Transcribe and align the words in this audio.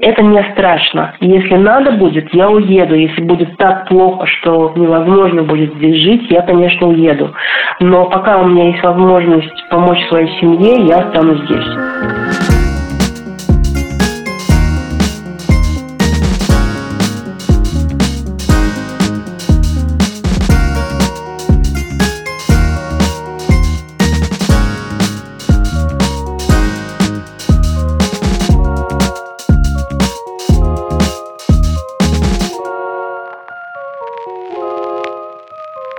Это 0.00 0.22
не 0.22 0.42
страшно. 0.52 1.14
Если 1.20 1.56
надо 1.56 1.92
будет, 1.92 2.32
я 2.32 2.48
уеду. 2.48 2.94
Если 2.94 3.22
будет 3.22 3.56
так 3.58 3.86
плохо, 3.86 4.26
что 4.26 4.72
невозможно 4.74 5.42
будет 5.42 5.74
здесь 5.74 6.02
жить, 6.02 6.30
я, 6.30 6.40
конечно, 6.40 6.88
уеду. 6.88 7.34
Но 7.80 8.06
пока 8.06 8.38
у 8.38 8.48
меня 8.48 8.68
есть 8.68 8.82
возможность 8.82 9.68
помочь 9.70 10.02
своей 10.08 10.40
семье, 10.40 10.86
я 10.86 11.00
останусь 11.00 11.42
здесь. 11.44 12.19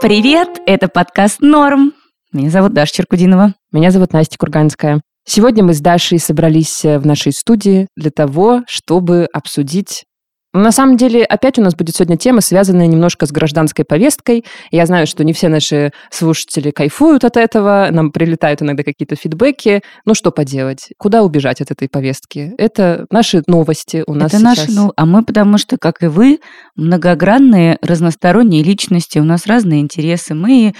Привет, 0.01 0.59
это 0.65 0.87
подкаст 0.87 1.41
«Норм». 1.41 1.93
Меня 2.33 2.49
зовут 2.49 2.73
Даша 2.73 2.91
Черкудинова. 2.91 3.53
Меня 3.71 3.91
зовут 3.91 4.13
Настя 4.13 4.35
Курганская. 4.39 4.99
Сегодня 5.27 5.63
мы 5.63 5.75
с 5.75 5.79
Дашей 5.79 6.17
собрались 6.17 6.83
э, 6.83 6.97
в 6.97 7.05
нашей 7.05 7.31
студии 7.31 7.87
для 7.95 8.09
того, 8.09 8.63
чтобы 8.65 9.27
обсудить 9.31 10.05
на 10.53 10.71
самом 10.71 10.97
деле, 10.97 11.23
опять 11.23 11.57
у 11.59 11.61
нас 11.61 11.75
будет 11.75 11.95
сегодня 11.95 12.17
тема, 12.17 12.41
связанная 12.41 12.87
немножко 12.87 13.25
с 13.25 13.31
гражданской 13.31 13.85
повесткой. 13.85 14.43
Я 14.69 14.85
знаю, 14.85 15.07
что 15.07 15.23
не 15.23 15.31
все 15.31 15.47
наши 15.47 15.91
слушатели 16.09 16.71
кайфуют 16.71 17.23
от 17.23 17.37
этого, 17.37 17.87
нам 17.91 18.11
прилетают 18.11 18.61
иногда 18.61 18.83
какие-то 18.83 19.15
фидбэки. 19.15 19.81
Ну, 20.05 20.13
что 20.13 20.31
поделать? 20.31 20.89
Куда 20.97 21.23
убежать 21.23 21.61
от 21.61 21.71
этой 21.71 21.87
повестки? 21.87 22.53
Это 22.57 23.05
наши 23.09 23.43
новости 23.47 24.03
у 24.05 24.13
нас 24.13 24.33
Это 24.33 24.39
сейчас. 24.39 24.57
наши, 24.57 24.71
ну, 24.71 24.91
а 24.95 25.05
мы, 25.05 25.23
потому 25.23 25.57
что, 25.57 25.77
как 25.77 26.03
и 26.03 26.07
вы, 26.07 26.39
многогранные, 26.75 27.77
разносторонние 27.81 28.63
личности, 28.63 29.19
у 29.19 29.23
нас 29.23 29.47
разные 29.47 29.79
интересы. 29.79 30.33
Мы 30.33 30.73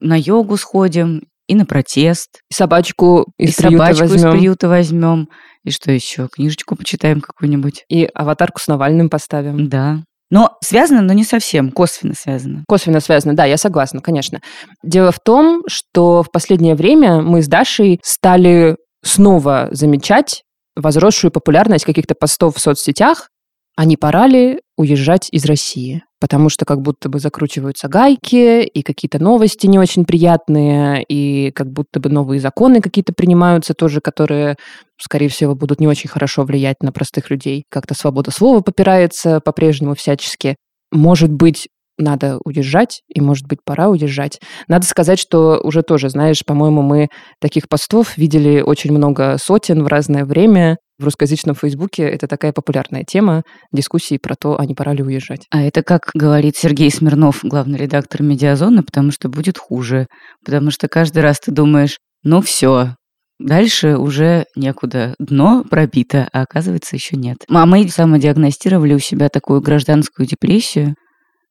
на 0.00 0.16
йогу 0.16 0.56
сходим, 0.56 1.22
и 1.48 1.54
на 1.54 1.64
протест. 1.66 2.42
И 2.50 2.54
собачку 2.54 3.32
из 3.38 3.58
и 3.58 3.62
приюта 3.62 3.86
собачку 3.86 4.02
возьмем. 4.02 4.28
из 4.28 4.32
приюта 4.32 4.68
возьмем. 4.68 5.28
И 5.64 5.70
что 5.70 5.92
еще? 5.92 6.28
Книжечку 6.28 6.76
почитаем 6.76 7.20
какую-нибудь. 7.20 7.84
И 7.88 8.04
аватарку 8.14 8.60
с 8.60 8.68
Навальным 8.68 9.10
поставим. 9.10 9.68
Да. 9.68 10.02
Но 10.30 10.58
связано, 10.62 11.00
но 11.00 11.12
не 11.14 11.24
совсем, 11.24 11.72
косвенно 11.72 12.14
связано. 12.14 12.64
Косвенно 12.68 13.00
связано, 13.00 13.34
да, 13.34 13.44
я 13.46 13.56
согласна, 13.56 14.00
конечно. 14.00 14.40
Дело 14.82 15.10
в 15.10 15.20
том, 15.20 15.62
что 15.68 16.22
в 16.22 16.30
последнее 16.30 16.74
время 16.74 17.22
мы 17.22 17.42
с 17.42 17.48
Дашей 17.48 17.98
стали 18.02 18.76
снова 19.02 19.68
замечать 19.70 20.42
возросшую 20.76 21.30
популярность 21.30 21.84
каких-то 21.84 22.14
постов 22.14 22.56
в 22.56 22.60
соцсетях, 22.60 23.28
а 23.78 23.84
не 23.84 23.96
пора 23.96 24.26
ли 24.26 24.60
уезжать 24.76 25.28
из 25.30 25.44
России? 25.44 26.02
Потому 26.18 26.48
что 26.48 26.64
как 26.64 26.82
будто 26.82 27.08
бы 27.08 27.20
закручиваются 27.20 27.86
гайки, 27.86 28.64
и 28.64 28.82
какие-то 28.82 29.20
новости 29.20 29.68
не 29.68 29.78
очень 29.78 30.04
приятные, 30.04 31.04
и 31.04 31.52
как 31.52 31.70
будто 31.70 32.00
бы 32.00 32.10
новые 32.10 32.40
законы 32.40 32.80
какие-то 32.80 33.12
принимаются 33.12 33.74
тоже, 33.74 34.00
которые, 34.00 34.56
скорее 35.00 35.28
всего, 35.28 35.54
будут 35.54 35.78
не 35.78 35.86
очень 35.86 36.10
хорошо 36.10 36.42
влиять 36.42 36.82
на 36.82 36.90
простых 36.90 37.30
людей. 37.30 37.66
Как-то 37.70 37.94
свобода 37.94 38.32
слова 38.32 38.62
попирается 38.62 39.38
по-прежнему 39.38 39.94
всячески. 39.94 40.56
Может 40.90 41.30
быть, 41.30 41.68
надо 41.98 42.38
уезжать, 42.44 43.02
и, 43.08 43.20
может 43.20 43.46
быть, 43.46 43.58
пора 43.64 43.88
уезжать. 43.88 44.40
Надо 44.68 44.86
сказать, 44.86 45.18
что 45.18 45.60
уже 45.62 45.82
тоже, 45.82 46.08
знаешь, 46.08 46.44
по-моему, 46.44 46.82
мы 46.82 47.08
таких 47.40 47.68
постов 47.68 48.16
видели 48.16 48.60
очень 48.60 48.92
много 48.92 49.36
сотен 49.38 49.82
в 49.82 49.86
разное 49.86 50.24
время. 50.24 50.78
В 50.98 51.04
русскоязычном 51.04 51.54
Фейсбуке 51.54 52.02
это 52.02 52.26
такая 52.26 52.52
популярная 52.52 53.04
тема 53.04 53.42
дискуссии 53.72 54.18
про 54.18 54.34
то, 54.34 54.58
а 54.58 54.66
не 54.66 54.74
пора 54.74 54.94
ли 54.94 55.02
уезжать. 55.02 55.46
А 55.50 55.62
это, 55.62 55.82
как 55.84 56.10
говорит 56.12 56.56
Сергей 56.56 56.90
Смирнов, 56.90 57.40
главный 57.44 57.78
редактор 57.78 58.22
«Медиазоны», 58.22 58.82
потому 58.82 59.12
что 59.12 59.28
будет 59.28 59.58
хуже. 59.58 60.08
Потому 60.44 60.72
что 60.72 60.88
каждый 60.88 61.22
раз 61.22 61.38
ты 61.38 61.52
думаешь, 61.52 61.98
ну 62.24 62.40
все, 62.40 62.94
Дальше 63.38 63.96
уже 63.96 64.46
некуда. 64.56 65.14
Дно 65.20 65.62
пробито, 65.62 66.28
а 66.32 66.42
оказывается 66.42 66.96
еще 66.96 67.16
нет. 67.16 67.38
А 67.48 67.66
мы 67.66 67.88
самодиагностировали 67.88 68.94
у 68.94 68.98
себя 68.98 69.28
такую 69.28 69.60
гражданскую 69.60 70.26
депрессию, 70.26 70.96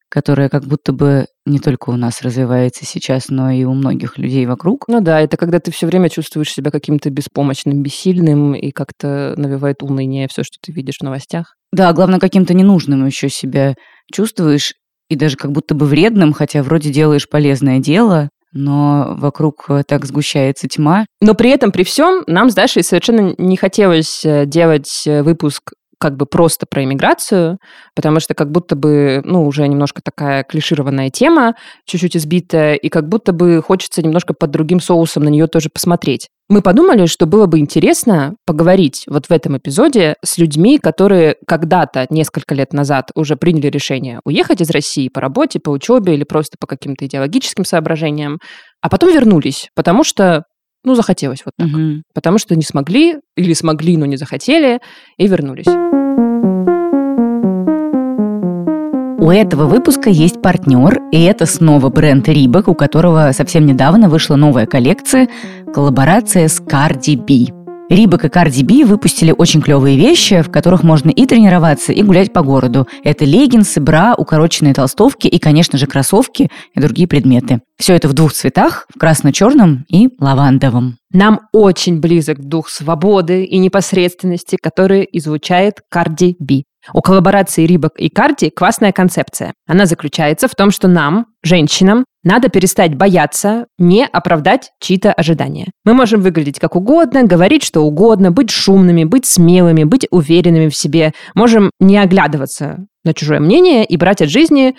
которая 0.10 0.50
как 0.50 0.66
будто 0.66 0.94
бы 0.94 1.26
не 1.46 1.60
только 1.60 1.90
у 1.90 1.96
нас 1.96 2.22
развивается 2.22 2.86
сейчас, 2.86 3.30
но 3.30 3.52
и 3.52 3.64
у 3.64 3.74
многих 3.74 4.18
людей 4.18 4.46
вокруг. 4.46 4.86
Ну 4.88 5.02
да, 5.02 5.22
это 5.22 5.38
когда 5.38 5.60
ты 5.60 5.72
все 5.72 5.88
время 5.88 6.10
чувствуешь 6.10 6.52
себя 6.52 6.72
каким-то 6.72 7.10
беспомощным, 7.10 7.82
бессильным, 7.82 8.54
и 8.54 8.72
как-то 8.72 9.34
навевает 9.38 9.84
уныние 9.84 10.28
все, 10.30 10.44
что 10.44 10.58
ты 10.62 10.72
видишь 10.72 10.98
в 11.00 11.04
новостях. 11.04 11.56
Да, 11.72 11.92
главное, 11.94 12.20
каким-то 12.20 12.54
ненужным 12.54 13.06
еще 13.06 13.30
себя 13.30 13.76
чувствуешь, 14.12 14.74
и 15.10 15.16
даже 15.16 15.36
как 15.36 15.52
будто 15.52 15.76
бы 15.76 15.86
вредным, 15.86 16.34
хотя 16.34 16.64
вроде 16.64 16.92
делаешь 16.92 17.30
полезное 17.30 17.80
дело, 17.80 18.30
но 18.54 19.16
вокруг 19.18 19.66
э, 19.70 19.84
так 19.86 20.06
сгущается 20.06 20.68
тьма. 20.68 21.06
Но 21.22 21.34
при 21.34 21.50
этом, 21.50 21.72
при 21.72 21.84
всем, 21.84 22.24
нам 22.28 22.50
с 22.50 22.56
Дашей 22.56 22.84
совершенно 22.84 23.34
не 23.38 23.58
хотелось 23.58 24.26
э, 24.26 24.46
делать 24.46 25.04
э, 25.06 25.24
выпуск 25.24 25.74
как 26.00 26.16
бы 26.16 26.26
просто 26.26 26.66
про 26.70 26.84
иммиграцию, 26.84 27.58
потому 27.96 28.20
что 28.20 28.34
как 28.34 28.52
будто 28.52 28.76
бы, 28.76 29.22
ну, 29.24 29.46
уже 29.46 29.68
немножко 29.68 30.02
такая 30.04 30.44
клишированная 30.44 31.10
тема, 31.10 31.56
чуть-чуть 31.86 32.18
избитая, 32.18 32.76
и 32.76 32.90
как 32.90 33.08
будто 33.08 33.34
бы 33.34 33.62
хочется 33.62 34.02
немножко 34.02 34.34
под 34.34 34.52
другим 34.52 34.80
соусом 34.80 35.24
на 35.24 35.30
нее 35.30 35.48
тоже 35.48 35.70
посмотреть. 35.70 36.30
Мы 36.50 36.62
подумали, 36.62 37.08
что 37.08 37.26
было 37.26 37.46
бы 37.46 37.60
интересно 37.60 38.36
поговорить 38.46 39.04
вот 39.08 39.26
в 39.26 39.32
этом 39.32 39.58
эпизоде 39.58 40.16
с 40.24 40.38
людьми, 40.38 40.78
которые 40.78 41.36
когда-то, 41.46 42.08
несколько 42.10 42.56
лет 42.56 42.72
назад, 42.72 43.12
уже 43.16 43.36
приняли 43.36 43.68
решение 43.68 44.22
уехать 44.24 44.62
из 44.62 44.70
России 44.70 45.10
по 45.10 45.20
работе, 45.20 45.60
по 45.60 45.72
учебе 45.72 46.14
или 46.14 46.24
просто 46.24 46.56
по 46.58 46.66
каким-то 46.66 47.06
идеологическим 47.06 47.66
соображениям, 47.66 48.38
а 48.82 48.88
потом 48.88 49.12
вернулись, 49.12 49.70
потому 49.76 50.06
что 50.06 50.44
ну, 50.84 50.96
захотелось 50.96 51.44
вот 51.46 51.54
так. 51.58 51.68
Мгм. 51.68 52.04
Потому 52.14 52.38
что 52.38 52.56
не 52.56 52.64
смогли, 52.64 53.18
или 53.36 53.54
смогли, 53.54 53.98
но 53.98 54.06
не 54.06 54.18
захотели, 54.18 54.80
и 55.18 55.28
вернулись. 55.28 55.68
У 59.20 59.30
этого 59.30 59.66
выпуска 59.66 60.10
есть 60.10 60.42
партнер, 60.42 61.02
и 61.12 61.22
это 61.24 61.46
снова 61.46 61.90
бренд 61.90 62.30
Рибок, 62.30 62.70
у 62.70 62.76
которого 62.76 63.32
совсем 63.34 63.66
недавно 63.66 64.08
вышла 64.08 64.38
новая 64.38 64.66
коллекция, 64.66 65.28
коллаборация 65.74 66.48
с 66.48 66.62
Cardi 66.62 67.18
B. 67.18 67.57
Рибок 67.90 68.26
и 68.26 68.28
Cardi 68.28 68.66
B 68.66 68.86
выпустили 68.86 69.34
очень 69.36 69.62
клевые 69.62 69.98
вещи, 69.98 70.42
в 70.42 70.52
которых 70.52 70.84
можно 70.84 71.10
и 71.10 71.26
тренироваться, 71.26 71.94
и 71.94 72.04
гулять 72.04 72.34
по 72.34 72.42
городу. 72.42 72.86
Это 73.02 73.24
леггинсы, 73.24 73.80
бра, 73.80 74.14
укороченные 74.18 74.74
толстовки 74.74 75.28
и, 75.28 75.40
конечно 75.40 75.78
же, 75.78 75.88
кроссовки 75.88 76.50
и 76.76 76.80
другие 76.82 77.08
предметы. 77.08 77.62
Все 77.80 77.94
это 77.94 78.10
в 78.10 78.14
двух 78.14 78.34
цветах, 78.34 78.88
в 78.94 79.00
красно-черном 79.00 79.86
и 79.88 80.10
лавандовом. 80.20 80.98
Нам 81.14 81.40
очень 81.54 82.02
близок 82.02 82.40
дух 82.40 82.68
свободы 82.68 83.46
и 83.46 83.58
непосредственности, 83.58 84.58
который 84.62 85.08
излучает 85.14 85.80
Cardi 85.94 86.36
B. 86.40 86.64
У 86.94 87.02
коллаборации 87.02 87.66
Рибок 87.66 87.94
и 87.98 88.10
Карди 88.10 88.50
классная 88.50 88.92
концепция. 88.92 89.54
Она 89.66 89.86
заключается 89.86 90.48
в 90.48 90.56
том, 90.56 90.72
что 90.72 90.88
нам, 90.88 91.28
женщинам, 91.44 92.06
надо 92.28 92.50
перестать 92.50 92.94
бояться 92.94 93.68
не 93.78 94.06
оправдать 94.06 94.72
чьи-то 94.82 95.14
ожидания. 95.14 95.72
Мы 95.86 95.94
можем 95.94 96.22
выглядеть 96.22 96.60
как 96.60 96.76
угодно, 96.76 97.24
говорить 97.24 97.64
что 97.64 97.82
угодно, 97.82 98.32
быть 98.32 98.52
шумными, 98.52 99.06
быть 99.06 99.26
смелыми, 99.26 99.86
быть 99.86 100.08
уверенными 100.12 100.70
в 100.70 100.76
себе. 100.76 101.14
Можем 101.34 101.72
не 101.80 101.98
оглядываться 101.98 102.86
на 103.06 103.14
чужое 103.14 103.40
мнение 103.40 103.86
и 103.86 103.96
брать 103.96 104.22
от 104.22 104.30
жизни 104.30 104.76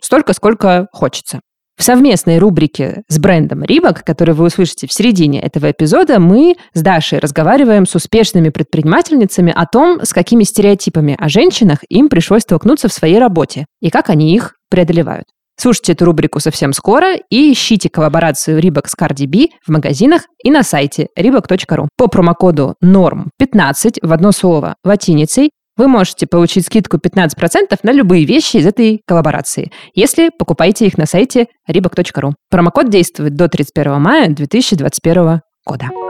столько, 0.00 0.34
сколько 0.34 0.88
хочется. 0.92 1.40
В 1.78 1.82
совместной 1.82 2.38
рубрике 2.38 3.04
с 3.08 3.18
брендом 3.18 3.64
Рибок, 3.64 4.04
которую 4.04 4.36
вы 4.36 4.44
услышите 4.44 4.86
в 4.86 4.92
середине 4.92 5.40
этого 5.40 5.70
эпизода, 5.70 6.20
мы 6.20 6.56
с 6.74 6.82
Дашей 6.82 7.18
разговариваем 7.18 7.86
с 7.86 7.94
успешными 7.94 8.50
предпринимательницами 8.50 9.50
о 9.56 9.64
том, 9.64 10.04
с 10.04 10.12
какими 10.12 10.44
стереотипами 10.44 11.16
о 11.18 11.30
женщинах 11.30 11.78
им 11.88 12.10
пришлось 12.10 12.42
столкнуться 12.42 12.88
в 12.88 12.92
своей 12.92 13.18
работе 13.18 13.64
и 13.80 13.88
как 13.88 14.10
они 14.10 14.34
их 14.34 14.56
преодолевают. 14.68 15.24
Слушайте 15.60 15.92
эту 15.92 16.06
рубрику 16.06 16.40
совсем 16.40 16.72
скоро 16.72 17.16
и 17.16 17.52
ищите 17.52 17.90
коллаборацию 17.90 18.58
Рибок 18.58 18.88
с 18.88 18.94
Cardi 18.98 19.26
B 19.26 19.48
в 19.62 19.70
магазинах 19.70 20.22
и 20.42 20.50
на 20.50 20.62
сайте 20.62 21.08
reebok.ru. 21.18 21.88
По 21.98 22.06
промокоду 22.06 22.76
NORM15 22.82 23.98
в 24.00 24.10
одно 24.10 24.32
слово 24.32 24.76
латиницей 24.84 25.50
вы 25.76 25.86
можете 25.86 26.26
получить 26.26 26.64
скидку 26.64 26.96
15% 26.96 27.78
на 27.82 27.92
любые 27.92 28.24
вещи 28.24 28.56
из 28.56 28.66
этой 28.66 29.02
коллаборации, 29.06 29.70
если 29.94 30.30
покупаете 30.30 30.86
их 30.86 30.96
на 30.96 31.04
сайте 31.04 31.48
reebok.ru. 31.70 32.32
Промокод 32.48 32.88
действует 32.88 33.34
до 33.34 33.48
31 33.48 34.00
мая 34.00 34.30
2021 34.30 35.42
года. 35.66 36.09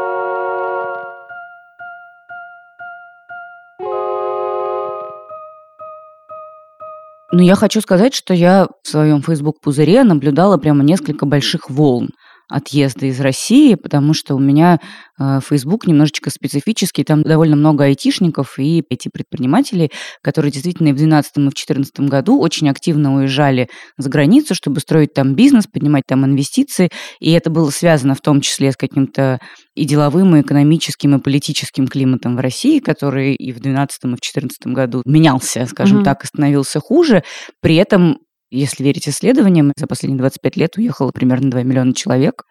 Ну, 7.33 7.43
я 7.43 7.55
хочу 7.55 7.81
сказать, 7.81 8.13
что 8.13 8.35
я 8.35 8.67
в 8.83 8.89
своем 8.89 9.23
Facebook-пузыре 9.23 10.03
наблюдала 10.03 10.57
прямо 10.57 10.83
несколько 10.83 11.27
больших 11.27 11.71
волн. 11.71 12.11
Отъезда 12.51 13.07
из 13.07 13.21
России, 13.21 13.75
потому 13.75 14.13
что 14.13 14.35
у 14.35 14.39
меня 14.39 14.81
э, 15.19 15.41
Facebook 15.49 15.87
немножечко 15.87 16.31
специфический, 16.31 17.05
там 17.05 17.23
довольно 17.23 17.57
много 17.57 17.85
айтишников 17.85 18.59
и 18.59 18.85
эти 18.91 19.09
предпринимателей, 19.09 19.91
которые 20.23 20.53
действительно 20.53 20.89
и 20.89 20.93
в 20.93 20.97
2012 20.97 21.31
и 21.31 21.41
в 21.41 21.43
2014 21.45 22.01
году 22.01 22.41
очень 22.41 22.69
активно 22.69 23.15
уезжали 23.17 23.69
за 23.97 24.11
границу, 24.11 24.55
чтобы 24.55 24.81
строить 24.81 25.15
там 25.15 25.35
бизнес, 25.35 25.67
поднимать 25.67 26.05
там 26.07 26.25
инвестиции, 26.27 26.91
и 27.21 27.31
это 27.31 27.51
было 27.51 27.71
связано 27.71 28.15
в 28.15 28.21
том 28.21 28.41
числе 28.41 28.73
с 28.73 28.77
каким-то 28.77 29.39
и 29.75 29.85
деловым, 29.85 30.37
и 30.37 30.43
экономическим, 30.43 31.17
и 31.17 31.21
политическим 31.21 31.87
климатом 31.87 32.37
в 32.37 32.41
России, 32.41 32.81
который 32.81 33.35
и 33.35 33.53
в 33.53 33.61
2012 33.61 34.05
и 34.05 34.07
в 34.07 34.11
2014 34.11 34.67
году 34.67 35.03
менялся, 35.05 35.67
скажем 35.67 36.01
mm-hmm. 36.01 36.05
так, 36.05 36.25
и 36.25 36.27
становился 36.27 36.81
хуже. 36.81 37.23
При 37.61 37.77
этом 37.77 38.19
если 38.51 38.83
верить 38.85 39.09
исследованиям, 39.09 39.73
за 39.77 39.87
последние 39.87 40.19
25 40.19 40.57
лет 40.57 40.77
уехало 40.77 41.11
примерно 41.13 41.51
2 41.51 41.63
миллиона 41.63 41.95
человек. 41.95 42.45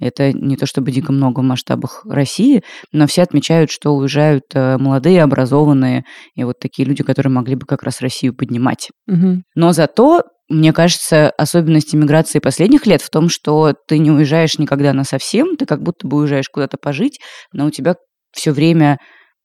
Это 0.00 0.32
не 0.32 0.56
то 0.56 0.66
чтобы 0.66 0.90
дико 0.90 1.12
много 1.12 1.40
в 1.40 1.44
масштабах 1.44 2.04
России, 2.04 2.62
но 2.90 3.06
все 3.06 3.22
отмечают, 3.22 3.70
что 3.70 3.94
уезжают 3.94 4.44
э, 4.52 4.76
молодые, 4.76 5.22
образованные 5.22 6.04
и 6.34 6.42
вот 6.42 6.58
такие 6.58 6.86
люди, 6.86 7.04
которые 7.04 7.30
могли 7.30 7.54
бы 7.54 7.64
как 7.64 7.84
раз 7.84 8.00
Россию 8.00 8.34
поднимать. 8.34 8.90
Угу. 9.06 9.42
Но 9.54 9.72
зато 9.72 10.24
мне 10.48 10.72
кажется, 10.72 11.30
особенность 11.30 11.94
иммиграции 11.94 12.38
последних 12.38 12.86
лет 12.86 13.00
в 13.00 13.08
том, 13.08 13.28
что 13.28 13.72
ты 13.88 13.98
не 13.98 14.10
уезжаешь 14.10 14.58
никогда 14.58 14.92
на 14.92 15.04
совсем, 15.04 15.56
ты 15.56 15.64
как 15.64 15.82
будто 15.82 16.06
бы 16.06 16.18
уезжаешь 16.18 16.50
куда-то 16.50 16.76
пожить, 16.76 17.18
но 17.52 17.66
у 17.66 17.70
тебя 17.70 17.94
все 18.32 18.50
время 18.52 18.98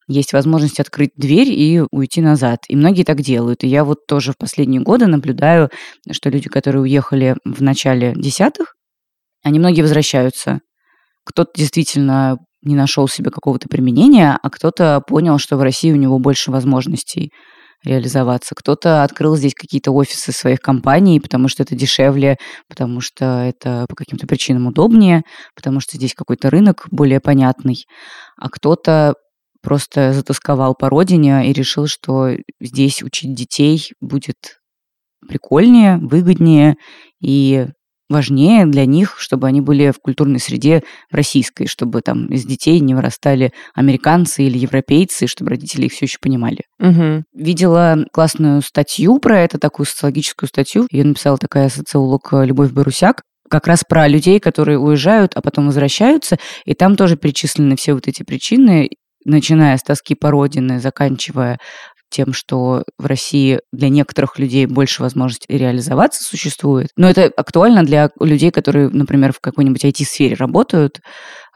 есть 0.09 0.33
возможность 0.33 0.79
открыть 0.79 1.11
дверь 1.15 1.49
и 1.49 1.83
уйти 1.91 2.19
назад. 2.19 2.59
И 2.67 2.75
многие 2.75 3.03
так 3.03 3.21
делают. 3.21 3.63
И 3.63 3.67
я 3.67 3.83
вот 3.83 4.07
тоже 4.07 4.33
в 4.33 4.37
последние 4.37 4.81
годы 4.81 5.05
наблюдаю, 5.05 5.69
что 6.11 6.29
люди, 6.29 6.49
которые 6.49 6.81
уехали 6.81 7.35
в 7.45 7.61
начале 7.61 8.13
десятых, 8.15 8.75
они 9.43 9.59
многие 9.59 9.81
возвращаются. 9.81 10.59
Кто-то 11.25 11.51
действительно 11.55 12.37
не 12.61 12.75
нашел 12.75 13.07
себе 13.07 13.29
какого-то 13.29 13.69
применения, 13.69 14.37
а 14.41 14.49
кто-то 14.49 15.01
понял, 15.07 15.37
что 15.37 15.57
в 15.57 15.61
России 15.61 15.91
у 15.91 15.95
него 15.95 16.17
больше 16.19 16.51
возможностей 16.51 17.31
реализоваться. 17.85 18.55
Кто-то 18.55 19.03
открыл 19.03 19.37
здесь 19.37 19.53
какие-то 19.53 19.91
офисы 19.91 20.31
своих 20.31 20.59
компаний, 20.59 21.19
потому 21.21 21.47
что 21.47 21.63
это 21.63 21.75
дешевле, 21.75 22.37
потому 22.67 22.99
что 22.99 23.25
это 23.25 23.85
по 23.87 23.95
каким-то 23.95 24.27
причинам 24.27 24.67
удобнее, 24.67 25.21
потому 25.55 25.79
что 25.79 25.97
здесь 25.97 26.13
какой-то 26.13 26.49
рынок 26.49 26.87
более 26.91 27.21
понятный. 27.21 27.85
А 28.37 28.49
кто-то 28.49 29.13
просто 29.61 30.13
затасковал 30.13 30.75
по 30.75 30.89
родине 30.89 31.49
и 31.49 31.53
решил, 31.53 31.87
что 31.87 32.31
здесь 32.59 33.03
учить 33.03 33.33
детей 33.33 33.91
будет 33.99 34.59
прикольнее, 35.27 35.97
выгоднее 35.97 36.75
и 37.21 37.67
важнее 38.09 38.65
для 38.65 38.85
них, 38.85 39.15
чтобы 39.19 39.47
они 39.47 39.61
были 39.61 39.91
в 39.91 39.99
культурной 39.99 40.39
среде 40.39 40.83
российской, 41.11 41.67
чтобы 41.67 42.01
там 42.01 42.27
из 42.27 42.43
детей 42.43 42.79
не 42.79 42.95
вырастали 42.95 43.53
американцы 43.75 44.43
или 44.43 44.57
европейцы, 44.57 45.27
чтобы 45.27 45.51
родители 45.51 45.85
их 45.85 45.93
все 45.93 46.05
еще 46.05 46.17
понимали. 46.19 46.63
Угу. 46.79 47.23
Видела 47.33 48.05
классную 48.11 48.61
статью 48.61 49.19
про 49.19 49.41
это, 49.41 49.59
такую 49.59 49.85
социологическую 49.85 50.49
статью. 50.49 50.87
Ее 50.91 51.03
написала 51.03 51.37
такая 51.37 51.69
социолог 51.69 52.33
Любовь 52.33 52.71
Барусяк 52.71 53.21
как 53.49 53.67
раз 53.67 53.83
про 53.87 54.07
людей, 54.07 54.39
которые 54.39 54.77
уезжают, 54.77 55.31
а 55.35 55.41
потом 55.41 55.65
возвращаются, 55.65 56.37
и 56.65 56.73
там 56.73 56.95
тоже 56.95 57.17
перечислены 57.17 57.75
все 57.75 57.93
вот 57.93 58.07
эти 58.07 58.23
причины, 58.23 58.89
начиная 59.25 59.77
с 59.77 59.83
тоски 59.83 60.15
по 60.15 60.31
родине, 60.31 60.79
заканчивая 60.79 61.59
тем, 62.09 62.33
что 62.33 62.83
в 62.97 63.05
России 63.05 63.59
для 63.71 63.89
некоторых 63.89 64.39
людей 64.39 64.65
больше 64.65 65.01
возможностей 65.01 65.57
реализоваться 65.57 66.23
существует. 66.23 66.89
Но 66.97 67.09
это 67.09 67.31
актуально 67.35 67.83
для 67.83 68.09
людей, 68.19 68.51
которые, 68.51 68.89
например, 68.89 69.31
в 69.31 69.39
какой-нибудь 69.39 69.85
IT-сфере 69.85 70.35
работают, 70.35 71.01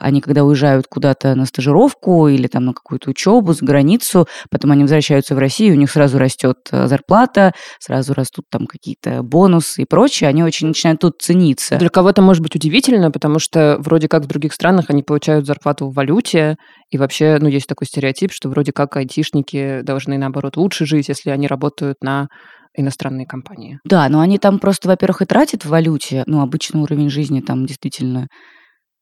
они 0.04 0.20
когда 0.20 0.44
уезжают 0.44 0.88
куда-то 0.88 1.34
на 1.36 1.46
стажировку 1.46 2.28
или 2.28 2.48
там 2.48 2.66
на 2.66 2.74
какую-то 2.74 3.10
учебу 3.10 3.54
за 3.54 3.66
границу, 3.66 4.28
потом 4.52 4.72
они 4.72 4.84
возвращаются 4.84 5.34
в 5.34 5.38
Россию, 5.38 5.76
у 5.76 5.78
них 5.78 5.90
сразу 5.90 6.18
растет 6.20 6.58
э, 6.72 6.88
зарплата, 6.88 7.54
сразу 7.80 8.14
растут 8.14 8.46
там 8.50 8.68
какие-то 8.68 9.24
бонусы 9.24 9.84
и 9.84 9.86
прочее, 9.86 10.30
они 10.30 10.44
очень 10.44 10.68
начинают 10.68 11.00
тут 11.00 11.22
цениться. 11.22 11.78
Для 11.78 11.90
кого-то 11.90 12.22
может 12.22 12.44
быть 12.44 12.56
удивительно, 12.56 13.12
потому 13.12 13.40
что 13.40 13.78
вроде 13.80 14.10
как 14.10 14.24
в 14.24 14.28
других 14.28 14.54
странах 14.54 14.90
они 14.90 15.04
получают 15.04 15.46
зарплату 15.46 15.88
в 15.88 15.94
валюте, 15.94 16.58
и 16.90 16.98
вообще, 16.98 17.38
ну, 17.40 17.48
есть 17.48 17.68
такой 17.68 17.88
стереотип, 17.88 18.32
что 18.34 18.50
вроде 18.50 18.74
как 18.74 18.98
айтишники 18.98 19.82
должны, 19.84 20.18
наоборот, 20.18 20.58
лучше 20.58 20.86
жить, 20.86 21.08
если 21.08 21.30
они 21.30 21.48
работают 21.48 21.98
на 22.02 22.28
иностранные 22.76 23.26
компании. 23.26 23.80
Да, 23.86 24.10
но 24.10 24.20
они 24.20 24.38
там 24.38 24.60
просто, 24.60 24.90
во-первых, 24.90 25.22
и 25.22 25.26
тратят 25.26 25.64
в 25.64 25.70
валюте, 25.70 26.24
ну, 26.26 26.42
обычный 26.42 26.82
уровень 26.82 27.10
жизни 27.10 27.40
там 27.40 27.66
действительно 27.66 28.28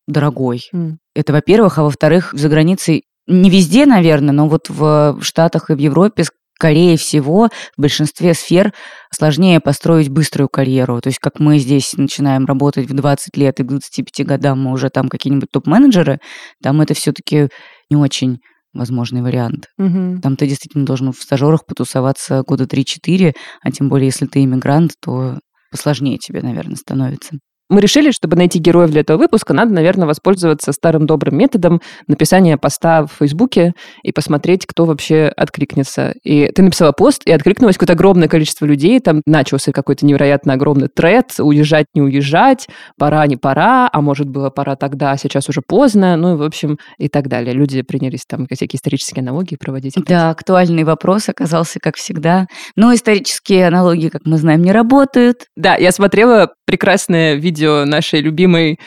дорогой. 0.07 0.61
Mm. 0.73 0.97
Это, 1.15 1.33
во-первых, 1.33 1.77
а 1.77 1.83
во-вторых, 1.83 2.31
за 2.33 2.49
границей 2.49 3.03
не 3.27 3.49
везде, 3.49 3.85
наверное, 3.85 4.33
но 4.33 4.47
вот 4.47 4.69
в 4.69 5.19
Штатах 5.21 5.69
и 5.69 5.73
в 5.73 5.77
Европе 5.77 6.23
скорее 6.61 6.95
всего, 6.95 7.49
в 7.75 7.81
большинстве 7.81 8.35
сфер 8.35 8.71
сложнее 9.11 9.59
построить 9.59 10.09
быструю 10.09 10.47
карьеру. 10.47 11.01
То 11.01 11.07
есть, 11.07 11.17
как 11.17 11.39
мы 11.39 11.57
здесь 11.57 11.93
начинаем 11.97 12.45
работать 12.45 12.87
в 12.87 12.93
20 12.93 13.35
лет 13.35 13.59
и 13.59 13.63
к 13.63 13.67
25 13.67 14.27
годам 14.27 14.61
мы 14.61 14.71
уже 14.71 14.91
там 14.91 15.09
какие-нибудь 15.09 15.49
топ-менеджеры, 15.51 16.19
там 16.61 16.79
это 16.81 16.93
все-таки 16.93 17.49
не 17.89 17.97
очень 17.97 18.37
возможный 18.73 19.23
вариант. 19.23 19.69
Угу. 19.79 20.19
Там 20.21 20.35
ты 20.37 20.45
действительно 20.45 20.85
должен 20.85 21.11
в 21.11 21.17
стажерах 21.17 21.65
потусоваться 21.65 22.43
года 22.43 22.65
3-4, 22.65 23.33
а 23.63 23.71
тем 23.71 23.89
более, 23.89 24.05
если 24.05 24.27
ты 24.27 24.43
иммигрант, 24.43 24.91
то 25.01 25.39
посложнее 25.71 26.19
тебе, 26.19 26.43
наверное, 26.43 26.75
становится. 26.75 27.37
Мы 27.71 27.79
решили, 27.79 28.11
чтобы 28.11 28.35
найти 28.35 28.59
героев 28.59 28.91
для 28.91 28.99
этого 28.99 29.17
выпуска, 29.17 29.53
надо, 29.53 29.73
наверное, 29.73 30.05
воспользоваться 30.05 30.73
старым 30.73 31.05
добрым 31.05 31.37
методом 31.37 31.81
написания 32.05 32.57
поста 32.57 33.05
в 33.05 33.11
Фейсбуке 33.19 33.71
и 34.03 34.11
посмотреть, 34.11 34.65
кто 34.65 34.83
вообще 34.83 35.31
откликнется. 35.37 36.13
И 36.25 36.47
ты 36.47 36.63
написала 36.63 36.91
пост, 36.91 37.21
и 37.25 37.31
откликнулось 37.31 37.77
какое-то 37.77 37.93
огромное 37.93 38.27
количество 38.27 38.65
людей, 38.65 38.99
там 38.99 39.21
начался 39.25 39.71
какой-то 39.71 40.05
невероятно 40.05 40.51
огромный 40.51 40.89
тред, 40.89 41.31
уезжать, 41.39 41.85
не 41.93 42.01
уезжать, 42.01 42.67
пора, 42.97 43.25
не 43.25 43.37
пора, 43.37 43.89
а 43.89 44.01
может 44.01 44.27
было 44.27 44.49
пора 44.49 44.75
тогда, 44.75 45.11
а 45.11 45.17
сейчас 45.17 45.47
уже 45.47 45.61
поздно, 45.65 46.17
ну 46.17 46.33
и, 46.33 46.37
в 46.37 46.43
общем, 46.43 46.77
и 46.97 47.07
так 47.07 47.29
далее. 47.29 47.53
Люди 47.53 47.83
принялись 47.83 48.25
там 48.27 48.47
всякие 48.51 48.79
исторические 48.79 49.21
аналогии 49.21 49.55
проводить. 49.55 49.95
Да, 49.95 50.31
актуальный 50.31 50.83
вопрос 50.83 51.29
оказался, 51.29 51.79
как 51.79 51.95
всегда. 51.95 52.47
Но 52.75 52.93
исторические 52.93 53.67
аналогии, 53.67 54.09
как 54.09 54.23
мы 54.25 54.37
знаем, 54.37 54.61
не 54.61 54.73
работают. 54.73 55.45
Да, 55.55 55.77
я 55.77 55.93
смотрела 55.93 56.51
прекрасное 56.65 57.35
видео 57.35 57.60
видео 57.61 57.85
нашей 57.85 58.21
любимой 58.21 58.79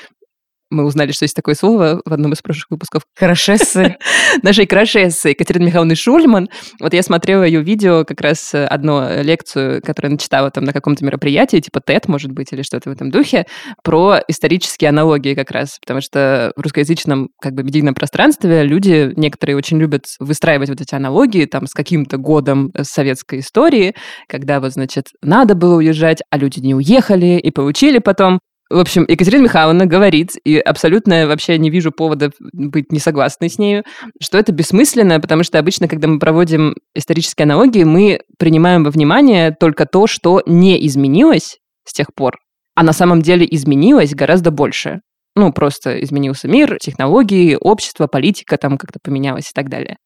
мы 0.74 0.84
узнали, 0.84 1.12
что 1.12 1.24
есть 1.24 1.36
такое 1.36 1.54
слово 1.54 2.02
в 2.04 2.12
одном 2.12 2.32
из 2.32 2.42
прошлых 2.42 2.66
выпусков. 2.70 3.02
Хорошессы. 3.16 3.96
Нашей 4.42 4.66
крашессы 4.66 5.28
Екатерины 5.30 5.66
Михайловны 5.66 5.94
Шульман. 5.94 6.48
Вот 6.80 6.92
я 6.92 7.02
смотрела 7.02 7.44
ее 7.44 7.62
видео, 7.62 8.04
как 8.04 8.20
раз 8.20 8.52
э, 8.54 8.64
одну 8.64 9.22
лекцию, 9.22 9.80
которую 9.82 10.10
она 10.10 10.18
читала 10.18 10.50
там 10.50 10.64
на 10.64 10.72
каком-то 10.72 11.04
мероприятии, 11.04 11.60
типа 11.60 11.78
TED, 11.78 12.04
может 12.08 12.32
быть, 12.32 12.52
или 12.52 12.62
что-то 12.62 12.90
в 12.90 12.92
этом 12.92 13.10
духе, 13.10 13.46
про 13.82 14.18
исторические 14.26 14.88
аналогии 14.88 15.34
как 15.34 15.50
раз, 15.50 15.78
потому 15.80 16.00
что 16.00 16.52
в 16.56 16.60
русскоязычном 16.60 17.28
как 17.40 17.52
бы 17.52 17.62
медийном 17.62 17.94
пространстве 17.94 18.64
люди, 18.64 19.12
некоторые 19.16 19.56
очень 19.56 19.78
любят 19.78 20.06
выстраивать 20.18 20.70
вот 20.70 20.80
эти 20.80 20.94
аналогии 20.94 21.44
там 21.44 21.66
с 21.66 21.72
каким-то 21.72 22.16
годом 22.16 22.72
советской 22.82 23.40
истории, 23.40 23.94
когда 24.28 24.60
вот, 24.60 24.72
значит, 24.72 25.06
надо 25.22 25.54
было 25.54 25.76
уезжать, 25.76 26.22
а 26.30 26.38
люди 26.38 26.58
не 26.60 26.74
уехали 26.74 27.38
и 27.38 27.50
получили 27.50 27.98
потом 27.98 28.40
в 28.74 28.78
общем, 28.80 29.04
Екатерина 29.06 29.44
Михайловна 29.44 29.86
говорит, 29.86 30.32
и 30.44 30.58
абсолютно 30.58 31.26
вообще 31.26 31.58
не 31.58 31.70
вижу 31.70 31.92
повода 31.92 32.32
быть 32.52 32.90
не 32.90 32.98
согласной 32.98 33.48
с 33.48 33.58
нею, 33.58 33.84
что 34.20 34.36
это 34.36 34.52
бессмысленно, 34.52 35.20
потому 35.20 35.44
что 35.44 35.58
обычно, 35.58 35.86
когда 35.86 36.08
мы 36.08 36.18
проводим 36.18 36.74
исторические 36.94 37.44
аналогии, 37.44 37.84
мы 37.84 38.20
принимаем 38.38 38.82
во 38.82 38.90
внимание 38.90 39.52
только 39.52 39.86
то, 39.86 40.06
что 40.08 40.42
не 40.44 40.84
изменилось 40.86 41.58
с 41.84 41.92
тех 41.92 42.12
пор, 42.14 42.36
а 42.74 42.82
на 42.82 42.92
самом 42.92 43.22
деле 43.22 43.46
изменилось 43.48 44.14
гораздо 44.14 44.50
больше. 44.50 45.00
Ну, 45.36 45.52
просто 45.52 46.02
изменился 46.02 46.48
мир, 46.48 46.78
технологии, 46.80 47.56
общество, 47.60 48.08
политика 48.08 48.56
там 48.56 48.76
как-то 48.76 48.98
поменялось 49.02 49.50
и 49.50 49.54
так 49.54 49.68
далее. 49.68 49.96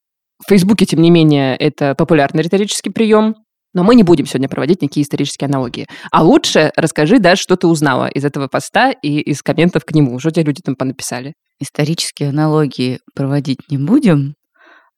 В 0.45 0.49
Фейсбуке, 0.49 0.85
тем 0.85 1.01
не 1.01 1.11
менее, 1.11 1.55
это 1.55 1.95
популярный 1.95 2.43
риторический 2.43 2.91
прием. 2.91 3.35
Но 3.79 3.85
мы 3.85 3.95
не 3.95 4.03
будем 4.03 4.25
сегодня 4.25 4.49
проводить 4.49 4.81
никакие 4.81 5.05
исторические 5.05 5.47
аналогии. 5.47 5.87
А 6.11 6.21
лучше 6.21 6.73
расскажи, 6.75 7.17
да, 7.17 7.37
что 7.37 7.55
ты 7.55 7.65
узнала 7.65 8.07
из 8.07 8.25
этого 8.25 8.49
поста 8.49 8.91
и 8.91 9.21
из 9.21 9.41
комментов 9.41 9.85
к 9.85 9.93
нему. 9.93 10.19
Что 10.19 10.31
тебе 10.31 10.43
люди 10.43 10.61
там 10.61 10.75
понаписали? 10.75 11.33
Исторические 11.61 12.27
аналогии 12.27 12.99
проводить 13.15 13.59
не 13.69 13.77
будем, 13.77 14.35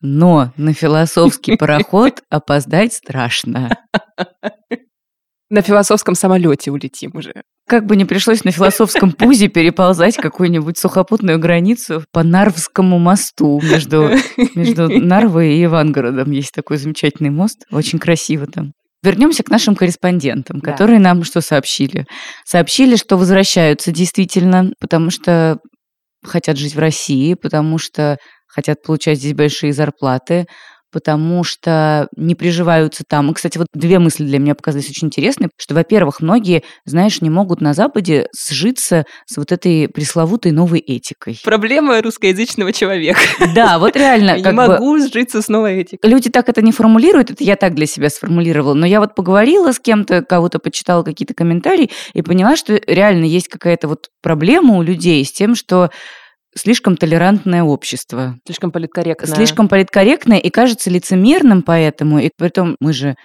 но 0.02 0.52
на 0.58 0.74
философский 0.74 1.56
пароход 1.60 2.24
опоздать 2.32 2.94
страшно. 2.94 3.70
На 5.52 5.62
философском 5.62 6.16
самолете 6.16 6.72
улетим 6.72 7.12
уже. 7.14 7.34
Как 7.68 7.86
бы 7.86 7.98
не 7.98 8.06
пришлось 8.06 8.46
на 8.46 8.52
философском 8.52 9.12
пузе 9.12 9.50
переползать 9.50 10.16
какую-нибудь 10.16 10.78
сухопутную 10.78 11.40
границу 11.40 12.06
по 12.14 12.24
Нарвскому 12.24 12.98
мосту 13.00 13.60
между, 13.62 14.12
между 14.56 14.88
Нарвой 14.88 15.56
и 15.56 15.66
Ивангородом. 15.66 16.32
Есть 16.32 16.54
такой 16.54 16.78
замечательный 16.78 17.32
мост, 17.32 17.66
очень 17.70 18.00
красиво 18.00 18.48
там. 18.48 18.72
Вернемся 19.04 19.44
к 19.44 19.50
нашим 19.50 19.76
корреспондентам, 19.76 20.62
Да. 20.62 20.72
которые 20.72 21.00
нам 21.00 21.26
что 21.26 21.42
сообщили? 21.42 22.06
Сообщили, 22.46 22.96
что 22.96 23.18
возвращаются 23.18 23.92
действительно, 23.92 24.72
потому 24.80 25.10
что 25.10 25.58
хотят 26.24 26.58
жить 26.58 26.76
в 26.76 26.80
России, 26.80 27.34
потому 27.34 27.78
что 27.78 28.18
хотят 28.48 28.84
получать 28.84 29.18
здесь 29.18 29.34
большие 29.34 29.74
зарплаты, 29.74 30.46
потому 30.92 31.44
что 31.44 32.08
не 32.16 32.36
приживаются 32.36 33.04
там. 33.08 33.32
И, 33.32 33.34
кстати, 33.34 33.58
вот 33.58 33.68
две 33.74 34.00
мысли 34.00 34.24
для 34.24 34.40
меня 34.40 34.56
показались 34.56 34.90
очень 34.90 35.08
интересные, 35.08 35.50
что, 35.58 35.74
во-первых, 35.74 36.22
многие, 36.22 36.64
знаешь, 36.86 37.22
не 37.22 37.30
могут 37.30 37.62
на 37.62 37.74
Западе 37.74 38.28
сжиться 38.38 39.06
с 39.26 39.38
вот 39.38 39.52
этой 39.52 39.88
пресловутой 39.88 40.52
новой 40.52 40.80
этикой. 40.80 41.40
Проблема 41.44 42.02
русскоязычного 42.02 42.74
человека. 42.74 43.20
Да, 43.56 43.80
вот 43.80 43.96
реально. 43.96 44.32
Я 44.38 44.52
не 44.52 44.58
бы- 44.58 44.68
могу 44.68 44.98
сжиться 45.00 45.42
с 45.42 45.48
новой 45.48 45.82
этикой. 45.82 46.10
Люди 46.10 46.30
так 46.30 46.50
это 46.50 46.62
не 46.62 46.72
формулируют, 46.72 47.32
это 47.32 47.44
я 47.44 47.56
так 47.56 47.76
для 47.76 47.86
себя 47.86 48.10
сформулировала. 48.10 48.74
Но 48.74 48.86
я 48.86 49.00
вот 49.00 49.16
поговорила 49.16 49.72
с 49.72 49.80
кем-то, 49.80 50.24
кого-то 50.24 50.60
почитала 50.60 51.04
какие-то 51.04 51.34
комментарии 51.34 51.90
и 52.14 52.22
поняла, 52.22 52.56
что 52.56 52.80
реально 52.88 53.26
есть 53.26 53.48
какая-то 53.48 53.88
вот 53.88 54.10
проблема 54.22 54.78
у 54.78 54.82
людей 54.82 55.24
с 55.24 55.32
тем, 55.32 55.56
что 55.56 55.90
слишком 56.56 56.98
толерантное 56.98 57.64
общество. 57.64 58.38
Слишком 58.46 58.72
политкорректно. 58.72 59.28
Слишком 59.28 59.68
политкорректное 59.68 60.38
и 60.38 60.50
кажется 60.50 60.90
лицемерным 60.90 61.62
поэтому. 61.64 62.20
И 62.20 62.30
притом 62.36 62.76
мы 62.80 62.94
же 62.94 63.16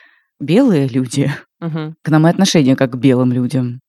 белые 0.41 0.89
люди. 0.89 1.33
Мгм. 1.61 1.95
К 2.03 2.09
нам 2.11 2.27
и 2.27 2.31
отношение 2.31 2.77
как 2.77 2.93
к 2.93 2.97
белым 2.97 3.33
людям. 3.33 3.81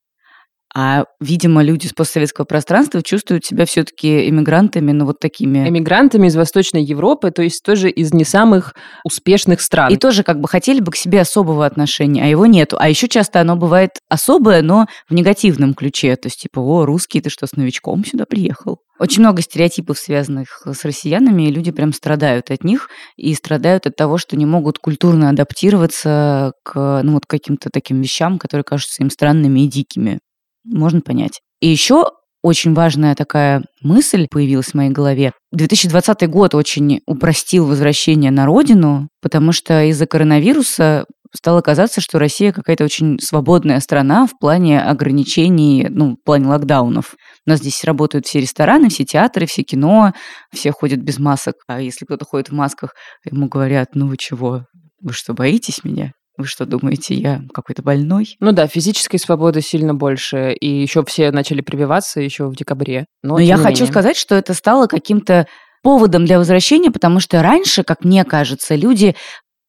А, 0.80 1.06
видимо, 1.18 1.64
люди 1.64 1.88
с 1.88 1.92
постсоветского 1.92 2.44
пространства 2.44 3.02
чувствуют 3.02 3.44
себя 3.44 3.66
все-таки 3.66 4.28
иммигрантами, 4.28 4.92
ну 4.92 5.06
вот 5.06 5.18
такими. 5.18 5.68
Эмигрантами 5.68 6.28
из 6.28 6.36
Восточной 6.36 6.84
Европы, 6.84 7.32
то 7.32 7.42
есть 7.42 7.64
тоже 7.64 7.90
из 7.90 8.14
не 8.14 8.22
самых 8.22 8.76
успешных 9.02 9.60
стран. 9.60 9.92
И 9.92 9.96
тоже 9.96 10.22
как 10.22 10.40
бы 10.40 10.46
хотели 10.46 10.78
бы 10.78 10.92
к 10.92 10.96
себе 10.96 11.22
особого 11.22 11.66
отношения, 11.66 12.22
а 12.22 12.26
его 12.28 12.46
нету. 12.46 12.76
А 12.78 12.88
еще 12.88 13.08
часто 13.08 13.40
оно 13.40 13.56
бывает 13.56 13.98
особое, 14.08 14.62
но 14.62 14.86
в 15.08 15.14
негативном 15.14 15.74
ключе. 15.74 16.14
То 16.14 16.28
есть 16.28 16.42
типа, 16.42 16.60
о, 16.60 16.86
русский, 16.86 17.20
ты 17.20 17.28
что, 17.28 17.48
с 17.48 17.56
новичком 17.56 18.04
сюда 18.04 18.24
приехал? 18.24 18.78
Очень 19.00 19.22
много 19.22 19.42
стереотипов, 19.42 19.98
связанных 19.98 20.62
с 20.64 20.84
россиянами, 20.84 21.48
и 21.48 21.50
люди 21.50 21.72
прям 21.72 21.92
страдают 21.92 22.52
от 22.52 22.62
них 22.62 22.88
и 23.16 23.34
страдают 23.34 23.88
от 23.88 23.96
того, 23.96 24.16
что 24.16 24.36
не 24.36 24.46
могут 24.46 24.78
культурно 24.78 25.30
адаптироваться 25.30 26.52
к 26.62 27.02
ну, 27.02 27.14
вот 27.14 27.26
каким-то 27.26 27.68
таким 27.68 28.00
вещам, 28.00 28.38
которые 28.38 28.62
кажутся 28.62 29.02
им 29.02 29.10
странными 29.10 29.64
и 29.64 29.66
дикими. 29.66 30.20
Можно 30.64 31.00
понять. 31.00 31.40
И 31.60 31.68
еще 31.68 32.10
очень 32.42 32.72
важная 32.72 33.14
такая 33.14 33.64
мысль 33.82 34.26
появилась 34.30 34.68
в 34.68 34.74
моей 34.74 34.90
голове. 34.90 35.32
2020 35.52 36.28
год 36.28 36.54
очень 36.54 37.00
упростил 37.06 37.66
возвращение 37.66 38.30
на 38.30 38.46
родину, 38.46 39.08
потому 39.20 39.52
что 39.52 39.82
из-за 39.84 40.06
коронавируса 40.06 41.04
стало 41.34 41.60
казаться, 41.60 42.00
что 42.00 42.18
Россия 42.18 42.52
какая-то 42.52 42.84
очень 42.84 43.18
свободная 43.20 43.80
страна 43.80 44.26
в 44.26 44.38
плане 44.38 44.80
ограничений, 44.80 45.88
ну, 45.90 46.12
в 46.12 46.24
плане 46.24 46.46
локдаунов. 46.46 47.16
У 47.46 47.50
нас 47.50 47.58
здесь 47.60 47.84
работают 47.84 48.26
все 48.26 48.40
рестораны, 48.40 48.88
все 48.88 49.04
театры, 49.04 49.46
все 49.46 49.62
кино, 49.62 50.12
все 50.54 50.72
ходят 50.72 51.00
без 51.00 51.18
масок. 51.18 51.56
А 51.66 51.80
если 51.80 52.04
кто-то 52.04 52.24
ходит 52.24 52.48
в 52.48 52.52
масках, 52.52 52.94
ему 53.24 53.48
говорят, 53.48 53.88
ну 53.94 54.06
вы 54.06 54.16
чего, 54.16 54.64
вы 55.02 55.12
что, 55.12 55.34
боитесь 55.34 55.84
меня? 55.84 56.12
Вы 56.38 56.46
что, 56.46 56.66
думаете, 56.66 57.14
я 57.16 57.42
какой-то 57.52 57.82
больной? 57.82 58.36
Ну 58.38 58.52
да, 58.52 58.68
физической 58.68 59.18
свободы 59.18 59.60
сильно 59.60 59.92
больше. 59.92 60.52
И 60.52 60.68
еще 60.82 61.04
все 61.04 61.32
начали 61.32 61.62
прививаться 61.62 62.20
еще 62.20 62.46
в 62.46 62.54
декабре. 62.54 63.06
Но, 63.24 63.34
Но 63.34 63.40
я 63.40 63.56
не 63.56 63.62
хочу 63.62 63.80
менее. 63.80 63.92
сказать, 63.92 64.16
что 64.16 64.36
это 64.36 64.54
стало 64.54 64.86
каким-то 64.86 65.48
поводом 65.82 66.24
для 66.26 66.38
возвращения, 66.38 66.92
потому 66.92 67.18
что 67.18 67.42
раньше, 67.42 67.82
как 67.82 68.04
мне 68.04 68.24
кажется, 68.24 68.76
люди 68.76 69.16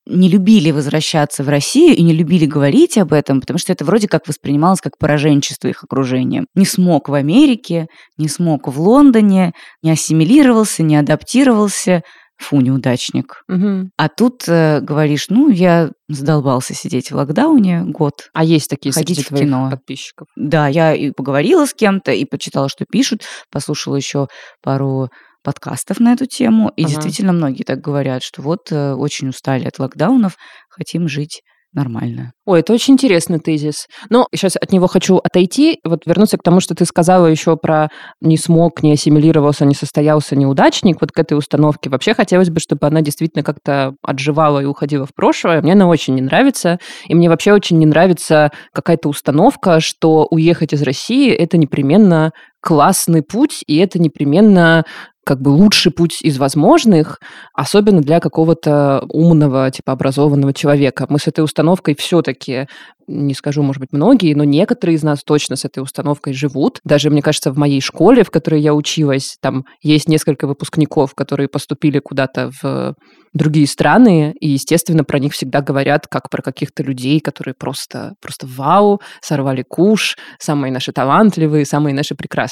не 0.06 0.30
любили 0.30 0.70
возвращаться 0.70 1.44
в 1.44 1.50
Россию 1.50 1.96
и 1.96 2.04
не 2.04 2.14
любили 2.14 2.46
говорить 2.46 2.98
об 2.98 3.14
этом, 3.14 3.42
потому 3.42 3.58
что 3.58 3.72
это 3.72 3.84
вроде 3.84 4.08
как 4.08 4.28
воспринималось 4.28 4.82
как 4.82 4.98
пораженчество 5.00 5.68
их 5.68 5.84
окружением. 5.84 6.46
Не 6.56 6.66
смог 6.66 7.10
в 7.10 7.14
Америке, 7.14 7.88
не 8.18 8.28
смог 8.28 8.68
в 8.68 8.80
Лондоне, 8.80 9.54
не 9.82 9.92
ассимилировался, 9.92 10.84
не 10.84 10.98
адаптировался. 10.98 12.02
Фу, 12.40 12.62
неудачник. 12.62 13.44
Мгм. 13.50 13.92
А 13.98 14.08
тут 14.08 14.46
э, 14.48 14.80
говоришь, 14.80 15.26
ну, 15.30 15.50
я 15.50 15.92
задолбался 16.08 16.74
сидеть 16.74 17.12
в 17.12 17.16
локдауне 17.16 17.84
год. 17.84 18.30
А 18.34 18.46
есть 18.46 18.70
такие 18.70 18.94
Ходить 18.94 19.20
среди 19.20 19.36
в 19.36 19.40
кино. 19.40 19.70
подписчиков? 19.70 20.28
Да, 20.38 20.68
я 20.70 20.96
и 20.96 21.12
поговорила 21.12 21.66
с 21.66 21.74
кем-то, 21.74 22.14
и 22.14 22.24
почитала, 22.24 22.70
что 22.70 22.86
пишут, 22.90 23.24
послушала 23.52 23.98
еще 23.98 24.28
пару 24.64 25.10
подкастов 25.44 26.00
на 26.00 26.14
эту 26.14 26.28
тему. 26.28 26.72
И 26.78 26.84
Ага. 26.84 26.94
действительно 26.94 27.34
многие 27.34 27.64
так 27.64 27.82
говорят, 27.82 28.24
что 28.24 28.42
вот 28.42 28.72
э, 28.72 28.94
очень 28.94 29.28
устали 29.30 29.66
от 29.66 29.78
локдаунов, 29.78 30.38
хотим 30.70 31.10
жить 31.10 31.42
нормально. 31.74 32.34
Ой, 32.46 32.62
это 32.62 32.74
очень 32.74 32.96
интересный 32.96 33.40
тезис. 33.40 33.88
Но 34.10 34.28
сейчас 34.34 34.56
от 34.56 34.72
него 34.72 34.88
хочу 34.88 35.18
отойти, 35.18 35.80
вот 35.84 36.06
вернуться 36.06 36.38
к 36.38 36.44
тому, 36.44 36.60
что 36.60 36.74
ты 36.74 36.86
сказала 36.86 37.28
еще 37.28 37.58
про 37.58 37.90
не 38.22 38.38
смог, 38.38 38.82
не 38.82 38.94
ассимилировался, 38.94 39.66
не 39.66 39.76
состоялся 39.76 40.36
неудачник, 40.36 40.98
вот 41.02 41.12
к 41.12 41.20
этой 41.20 41.38
установке. 41.38 41.90
Вообще 41.90 42.14
хотелось 42.14 42.50
бы, 42.50 42.60
чтобы 42.60 42.88
она 42.88 43.02
действительно 43.02 43.44
как-то 43.44 43.96
отживала 44.02 44.60
и 44.60 44.66
уходила 44.66 45.06
в 45.06 45.14
прошлое. 45.14 45.62
Мне 45.62 45.74
она 45.74 45.88
очень 45.88 46.16
не 46.16 46.22
нравится. 46.22 46.80
И 47.08 47.14
мне 47.14 47.30
вообще 47.30 47.54
очень 47.54 47.78
не 47.78 47.86
нравится 47.86 48.52
какая-то 48.74 49.10
установка, 49.10 49.80
что 49.80 50.28
уехать 50.32 50.74
из 50.74 50.82
России– 50.82 51.32
это 51.40 51.58
непременно 51.58 52.32
классный 52.62 53.22
путь, 53.22 53.64
и 53.68 53.78
это 53.78 54.00
непременно 54.00 54.84
как 55.30 55.42
бы 55.42 55.50
лучший 55.50 55.92
путь 55.92 56.24
из 56.24 56.40
возможных, 56.40 57.20
особенно 57.54 58.02
для 58.02 58.20
какого-то 58.20 59.06
умного, 59.10 59.70
типа 59.70 59.92
образованного 59.92 60.54
человека. 60.54 61.06
Мы 61.08 61.20
с 61.20 61.28
этой 61.28 61.44
установкой 61.44 61.96
все-таки, 61.96 62.66
не 63.08 63.36
скажу, 63.36 63.62
может 63.62 63.80
быть, 63.80 63.92
многие, 63.92 64.34
но 64.34 64.44
некоторые 64.44 64.96
из 64.96 65.04
нас 65.04 65.24
точно 65.24 65.56
с 65.56 65.66
этой 65.66 65.84
установкой 65.84 66.34
живут. 66.34 66.80
Даже, 66.84 67.12
мне 67.12 67.22
кажется, 67.22 67.52
в 67.52 67.58
моей 67.60 67.80
школе, 67.80 68.24
в 68.24 68.32
которой 68.32 68.60
я 68.60 68.74
училась, 68.74 69.38
там 69.40 69.66
есть 69.84 70.08
несколько 70.08 70.48
выпускников, 70.48 71.14
которые 71.14 71.48
поступили 71.48 72.00
куда-то 72.00 72.50
в 72.64 72.96
другие 73.34 73.68
страны, 73.68 74.34
и, 74.40 74.50
естественно, 74.50 75.04
про 75.04 75.20
них 75.20 75.34
всегда 75.34 75.62
говорят 75.62 76.08
как 76.08 76.32
про 76.32 76.42
каких-то 76.42 76.82
людей, 76.82 77.20
которые 77.20 77.54
просто, 77.54 78.14
просто 78.20 78.48
вау, 78.48 79.00
сорвали 79.22 79.64
куш, 79.68 80.18
самые 80.40 80.72
наши 80.72 80.92
талантливые, 80.92 81.66
самые 81.66 81.94
наши 81.94 82.16
прекрасные. 82.16 82.49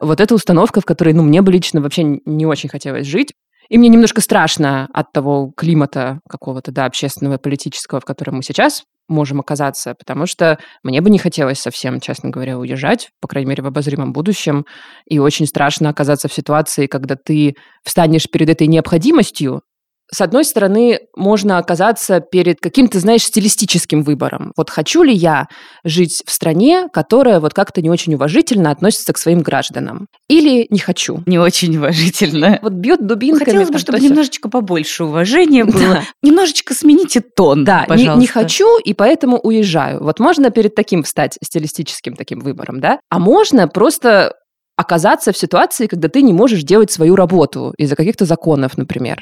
Вот 0.00 0.20
эта 0.20 0.34
установка, 0.34 0.80
в 0.80 0.84
которой, 0.84 1.14
ну, 1.14 1.22
мне 1.22 1.42
бы 1.42 1.52
лично 1.52 1.80
вообще 1.80 2.02
не 2.24 2.46
очень 2.46 2.68
хотелось 2.68 3.06
жить, 3.06 3.32
и 3.68 3.78
мне 3.78 3.88
немножко 3.88 4.20
страшно 4.20 4.88
от 4.92 5.12
того 5.12 5.52
климата 5.56 6.18
какого-то, 6.28 6.72
да, 6.72 6.86
общественного 6.86 7.38
политического, 7.38 8.00
в 8.00 8.04
котором 8.04 8.36
мы 8.36 8.42
сейчас 8.42 8.82
можем 9.08 9.40
оказаться, 9.40 9.94
потому 9.98 10.26
что 10.26 10.58
мне 10.82 11.00
бы 11.00 11.10
не 11.10 11.18
хотелось 11.18 11.60
совсем, 11.60 12.00
честно 12.00 12.30
говоря, 12.30 12.58
уезжать, 12.58 13.10
по 13.20 13.28
крайней 13.28 13.50
мере, 13.50 13.62
в 13.62 13.66
обозримом 13.66 14.12
будущем. 14.12 14.64
И 15.06 15.18
очень 15.18 15.46
страшно 15.46 15.88
оказаться 15.88 16.28
в 16.28 16.32
ситуации, 16.32 16.86
когда 16.86 17.16
ты 17.16 17.54
встанешь 17.84 18.28
перед 18.30 18.48
этой 18.48 18.66
необходимостью, 18.66 19.62
с 20.12 20.20
одной 20.20 20.44
стороны, 20.44 21.00
можно 21.16 21.58
оказаться 21.58 22.20
перед 22.20 22.60
каким-то, 22.60 22.98
знаешь, 22.98 23.22
стилистическим 23.22 24.02
выбором. 24.02 24.52
Вот 24.56 24.70
хочу 24.70 25.02
ли 25.02 25.12
я 25.12 25.46
жить 25.84 26.22
в 26.26 26.32
стране, 26.32 26.88
которая 26.92 27.40
вот 27.40 27.54
как-то 27.54 27.80
не 27.80 27.90
очень 27.90 28.14
уважительно 28.14 28.70
относится 28.70 29.12
к 29.12 29.18
своим 29.18 29.40
гражданам? 29.40 30.06
Или 30.28 30.66
не 30.70 30.78
хочу? 30.78 31.22
Не 31.26 31.38
очень 31.38 31.76
уважительно. 31.76 32.58
Вот 32.62 32.72
бьет 32.72 33.06
дубинками. 33.06 33.44
Хотелось 33.44 33.68
бы, 33.68 33.72
там 33.74 33.80
чтобы 33.80 34.00
немножечко 34.00 34.48
побольше 34.48 35.04
уважения 35.04 35.64
было. 35.64 35.94
Да. 35.94 36.02
Немножечко 36.22 36.74
смените 36.74 37.20
тон, 37.20 37.64
Да, 37.64 37.82
не, 37.82 37.86
пожалуйста. 37.86 38.20
не 38.20 38.26
хочу, 38.26 38.78
и 38.78 38.94
поэтому 38.94 39.38
уезжаю. 39.38 40.02
Вот 40.02 40.18
можно 40.18 40.50
перед 40.50 40.74
таким 40.74 41.02
встать 41.02 41.38
стилистическим 41.42 42.16
таким 42.16 42.40
выбором, 42.40 42.80
да? 42.80 42.98
А 43.10 43.18
можно 43.18 43.68
просто 43.68 44.34
оказаться 44.76 45.32
в 45.32 45.36
ситуации, 45.36 45.86
когда 45.86 46.08
ты 46.08 46.22
не 46.22 46.32
можешь 46.32 46.62
делать 46.62 46.90
свою 46.90 47.14
работу 47.14 47.74
из-за 47.76 47.96
каких-то 47.96 48.24
законов, 48.24 48.78
например. 48.78 49.20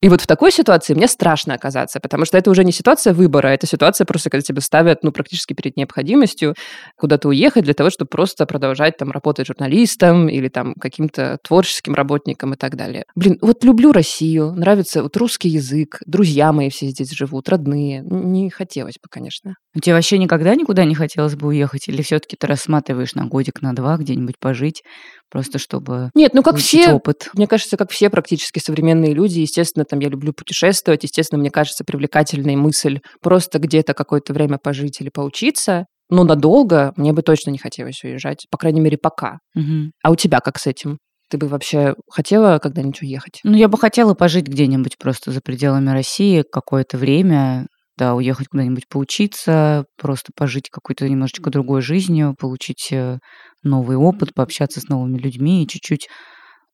И 0.00 0.08
вот 0.08 0.22
в 0.22 0.26
такой 0.26 0.50
ситуации 0.50 0.94
мне 0.94 1.06
страшно 1.08 1.54
оказаться, 1.54 2.00
потому 2.00 2.24
что 2.24 2.38
это 2.38 2.50
уже 2.50 2.64
не 2.64 2.72
ситуация 2.72 3.12
выбора, 3.12 3.48
это 3.48 3.66
ситуация 3.66 4.06
просто, 4.06 4.30
когда 4.30 4.42
тебя 4.42 4.62
ставят, 4.62 5.02
ну, 5.02 5.12
практически 5.12 5.52
перед 5.52 5.76
необходимостью 5.76 6.54
куда-то 6.96 7.28
уехать 7.28 7.64
для 7.64 7.74
того, 7.74 7.90
чтобы 7.90 8.08
просто 8.08 8.46
продолжать 8.46 8.96
там 8.96 9.10
работать 9.10 9.46
журналистом 9.46 10.28
или 10.28 10.48
там 10.48 10.74
каким-то 10.74 11.38
творческим 11.46 11.94
работником 11.94 12.54
и 12.54 12.56
так 12.56 12.76
далее. 12.76 13.04
Блин, 13.14 13.36
вот 13.42 13.62
люблю 13.62 13.92
Россию, 13.92 14.52
нравится 14.52 15.02
вот 15.02 15.16
русский 15.18 15.50
язык, 15.50 15.98
друзья 16.06 16.52
мои 16.52 16.70
все 16.70 16.86
здесь 16.86 17.10
живут, 17.10 17.50
родные. 17.50 18.02
Не 18.02 18.48
хотелось 18.48 18.94
бы, 18.94 19.08
конечно. 19.10 19.54
У 19.76 19.80
тебя 19.80 19.94
вообще 19.94 20.16
никогда 20.18 20.54
никуда 20.54 20.84
не 20.84 20.94
хотелось 20.94 21.36
бы 21.36 21.48
уехать? 21.48 21.88
Или 21.88 22.02
все-таки 22.02 22.36
ты 22.36 22.46
рассматриваешь 22.46 23.14
на 23.14 23.26
годик, 23.26 23.60
на 23.60 23.74
два 23.74 23.98
где-нибудь 23.98 24.38
пожить, 24.40 24.82
просто 25.30 25.58
чтобы 25.58 26.10
Нет, 26.14 26.34
ну 26.34 26.42
как 26.42 26.56
все 26.56 26.92
опыт? 26.92 27.28
Мне 27.34 27.46
кажется, 27.46 27.76
как 27.76 27.90
все 27.90 28.10
практически 28.10 28.58
современные 28.58 29.12
люди, 29.12 29.40
естественно, 29.40 29.84
там 29.90 29.98
я 29.98 30.08
люблю 30.08 30.32
путешествовать, 30.32 31.02
естественно, 31.02 31.40
мне 31.40 31.50
кажется 31.50 31.84
привлекательной 31.84 32.56
мысль 32.56 33.00
просто 33.20 33.58
где-то 33.58 33.92
какое-то 33.92 34.32
время 34.32 34.58
пожить 34.62 35.00
или 35.00 35.10
поучиться, 35.10 35.86
но 36.08 36.24
надолго 36.24 36.92
мне 36.96 37.12
бы 37.12 37.22
точно 37.22 37.50
не 37.50 37.58
хотелось 37.58 38.02
уезжать, 38.04 38.46
по 38.50 38.58
крайней 38.58 38.80
мере, 38.80 38.96
пока. 38.96 39.38
Мгм. 39.54 39.92
А 40.02 40.10
у 40.10 40.16
тебя 40.16 40.40
как 40.40 40.58
с 40.58 40.66
этим? 40.66 40.98
Ты 41.28 41.38
бы 41.38 41.46
вообще 41.46 41.94
хотела 42.10 42.58
когда-нибудь 42.58 43.02
уехать? 43.02 43.40
Ну, 43.44 43.56
я 43.56 43.68
бы 43.68 43.78
хотела 43.78 44.14
пожить 44.14 44.48
где-нибудь 44.48 44.98
просто 44.98 45.30
за 45.30 45.40
пределами 45.40 45.90
России 45.90 46.42
какое-то 46.50 46.98
время, 46.98 47.66
да, 47.96 48.14
уехать 48.14 48.48
куда-нибудь 48.48 48.88
поучиться, 48.88 49.84
просто 49.96 50.32
пожить 50.34 50.70
какой-то 50.70 51.08
немножечко 51.08 51.50
другой 51.50 51.82
жизнью, 51.82 52.34
получить 52.38 52.88
э, 52.90 53.18
новый 53.62 53.96
опыт, 53.96 54.34
пообщаться 54.34 54.80
с 54.80 54.88
новыми 54.88 55.18
людьми 55.18 55.62
и 55.62 55.68
чуть-чуть 55.68 56.08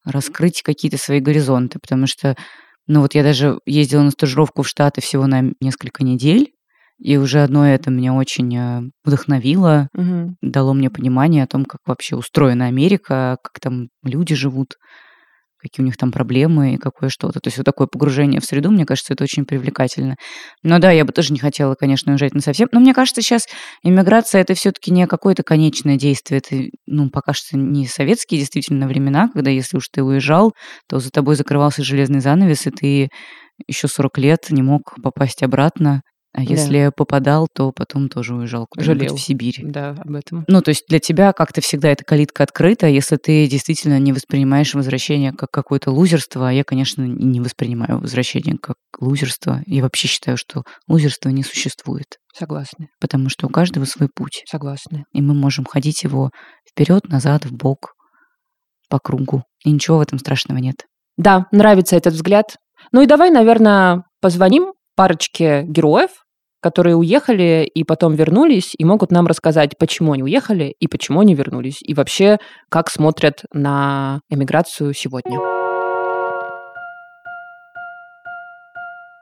раскрыть 0.07 0.63
какие-то 0.63 0.97
свои 0.99 1.21
горизонты, 1.21 1.79
потому 1.81 2.07
что, 2.07 2.37
ну 2.87 3.01
вот 3.01 3.15
я 3.15 3.23
даже 3.23 3.61
ездила 3.67 4.03
на 4.03 4.11
стажировку 4.11 4.63
в 4.63 4.69
Штаты 4.69 5.01
всего 5.01 5.27
на 5.27 5.53
несколько 5.61 6.05
недель, 6.05 6.53
и 6.99 7.17
уже 7.17 7.43
одно 7.43 7.67
это 7.67 7.91
меня 7.91 8.15
очень 8.15 8.57
э, 8.57 8.83
вдохновило, 9.05 9.89
угу. 9.93 10.37
дало 10.41 10.73
мне 10.73 10.89
понимание 10.89 11.45
о 11.45 11.47
том, 11.47 11.65
как 11.65 11.81
вообще 11.87 12.17
устроена 12.17 12.67
Америка, 12.67 13.39
как 13.43 13.61
там 13.61 13.89
люди 14.03 14.35
живут, 14.35 14.79
какие 15.67 15.83
у 15.83 15.87
них 15.87 15.97
там 15.97 16.13
проблемы 16.13 16.75
и 16.75 16.77
какое 16.77 17.09
что-то. 17.09 17.41
То 17.41 17.49
есть 17.49 17.59
вот 17.59 17.65
такое 17.65 17.87
погружение 17.87 18.41
в 18.41 18.45
среду, 18.45 18.71
мне 18.71 18.85
кажется, 18.85 19.13
это 19.13 19.25
очень 19.25 19.45
привлекательно. 19.45 20.17
Но 20.63 20.79
да, 20.79 20.91
я 20.91 21.05
бы 21.05 21.13
тоже 21.13 21.33
не 21.33 21.39
хотела, 21.39 21.75
конечно, 21.75 22.13
уезжать 22.13 22.35
на 22.35 22.41
совсем. 22.41 22.69
Но 22.73 22.81
мне 22.81 22.95
кажется, 22.95 23.23
сейчас 23.23 23.47
иммиграция 23.83 24.41
это 24.41 24.55
все-таки 24.55 24.91
не 24.91 25.07
какое-то 25.07 25.43
конечное 25.43 25.97
действие. 25.97 26.39
Это, 26.45 26.71
ну, 26.87 27.11
пока 27.11 27.33
что 27.33 27.57
не 27.57 27.87
советские 27.87 28.41
действительно 28.41 28.87
времена, 28.87 29.29
когда 29.33 29.51
если 29.51 29.77
уж 29.77 29.89
ты 29.89 30.03
уезжал, 30.03 30.53
то 30.89 30.99
за 30.99 31.11
тобой 31.11 31.37
закрывался 31.37 31.83
железный 31.83 32.21
занавес, 32.21 32.67
и 32.67 32.71
ты 32.71 33.09
еще 33.67 33.89
40 33.89 34.19
лет 34.19 34.47
не 34.51 34.63
мог 34.63 34.95
попасть 35.03 35.43
обратно. 35.43 36.03
А 36.37 36.43
если 36.43 36.85
да. 36.85 36.91
попадал, 36.91 37.49
то 37.51 37.73
потом 37.73 38.11
тоже 38.11 38.35
уезжал 38.35 38.67
куда-нибудь 38.69 39.13
в 39.13 39.19
Сибирь. 39.19 39.59
Да, 39.63 39.97
об 39.99 40.15
этом. 40.15 40.45
Ну, 40.47 40.61
то 40.61 40.69
есть 40.69 40.85
для 40.87 41.01
тебя 41.01 41.33
как-то 41.33 41.63
всегда 41.63 41.89
эта 41.89 42.05
калитка 42.05 42.43
открыта, 42.43 42.87
если 42.87 43.17
ты 43.17 43.47
действительно 43.47 43.99
не 43.99 44.13
воспринимаешь 44.13 44.75
возвращение 44.75 45.33
как 45.33 45.51
какое-то 45.51 45.91
лузерство, 45.91 46.51
а 46.51 46.53
я, 46.53 46.63
конечно, 46.63 47.03
не 47.03 47.41
воспринимаю 47.41 48.01
возвращение 48.01 48.59
как 48.61 48.77
лузерство. 49.01 49.63
И 49.65 49.81
вообще 49.81 50.09
считаю, 50.09 50.37
что 50.37 50.63
лузерство 50.87 51.31
не 51.31 51.43
существует. 51.43 52.19
Согласна. 52.35 52.89
Потому 53.01 53.31
что 53.31 53.47
у 53.47 53.51
каждого 53.51 53.87
свой 53.87 54.11
путь. 54.15 54.43
Согласна. 54.47 55.05
И 55.15 55.23
мы 55.23 55.33
можем 55.33 55.65
ходить 55.65 56.03
его 56.03 56.31
вперед, 56.71 57.09
назад, 57.09 57.47
в 57.47 57.53
бок, 57.55 57.95
по 58.91 58.99
кругу. 58.99 59.45
И 59.65 59.71
ничего 59.71 59.97
в 59.97 60.03
этом 60.03 60.19
страшного 60.19 60.59
нет. 60.59 60.85
Да, 61.17 61.47
нравится 61.51 61.97
этот 61.97 62.13
взгляд. 62.13 62.57
Ну 62.93 63.01
и 63.01 63.07
давай, 63.07 63.31
наверное, 63.31 64.03
позвоним 64.21 64.75
парочке 64.97 65.63
героев, 65.63 66.11
которые 66.67 66.97
уехали 66.97 67.71
и 67.73 67.85
потом 67.85 68.15
вернулись 68.15 68.75
и 68.77 68.85
могут 68.85 69.13
нам 69.13 69.29
рассказать, 69.29 69.79
почему 69.79 70.15
они 70.15 70.25
уехали 70.25 70.75
и 70.81 70.89
почему 70.89 71.21
они 71.21 71.33
вернулись, 71.33 71.79
и 71.81 71.95
вообще, 71.95 72.39
как 72.69 72.91
смотрят 72.91 73.45
на 73.53 74.19
эмиграцию 74.31 74.93
сегодня. 74.93 75.39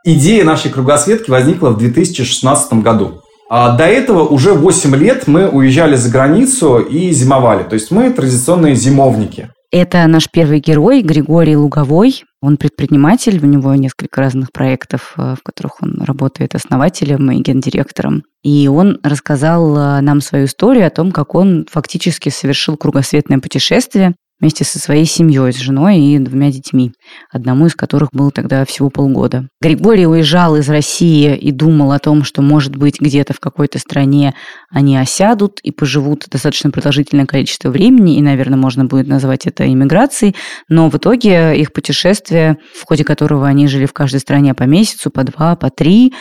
Идея 0.05 0.45
нашей 0.45 0.71
кругосветки 0.71 1.29
возникла 1.29 1.69
в 1.69 1.77
2016 1.77 2.73
году. 2.83 3.21
А 3.51 3.77
до 3.77 3.85
этого 3.85 4.27
уже 4.27 4.55
8 4.55 4.97
лет 4.97 5.27
мы 5.27 5.47
уезжали 5.47 5.97
за 5.97 6.11
границу 6.11 6.79
и 6.79 7.11
зимовали. 7.11 7.65
То 7.65 7.75
есть 7.75 7.91
мы 7.91 8.11
традиционные 8.11 8.75
зимовники. 8.75 9.51
Это 9.77 10.07
наш 10.07 10.31
первый 10.31 10.61
герой 10.61 11.03
Григорий 11.03 11.57
Луговой. 11.57 12.23
Он 12.41 12.57
предприниматель, 12.59 13.41
у 13.43 13.47
него 13.49 13.75
несколько 13.75 14.21
разных 14.21 14.53
проектов, 14.53 15.15
э, 15.17 15.35
в 15.37 15.43
которых 15.43 15.83
он 15.83 16.01
работает 16.01 16.55
основателем 16.55 17.29
и 17.33 17.41
гендиректором. 17.41 18.23
И 18.45 18.69
он 18.69 19.01
рассказал 19.03 19.77
э, 19.77 20.01
нам 20.01 20.21
свою 20.21 20.45
историю 20.45 20.87
о 20.87 20.91
том, 20.91 21.11
как 21.11 21.35
он 21.35 21.67
фактически 21.69 22.29
совершил 22.29 22.77
кругосветное 22.77 23.41
путешествие 23.41 24.15
вместе 24.45 24.63
со 24.63 24.79
своей 24.79 25.07
семьей, 25.07 25.55
с 25.55 25.57
женой 25.57 25.99
и 25.99 26.19
двумя 26.19 26.51
детьми, 26.51 26.93
одному 27.33 27.65
из 27.65 27.75
которых 27.75 28.11
было 28.13 28.31
тогда 28.31 28.67
всего 28.67 28.91
полгода. 28.91 29.49
Григорий 29.63 30.07
уезжал 30.07 30.57
из 30.57 30.69
России 30.69 31.35
и 31.35 31.51
думал 31.51 31.93
о 31.93 31.99
том, 31.99 32.25
что, 32.25 32.43
может 32.43 32.77
быть, 32.77 33.01
где-то 33.01 33.33
в 33.33 33.41
какой-то 33.41 33.79
стране 33.79 34.35
они 34.71 34.99
осядут 34.99 35.61
и 35.63 35.71
поживут 35.71 36.27
достаточно 36.31 36.71
продолжительное 36.71 37.25
количество 37.25 37.71
времени, 37.71 38.19
и, 38.19 38.23
наверное, 38.23 38.59
можно 38.59 38.85
будет 38.85 39.07
назвать 39.07 39.47
это 39.47 39.67
иммиграцией, 39.67 40.37
но 40.69 40.91
в 40.91 40.97
итоге 40.97 41.59
их 41.59 41.73
путешествие, 41.73 42.59
в 42.79 42.85
ходе 42.85 43.03
которого 43.03 43.47
они 43.47 43.67
жили 43.67 43.87
в 43.87 43.95
каждой 43.95 44.21
стране 44.21 44.53
по 44.53 44.65
месяцу, 44.65 45.11
по 45.11 45.25
два, 45.25 45.57
по 45.57 45.71
три, 45.71 46.13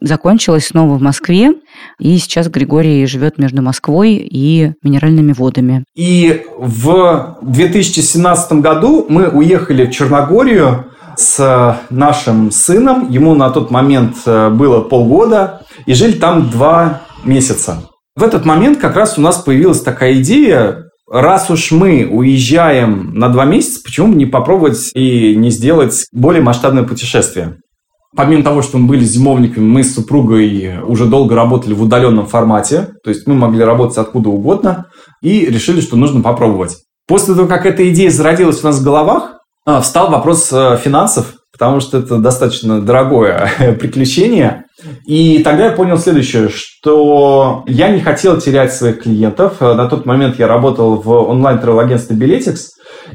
закончилась 0.00 0.66
снова 0.68 0.96
в 0.96 1.02
Москве, 1.02 1.52
и 1.98 2.16
сейчас 2.18 2.48
Григорий 2.48 3.06
живет 3.06 3.38
между 3.38 3.62
Москвой 3.62 4.14
и 4.14 4.72
Минеральными 4.82 5.32
водами. 5.32 5.84
И 5.94 6.42
в 6.56 7.38
2017 7.42 8.52
году 8.54 9.06
мы 9.08 9.28
уехали 9.28 9.86
в 9.86 9.90
Черногорию 9.90 10.86
с 11.16 11.80
нашим 11.90 12.50
сыном. 12.50 13.10
Ему 13.10 13.34
на 13.34 13.50
тот 13.50 13.70
момент 13.70 14.16
э, 14.26 14.48
было 14.50 14.80
полгода, 14.80 15.62
и 15.86 15.94
жили 15.94 16.12
там 16.12 16.50
два 16.50 17.02
месяца. 17.24 17.84
В 18.16 18.22
этот 18.22 18.44
момент 18.44 18.78
как 18.78 18.96
раз 18.96 19.18
у 19.18 19.20
нас 19.20 19.36
появилась 19.36 19.82
такая 19.82 20.14
идея, 20.14 20.90
раз 21.10 21.50
уж 21.50 21.72
мы 21.72 22.06
уезжаем 22.10 23.14
на 23.14 23.28
два 23.28 23.44
месяца, 23.44 23.80
почему 23.84 24.08
бы 24.08 24.14
не 24.14 24.26
попробовать 24.26 24.90
и 24.94 25.34
не 25.36 25.50
сделать 25.50 26.06
более 26.12 26.42
масштабное 26.42 26.84
путешествие? 26.84 27.58
Помимо 28.16 28.42
того, 28.42 28.60
что 28.62 28.78
мы 28.78 28.88
были 28.88 29.04
зимовниками, 29.04 29.64
мы 29.64 29.84
с 29.84 29.94
супругой 29.94 30.80
уже 30.82 31.06
долго 31.06 31.36
работали 31.36 31.74
в 31.74 31.82
удаленном 31.82 32.26
формате, 32.26 32.88
то 33.04 33.10
есть 33.10 33.26
мы 33.26 33.34
могли 33.34 33.62
работать 33.62 33.98
откуда 33.98 34.30
угодно, 34.30 34.86
и 35.22 35.46
решили, 35.46 35.80
что 35.80 35.96
нужно 35.96 36.20
попробовать. 36.20 36.78
После 37.06 37.34
того, 37.34 37.46
как 37.46 37.66
эта 37.66 37.88
идея 37.90 38.10
зародилась 38.10 38.62
у 38.62 38.66
нас 38.66 38.78
в 38.78 38.84
головах, 38.84 39.40
а, 39.66 39.80
встал 39.80 40.10
вопрос 40.10 40.48
э, 40.52 40.78
финансов, 40.82 41.34
потому 41.52 41.80
что 41.80 41.98
это 41.98 42.18
достаточно 42.18 42.80
дорогое 42.80 43.50
приключение. 43.80 44.64
И 45.06 45.40
тогда 45.44 45.66
я 45.66 45.72
понял 45.72 45.98
следующее, 45.98 46.48
что 46.48 47.64
я 47.66 47.90
не 47.90 48.00
хотел 48.00 48.40
терять 48.40 48.72
своих 48.72 49.02
клиентов. 49.02 49.56
Э, 49.60 49.74
на 49.74 49.86
тот 49.86 50.06
момент 50.06 50.38
я 50.38 50.48
работал 50.48 50.96
в 50.96 51.10
онлайн-тревел-агентстве 51.10 52.16
Biletix, 52.16 52.56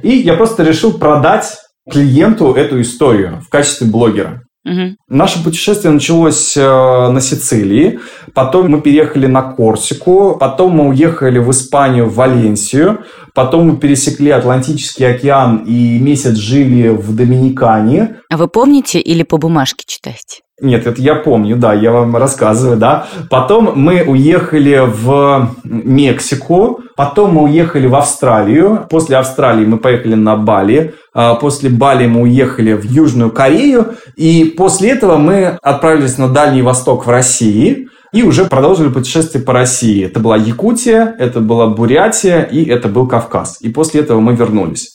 и 0.03 0.15
я 0.15 0.35
просто 0.35 0.63
решил 0.63 0.93
продать 0.93 1.57
клиенту 1.91 2.53
эту 2.53 2.81
историю 2.81 3.41
в 3.45 3.49
качестве 3.49 3.87
блогера. 3.87 4.44
Угу. 4.65 4.95
Наше 5.09 5.43
путешествие 5.43 5.93
началось 5.93 6.57
э, 6.57 6.61
на 6.61 7.21
Сицилии, 7.21 7.99
потом 8.33 8.71
мы 8.71 8.81
переехали 8.81 9.27
на 9.27 9.43
Корсику, 9.43 10.37
потом 10.39 10.71
мы 10.71 10.89
уехали 10.89 11.37
в 11.37 11.51
Испанию, 11.51 12.09
в 12.09 12.15
Валенсию, 12.15 13.05
потом 13.35 13.69
мы 13.69 13.77
пересекли 13.77 14.31
Атлантический 14.31 15.07
океан 15.07 15.65
и 15.67 15.99
месяц 15.99 16.35
жили 16.35 16.89
в 16.89 17.15
Доминикане. 17.15 18.17
А 18.31 18.37
вы 18.37 18.47
помните 18.47 18.99
или 18.99 19.21
по 19.21 19.37
бумажке 19.37 19.83
читаете? 19.85 20.44
Нет, 20.61 20.87
это 20.87 21.01
я 21.01 21.15
помню, 21.15 21.57
да, 21.57 21.73
я 21.73 21.91
вам 21.91 22.15
рассказываю, 22.15 22.77
да. 22.77 23.07
Потом 23.29 23.73
мы 23.75 24.03
уехали 24.03 24.83
в 24.85 25.49
Мексику, 25.65 26.79
потом 26.95 27.33
мы 27.33 27.43
уехали 27.43 27.87
в 27.87 27.95
Австралию, 27.95 28.87
после 28.89 29.17
Австралии 29.17 29.65
мы 29.65 29.77
поехали 29.77 30.15
на 30.15 30.37
Бали, 30.37 30.93
а 31.13 31.35
после 31.35 31.69
Бали 31.69 32.07
мы 32.07 32.21
уехали 32.21 32.71
в 32.71 32.85
Южную 32.85 33.31
Корею, 33.31 33.95
и 34.15 34.45
после 34.57 34.91
этого 34.91 35.17
мы 35.17 35.57
отправились 35.61 36.17
на 36.17 36.29
Дальний 36.29 36.61
Восток 36.61 37.05
в 37.05 37.09
России, 37.09 37.89
и 38.13 38.23
уже 38.23 38.45
продолжили 38.45 38.87
путешествие 38.87 39.43
по 39.43 39.51
России. 39.51 40.05
Это 40.05 40.21
была 40.21 40.37
Якутия, 40.37 41.15
это 41.19 41.41
была 41.41 41.67
Бурятия 41.67 42.43
и 42.43 42.63
это 42.63 42.87
был 42.87 43.07
Кавказ. 43.07 43.57
И 43.59 43.67
после 43.67 43.99
этого 43.99 44.21
мы 44.21 44.35
вернулись. 44.35 44.94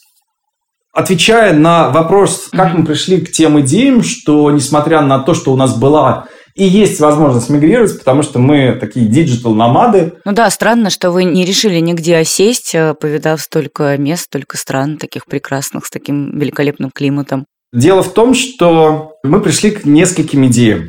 Отвечая 0.92 1.52
на 1.52 1.90
вопрос, 1.90 2.48
как 2.50 2.74
мы 2.74 2.84
пришли 2.84 3.20
к 3.20 3.30
тем 3.30 3.60
идеям, 3.60 4.02
что 4.02 4.50
несмотря 4.50 5.00
на 5.02 5.20
то, 5.20 5.34
что 5.34 5.52
у 5.52 5.56
нас 5.56 5.78
была 5.78 6.26
и 6.56 6.64
есть 6.64 7.00
возможность 7.00 7.48
мигрировать, 7.48 7.98
потому 7.98 8.22
что 8.22 8.38
мы 8.38 8.76
такие 8.78 9.06
диджитал-номады. 9.06 10.14
Ну 10.24 10.32
да, 10.32 10.50
странно, 10.50 10.90
что 10.90 11.10
вы 11.10 11.24
не 11.24 11.44
решили 11.44 11.78
нигде 11.78 12.16
осесть, 12.16 12.74
а 12.74 12.94
повидав 12.94 13.40
столько 13.40 13.96
мест, 13.96 14.24
столько 14.24 14.56
стран 14.56 14.98
таких 14.98 15.26
прекрасных, 15.26 15.86
с 15.86 15.90
таким 15.90 16.38
великолепным 16.38 16.90
климатом. 16.90 17.46
Дело 17.72 18.02
в 18.02 18.12
том, 18.12 18.34
что 18.34 19.12
мы 19.22 19.40
пришли 19.40 19.70
к 19.70 19.84
нескольким 19.84 20.46
идеям. 20.46 20.88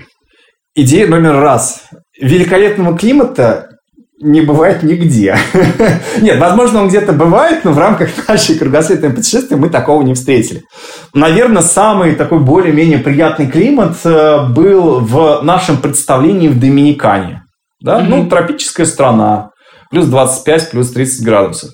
Идея 0.73 1.05
номер 1.05 1.35
раз. 1.35 1.83
Великолепного 2.19 2.97
климата 2.97 3.70
не 4.21 4.41
бывает 4.41 4.84
нигде. 4.84 5.36
Нет, 6.21 6.39
возможно, 6.39 6.81
он 6.81 6.89
где-то 6.89 7.13
бывает, 7.13 7.65
но 7.65 7.71
в 7.71 7.79
рамках 7.79 8.10
нашей 8.27 8.57
кругосветной 8.57 9.10
путешествия 9.10 9.57
мы 9.57 9.69
такого 9.69 10.01
не 10.03 10.13
встретили. 10.13 10.63
Наверное, 11.13 11.62
самый 11.62 12.15
такой 12.15 12.39
более-менее 12.39 12.99
приятный 12.99 13.47
климат 13.47 13.97
э, 14.03 14.45
был 14.49 14.99
в 14.99 15.41
нашем 15.43 15.77
представлении 15.77 16.47
в 16.47 16.60
Доминикане. 16.60 17.43
Да? 17.81 17.99
Mm-hmm. 17.99 18.07
Ну, 18.07 18.29
тропическая 18.29 18.86
страна, 18.86 19.49
плюс 19.89 20.05
25, 20.05 20.71
плюс 20.71 20.91
30 20.91 21.25
градусов. 21.25 21.71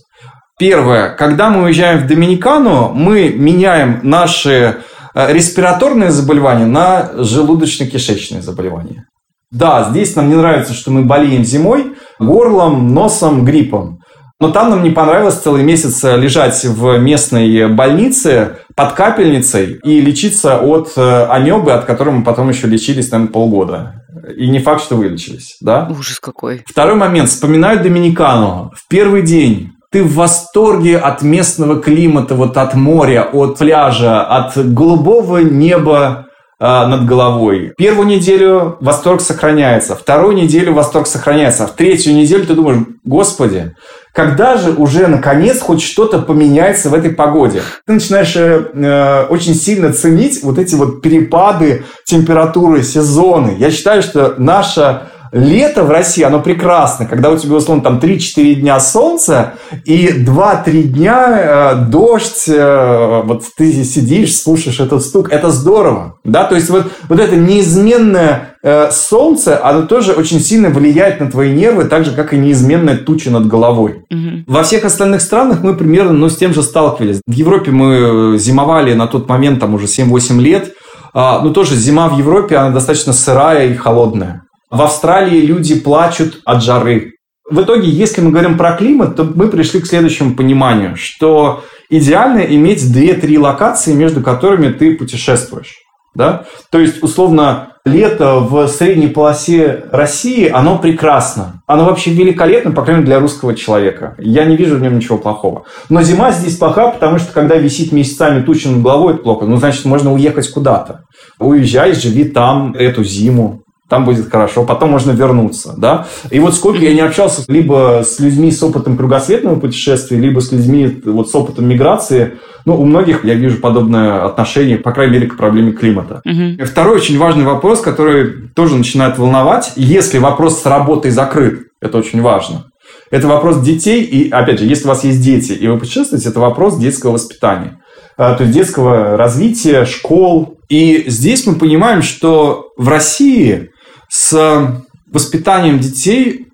Первое, 0.57 1.10
когда 1.10 1.49
мы 1.49 1.65
уезжаем 1.65 1.99
в 1.99 2.07
Доминикану, 2.07 2.91
мы 2.93 3.29
меняем 3.29 3.99
наши 4.03 4.77
э, 5.13 5.33
респираторные 5.33 6.12
заболевания 6.12 6.65
на 6.65 7.12
желудочно-кишечные 7.13 8.41
заболевания. 8.41 9.03
Да, 9.51 9.88
здесь 9.89 10.15
нам 10.15 10.29
не 10.29 10.36
нравится, 10.36 10.73
что 10.73 10.91
мы 10.91 11.03
болеем 11.03 11.43
зимой 11.45 11.93
горлом, 12.19 12.93
носом, 12.93 13.45
гриппом. 13.45 13.99
Но 14.39 14.51
там 14.51 14.69
нам 14.69 14.83
не 14.83 14.91
понравилось 14.91 15.36
целый 15.36 15.63
месяц 15.63 16.03
лежать 16.03 16.63
в 16.63 16.99
местной 16.99 17.67
больнице 17.69 18.57
под 18.75 18.91
капельницей 18.93 19.79
и 19.83 19.99
лечиться 19.99 20.60
от 20.60 20.93
э, 20.95 21.25
амебы, 21.25 21.71
от 21.71 21.86
которой 21.86 22.12
мы 22.12 22.23
потом 22.23 22.49
еще 22.49 22.67
лечились, 22.67 23.10
наверное, 23.10 23.33
полгода. 23.33 24.03
и 24.38 24.47
не 24.47 24.60
факт, 24.60 24.83
что 24.83 24.95
вылечились, 24.95 25.57
да? 25.60 25.88
Ужас 25.89 26.19
какой. 26.19 26.62
Второй 26.67 26.95
момент. 26.95 27.29
Вспоминаю 27.29 27.81
Доминикану. 27.81 28.71
В 28.75 28.88
первый 28.88 29.23
день 29.23 29.71
ты 29.91 30.03
в 30.03 30.13
восторге 30.13 30.97
от 30.97 31.23
местного 31.23 31.81
климата, 31.81 32.36
вот 32.36 32.57
от 32.57 32.75
моря, 32.75 33.23
от 33.23 33.57
пляжа, 33.57 34.21
от 34.21 34.55
голубого 34.55 35.39
неба 35.39 36.26
э, 36.26 36.26
над 36.60 37.06
головой. 37.06 37.74
Первую 37.78 38.08
неделю 38.08 38.78
восторг 38.82 39.22
сохраняется, 39.22 39.96
вторую 39.96 40.36
неделю 40.36 40.74
восторг 40.74 41.06
сохраняется, 41.06 41.65
а 41.65 41.67
в 41.67 41.74
третью 41.74 42.15
неделю 42.15 42.46
ты 42.46 42.56
думаешь, 42.56 42.80
господи, 43.04 43.76
когда 44.17 44.58
же 44.58 44.72
уже 44.72 45.06
наконец 45.06 45.60
хоть 45.60 45.84
что-то 45.84 46.17
поменяется 46.17 46.89
в 46.89 46.96
этой 46.96 47.12
погоде? 47.12 47.62
Ты 47.86 47.93
начинаешь 47.93 48.36
э, 48.36 49.28
очень 49.30 49.54
сильно 49.54 49.93
ценить 49.93 50.41
вот 50.41 50.58
эти 50.58 50.74
вот 50.74 51.04
перепады 51.04 51.84
температуры 52.04 52.82
сезоны. 52.82 53.56
Я 53.60 53.70
считаю, 53.70 54.02
что 54.02 54.34
наша 54.39 55.12
лето 55.31 55.83
в 55.83 55.91
России, 55.91 56.23
оно 56.23 56.39
прекрасно, 56.39 57.05
когда 57.05 57.29
у 57.29 57.37
тебя, 57.37 57.55
условно, 57.55 57.83
там 57.83 57.99
3-4 57.99 58.55
дня 58.55 58.79
солнца 58.79 59.53
и 59.85 60.07
2-3 60.07 60.83
дня 60.83 61.37
э, 61.39 61.75
дождь, 61.87 62.45
э, 62.47 63.21
вот 63.23 63.43
ты 63.57 63.83
сидишь, 63.83 64.37
слушаешь 64.37 64.79
этот 64.79 65.03
стук, 65.03 65.31
это 65.31 65.49
здорово, 65.49 66.15
да, 66.23 66.43
то 66.43 66.55
есть 66.55 66.69
вот, 66.69 66.91
вот 67.09 67.19
это 67.19 67.35
неизменное 67.35 68.55
э, 68.63 68.91
солнце, 68.91 69.59
оно 69.63 69.83
тоже 69.83 70.13
очень 70.13 70.39
сильно 70.39 70.69
влияет 70.69 71.19
на 71.19 71.29
твои 71.29 71.53
нервы, 71.53 71.85
так 71.85 72.05
же, 72.05 72.11
как 72.11 72.33
и 72.33 72.37
неизменная 72.37 72.97
туча 72.97 73.31
над 73.31 73.47
головой. 73.47 74.03
Мгм. 74.09 74.45
Во 74.47 74.63
всех 74.63 74.85
остальных 74.85 75.21
странах 75.21 75.61
мы 75.61 75.75
примерно 75.75 76.13
ну, 76.13 76.29
с 76.29 76.37
тем 76.37 76.53
же 76.53 76.63
сталкивались. 76.63 77.21
В 77.25 77.31
Европе 77.31 77.71
мы 77.71 78.37
зимовали 78.37 78.93
на 78.93 79.07
тот 79.07 79.27
момент 79.27 79.59
там 79.59 79.73
уже 79.73 79.85
7-8 79.85 80.39
лет, 80.39 80.73
а, 81.13 81.41
ну 81.41 81.51
тоже 81.51 81.75
зима 81.75 82.09
в 82.09 82.17
Европе, 82.17 82.57
она 82.57 82.69
достаточно 82.69 83.13
сырая 83.13 83.69
и 83.69 83.75
холодная. 83.75 84.43
В 84.69 84.82
Австралии 84.82 85.41
люди 85.41 85.80
плачут 85.80 86.41
от 86.45 86.63
жары. 86.63 87.13
В 87.49 87.62
итоге, 87.62 87.89
если 87.89 88.19
мы 88.19 88.32
говорим 88.32 88.58
про 88.58 88.73
климат, 88.73 89.15
то 89.15 89.23
мы 89.23 89.47
пришли 89.47 89.80
к 89.80 89.88
следующему 89.88 90.36
пониманию, 90.36 90.97
что 90.97 91.63
идеально 91.89 92.39
иметь 92.39 92.84
2-3 92.84 93.39
локации, 93.39 93.93
между 93.93 94.21
которыми 94.21 94.73
ты 94.73 94.97
путешествуешь. 94.97 95.75
Да? 96.13 96.45
То 96.71 96.80
есть, 96.80 97.01
условно, 97.01 97.69
лето 97.86 98.39
в 98.39 98.67
средней 98.67 99.08
полосе 99.08 99.86
России, 99.91 100.49
оно 100.49 100.77
прекрасно. 100.77 101.62
Оно 101.67 101.86
вообще 101.86 102.12
великолепно, 102.12 102.71
по 102.71 102.84
крайней 102.84 103.03
мере, 103.03 103.12
для 103.12 103.19
русского 103.21 103.56
человека. 103.56 104.15
Я 104.17 104.43
не 104.43 104.58
вижу 104.58 104.75
в 104.75 104.82
нем 104.82 104.97
ничего 104.97 105.17
плохого. 105.17 105.63
Но 105.89 106.01
зима 106.01 106.32
здесь 106.32 106.58
плоха, 106.58 106.89
потому 106.89 107.19
что 107.19 107.32
когда 107.32 107.56
висит 107.56 107.93
месяцами 107.93 108.41
туча 108.41 108.69
над 108.69 108.82
головой, 108.82 109.13
это 109.13 109.23
плохо. 109.23 109.45
Ну, 109.45 109.56
значит, 109.56 109.86
можно 109.86 110.12
уехать 110.12 110.49
куда-то. 110.49 111.03
Уезжай, 111.39 111.93
живи 111.93 112.25
там 112.25 112.73
эту 112.73 113.06
зиму 113.06 113.63
там 113.89 114.06
будет 114.06 114.30
хорошо, 114.30 114.63
потом 114.63 114.91
можно 114.91 115.12
вернуться, 115.12 115.73
да. 115.78 116.08
И 116.30 116.39
вот 116.39 116.56
сколько 116.56 116.80
я 116.80 116.93
не 116.93 117.00
общался 117.00 117.43
либо 117.47 118.04
с 118.06 118.19
людьми 118.19 118.52
с 118.52 118.62
опытом 118.62 118.97
кругосветного 118.97 119.60
путешествия, 119.60 120.17
либо 120.17 120.39
с 120.39 120.52
людьми 120.52 121.02
вот 121.06 121.30
с 121.30 121.36
опытом 121.36 121.67
миграции, 121.67 122.34
ну, 122.65 122.76
у 122.76 122.86
многих 122.86 123.23
я 123.23 123.36
вижу 123.36 123.60
подобное 123.60 124.26
отношение, 124.26 124.78
по 124.78 124.91
крайней 124.91 125.13
мере, 125.13 125.28
к 125.28 125.38
проблеме 125.38 125.71
климата. 125.71 126.21
Мгм. 126.26 126.58
Второй 126.65 126.97
очень 126.97 127.17
важный 127.17 127.45
вопрос, 127.45 127.80
который 127.80 128.50
тоже 128.54 128.76
начинает 128.76 129.17
волновать, 129.17 129.71
если 129.78 130.17
вопрос 130.17 130.62
с 130.62 130.65
работой 130.65 131.12
закрыт, 131.12 131.67
это 131.82 131.97
очень 131.97 132.21
важно. 132.21 132.65
Это 133.10 133.28
вопрос 133.28 133.62
детей, 133.62 134.04
и, 134.04 134.30
опять 134.30 134.60
же, 134.60 134.65
если 134.65 134.86
у 134.86 134.89
вас 134.89 135.06
есть 135.06 135.21
дети, 135.23 135.54
и 135.54 135.67
вы 135.67 135.78
путешествуете, 135.78 136.28
это 136.28 136.41
вопрос 136.41 136.78
детского 136.78 137.13
воспитания. 137.13 137.80
А, 138.17 138.34
То 138.34 138.43
есть 138.43 138.54
детского 138.54 139.15
развития, 139.15 139.86
школ. 139.86 140.58
И 140.67 141.06
здесь 141.08 141.45
мы 141.45 141.56
понимаем, 141.56 142.02
что 142.02 142.71
в 142.76 142.89
России 142.89 143.69
с 144.10 144.84
воспитанием 145.12 145.80
детей 145.80 146.48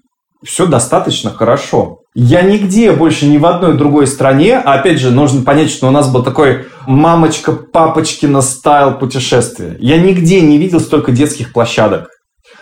все 0.44 0.66
достаточно 0.66 1.30
хорошо. 1.32 2.00
Я 2.16 2.44
нигде 2.44 2.92
больше 2.92 3.26
ни 3.26 3.38
в 3.38 3.46
одной 3.46 3.76
другой 3.76 4.06
стране, 4.06 4.58
а 4.58 4.76
опять 4.76 5.00
же, 5.00 5.10
нужно 5.10 5.44
понять, 5.44 5.72
что 5.72 5.88
у 5.88 5.92
нас 5.92 6.12
был 6.12 6.22
такой 6.22 6.68
мамочка-папочкина 6.86 8.42
стайл 8.42 8.94
путешествия. 9.00 9.76
Я 9.80 9.98
нигде 9.98 10.42
не 10.42 10.60
видел 10.60 10.80
столько 10.80 11.12
детских 11.12 11.54
площадок. 11.54 12.10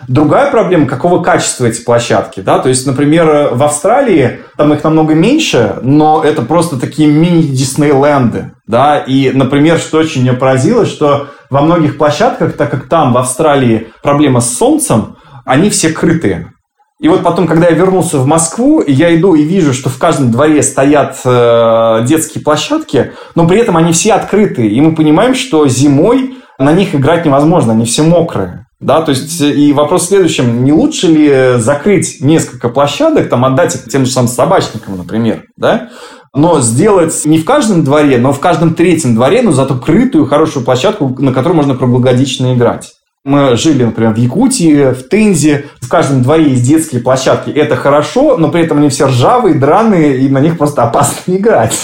Другая 0.08 0.50
проблема, 0.50 0.88
какого 0.88 1.22
качества 1.22 1.66
эти 1.66 1.84
площадки, 1.84 2.40
да, 2.40 2.60
то 2.60 2.70
есть, 2.70 2.88
например, 2.88 3.50
в 3.54 3.62
Австралии 3.62 4.40
там 4.58 4.74
их 4.74 4.84
намного 4.84 5.14
меньше, 5.14 5.76
но 5.84 6.24
это 6.24 6.42
просто 6.42 6.80
такие 6.80 7.08
мини-Диснейленды, 7.08 8.54
да, 8.66 8.98
и, 8.98 9.32
например, 9.32 9.78
что 9.78 10.00
очень 10.00 10.22
меня 10.22 10.34
поразило, 10.34 10.86
что 10.86 11.28
во 11.52 11.62
многих 11.62 11.98
площадках, 11.98 12.54
так 12.54 12.72
как 12.72 12.88
там 12.88 13.14
в 13.14 13.18
Австралии 13.18 13.90
проблема 14.02 14.42
с 14.42 14.58
солнцем, 14.58 15.18
они 15.46 15.70
все 15.70 15.90
крытые. 15.90 16.54
И 17.00 17.10
вот 17.10 17.24
потом, 17.24 17.48
когда 17.48 17.68
я 17.68 17.76
вернулся 17.76 18.20
в 18.20 18.28
Москву, 18.28 18.84
я 18.86 19.16
иду 19.16 19.36
и 19.36 19.44
вижу, 19.44 19.74
что 19.74 19.90
в 19.90 19.98
каждом 19.98 20.32
дворе 20.32 20.64
стоят 20.64 21.20
э, 21.26 22.06
детские 22.08 22.44
площадки, 22.44 23.14
но 23.36 23.48
при 23.48 23.60
этом 23.60 23.76
они 23.76 23.92
все 23.92 24.14
открытые. 24.14 24.70
И 24.70 24.80
мы 24.80 24.96
понимаем, 24.96 25.36
что 25.36 25.68
зимой 25.68 26.38
на 26.60 26.74
них 26.74 26.96
играть 26.96 27.26
невозможно, 27.26 27.74
они 27.74 27.86
все 27.86 28.04
мокрые. 28.04 28.61
Да, 28.82 29.02
то 29.04 29.12
есть, 29.12 29.39
и 29.39 29.72
вопрос 29.74 30.06
в 30.06 30.08
следующем, 30.08 30.65
не 30.65 30.74
лучше 30.74 31.08
ли 31.08 31.60
закрыть 31.62 32.17
несколько 32.20 32.67
площадок, 32.67 33.30
там, 33.30 33.46
отдать 33.46 33.76
их 33.76 33.84
тем 33.86 34.06
же 34.06 34.12
самым 34.12 34.28
собачникам, 34.28 34.98
например, 34.98 35.46
да, 35.56 35.89
но 36.34 36.62
сделать 36.62 37.22
не 37.26 37.38
в 37.38 37.46
каждом 37.46 37.84
дворе, 37.84 38.17
но 38.17 38.34
в 38.34 38.39
каждом 38.39 38.74
третьем 38.74 39.13
дворе, 39.13 39.44
но 39.44 39.52
зато 39.52 39.76
крытую, 39.76 40.26
хорошую 40.26 40.65
площадку, 40.65 41.15
на 41.20 41.32
которой 41.32 41.54
можно 41.54 41.76
круглогодично 41.76 42.56
играть. 42.56 42.94
Мы 43.24 43.56
жили, 43.56 43.84
например, 43.84 44.14
в 44.14 44.18
Якутии, 44.18 44.94
в 44.94 45.08
Тензе. 45.08 45.66
В 45.80 45.88
каждом 45.88 46.24
дворе 46.24 46.50
есть 46.50 46.68
детские 46.68 47.02
площадки. 47.02 47.52
Это 47.52 47.76
хорошо, 47.76 48.38
но 48.38 48.50
при 48.50 48.64
этом 48.64 48.80
они 48.80 48.90
все 48.90 49.06
ржавые, 49.06 49.54
драные, 49.54 50.18
и 50.22 50.30
на 50.30 50.40
них 50.40 50.58
просто 50.58 50.84
опасно 50.84 51.36
играть. 51.36 51.78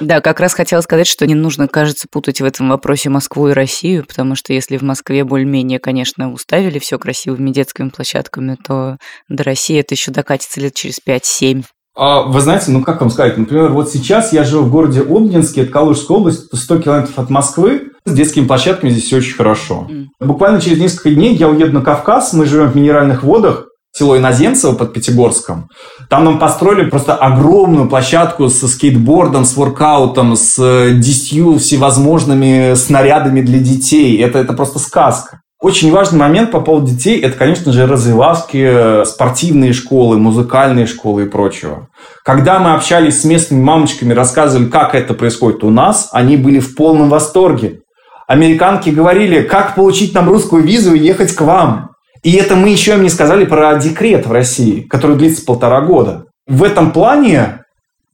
Да, 0.00 0.20
как 0.20 0.38
раз 0.38 0.54
хотела 0.54 0.80
сказать, 0.82 1.08
что 1.08 1.26
не 1.26 1.34
нужно, 1.34 1.66
кажется, 1.66 2.06
путать 2.08 2.40
в 2.40 2.44
этом 2.44 2.68
вопросе 2.68 3.10
Москву 3.10 3.48
и 3.48 3.52
Россию, 3.52 4.04
потому 4.06 4.36
что 4.36 4.52
если 4.52 4.76
в 4.76 4.82
Москве 4.82 5.24
более-менее, 5.24 5.80
конечно, 5.80 6.32
уставили 6.32 6.78
все 6.78 6.98
красивыми 6.98 7.50
детскими 7.50 7.88
площадками, 7.88 8.56
то 8.64 8.98
до 9.28 9.42
России 9.42 9.80
это 9.80 9.94
еще 9.94 10.12
докатится 10.12 10.60
лет 10.60 10.74
через 10.74 11.00
5-7. 11.04 11.64
А, 11.96 12.22
Вы 12.22 12.40
знаете, 12.40 12.70
ну 12.70 12.82
как 12.82 13.00
вам 13.00 13.10
сказать, 13.10 13.36
например, 13.38 13.70
вот 13.70 13.90
сейчас 13.90 14.32
я 14.32 14.44
живу 14.44 14.64
в 14.64 14.70
городе 14.70 15.00
Обнинске, 15.00 15.62
это 15.62 15.72
Калужская 15.72 16.16
область, 16.16 16.46
это 16.46 16.56
100 16.56 16.78
километров 16.80 17.18
от 17.18 17.30
Москвы. 17.30 17.90
С 18.04 18.12
детскими 18.12 18.46
площадками 18.46 18.90
здесь 18.90 19.04
все 19.04 19.18
очень 19.18 19.34
хорошо. 19.34 19.86
М. 19.88 20.08
Буквально 20.20 20.60
через 20.60 20.78
несколько 20.78 21.10
дней 21.10 21.34
я 21.36 21.48
уеду 21.48 21.72
на 21.72 21.80
Кавказ, 21.82 22.32
мы 22.32 22.46
живем 22.46 22.70
в 22.70 22.74
Минеральных 22.74 23.22
водах, 23.22 23.66
село 23.92 24.18
Иноземцево 24.18 24.72
под 24.74 24.92
Пятигорском. 24.92 25.68
Там 26.10 26.24
нам 26.24 26.38
построили 26.38 26.90
просто 26.90 27.14
огромную 27.14 27.88
площадку 27.88 28.48
со 28.48 28.66
скейтбордом, 28.66 29.44
с 29.44 29.56
воркаутом, 29.56 30.36
с 30.36 30.58
э, 30.58 30.94
десятью 30.94 31.58
всевозможными 31.58 32.74
снарядами 32.74 33.40
для 33.40 33.60
детей. 33.60 34.18
Это, 34.20 34.40
это 34.40 34.52
просто 34.52 34.80
сказка. 34.80 35.40
Очень 35.64 35.92
важный 35.92 36.18
момент 36.18 36.50
по 36.50 36.60
поводу 36.60 36.88
детей– 36.88 37.18
это, 37.22 37.38
конечно 37.38 37.72
же, 37.72 37.86
развивашки, 37.86 38.58
э, 38.58 39.04
спортивные 39.06 39.72
школы, 39.72 40.18
музыкальные 40.18 40.84
школы 40.84 41.22
и 41.22 41.26
прочего. 41.26 41.88
Когда 42.22 42.58
мы 42.58 42.74
общались 42.74 43.22
с 43.22 43.24
местными 43.24 43.62
мамочками, 43.62 44.12
рассказывали, 44.12 44.68
как 44.68 44.94
это 44.94 45.14
происходит 45.14 45.64
у 45.64 45.70
нас, 45.70 46.10
они 46.12 46.36
были 46.36 46.60
в 46.60 46.74
полном 46.74 47.08
восторге. 47.08 47.80
Американки 48.28 48.90
говорили, 48.90 49.40
как 49.40 49.74
получить 49.74 50.12
нам 50.12 50.28
русскую 50.28 50.62
визу 50.62 50.92
и 50.92 50.98
ехать 50.98 51.34
к 51.34 51.40
вам. 51.40 51.92
И 52.22 52.32
это 52.32 52.56
мы 52.56 52.68
еще 52.68 52.92
им 52.92 53.02
не 53.02 53.08
сказали 53.08 53.46
про 53.46 53.74
декрет 53.76 54.26
в 54.26 54.32
России, 54.32 54.82
который 54.82 55.16
длится 55.16 55.46
полтора 55.46 55.80
года. 55.80 56.26
В 56.46 56.62
этом 56.62 56.92
плане, 56.92 57.64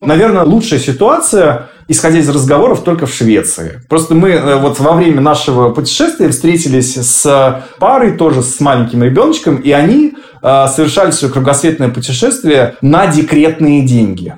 наверное, 0.01 0.45
лучшая 0.45 0.79
ситуация, 0.79 1.67
исходя 1.91 2.21
из 2.21 2.29
разговоров, 2.29 2.85
только 2.85 3.07
в 3.07 3.13
Швеции. 3.13 3.83
Просто 3.89 4.15
мы 4.15 4.31
э, 4.31 4.57
вот 4.61 4.79
во 4.79 4.93
время 4.93 5.21
нашего 5.21 5.71
путешествия 5.71 6.29
встретились 6.29 6.95
с 6.95 7.65
парой, 7.81 8.13
тоже 8.13 8.43
с 8.43 8.61
маленьким 8.61 9.03
ребеночком, 9.03 9.57
и 9.57 9.73
они 9.73 10.15
э, 10.41 10.67
совершали 10.69 11.11
свое 11.11 11.33
кругосветное 11.33 11.89
путешествие 11.89 12.77
на 12.81 13.09
декретные 13.09 13.83
деньги. 13.83 14.35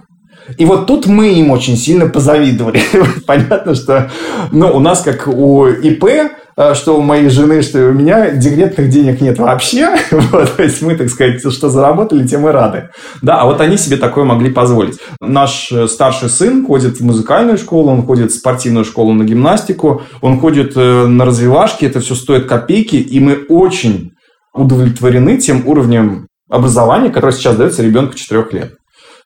И 0.56 0.64
вот 0.64 0.86
тут 0.86 1.06
мы 1.06 1.34
им 1.34 1.50
очень 1.50 1.76
сильно 1.76 2.08
позавидовали. 2.08 2.80
Понятно, 3.26 3.74
что 3.74 4.10
ну, 4.50 4.74
у 4.74 4.80
нас, 4.80 5.02
как 5.02 5.28
у 5.28 5.66
ИП, 5.66 6.04
э, 6.04 6.30
что 6.74 6.98
у 6.98 7.00
моей 7.00 7.28
жены, 7.28 7.62
что 7.62 7.88
у 7.88 7.92
меня, 7.92 8.30
декретных 8.30 8.88
денег 8.88 9.20
нет 9.20 9.38
вообще. 9.38 9.96
Вот, 10.32 10.56
то 10.56 10.62
есть 10.62 10.82
мы, 10.82 10.94
так 10.94 11.08
сказать, 11.08 11.40
что 11.40 11.68
заработали, 11.68 12.26
тем 12.26 12.48
и 12.48 12.50
рады. 12.50 12.90
Да, 13.22 13.40
а 13.40 13.46
вот 13.46 13.60
они 13.60 13.76
себе 13.76 13.96
такое 13.96 14.24
могли 14.24 14.50
позволить. 14.50 14.98
Наш 15.20 15.70
э, 15.72 15.88
старший 15.88 16.28
сын 16.28 16.64
ходит 16.64 17.00
в 17.00 17.04
музыкальную 17.04 17.58
школу, 17.58 17.90
он 17.90 18.02
ходит 18.04 18.30
в 18.30 18.34
спортивную 18.34 18.84
школу 18.84 19.12
на 19.12 19.24
гимнастику, 19.24 20.02
он 20.20 20.40
ходит 20.40 20.72
э, 20.76 21.06
на 21.06 21.24
развивашки, 21.24 21.84
это 21.84 22.00
все 22.00 22.14
стоит 22.14 22.46
копейки, 22.46 22.96
и 22.96 23.20
мы 23.20 23.44
очень 23.48 24.12
удовлетворены 24.54 25.38
тем 25.38 25.66
уровнем 25.66 26.28
образования, 26.48 27.10
которое 27.10 27.32
сейчас 27.32 27.56
дается 27.56 27.82
ребенку 27.82 28.14
4 28.14 28.46
лет. 28.52 28.74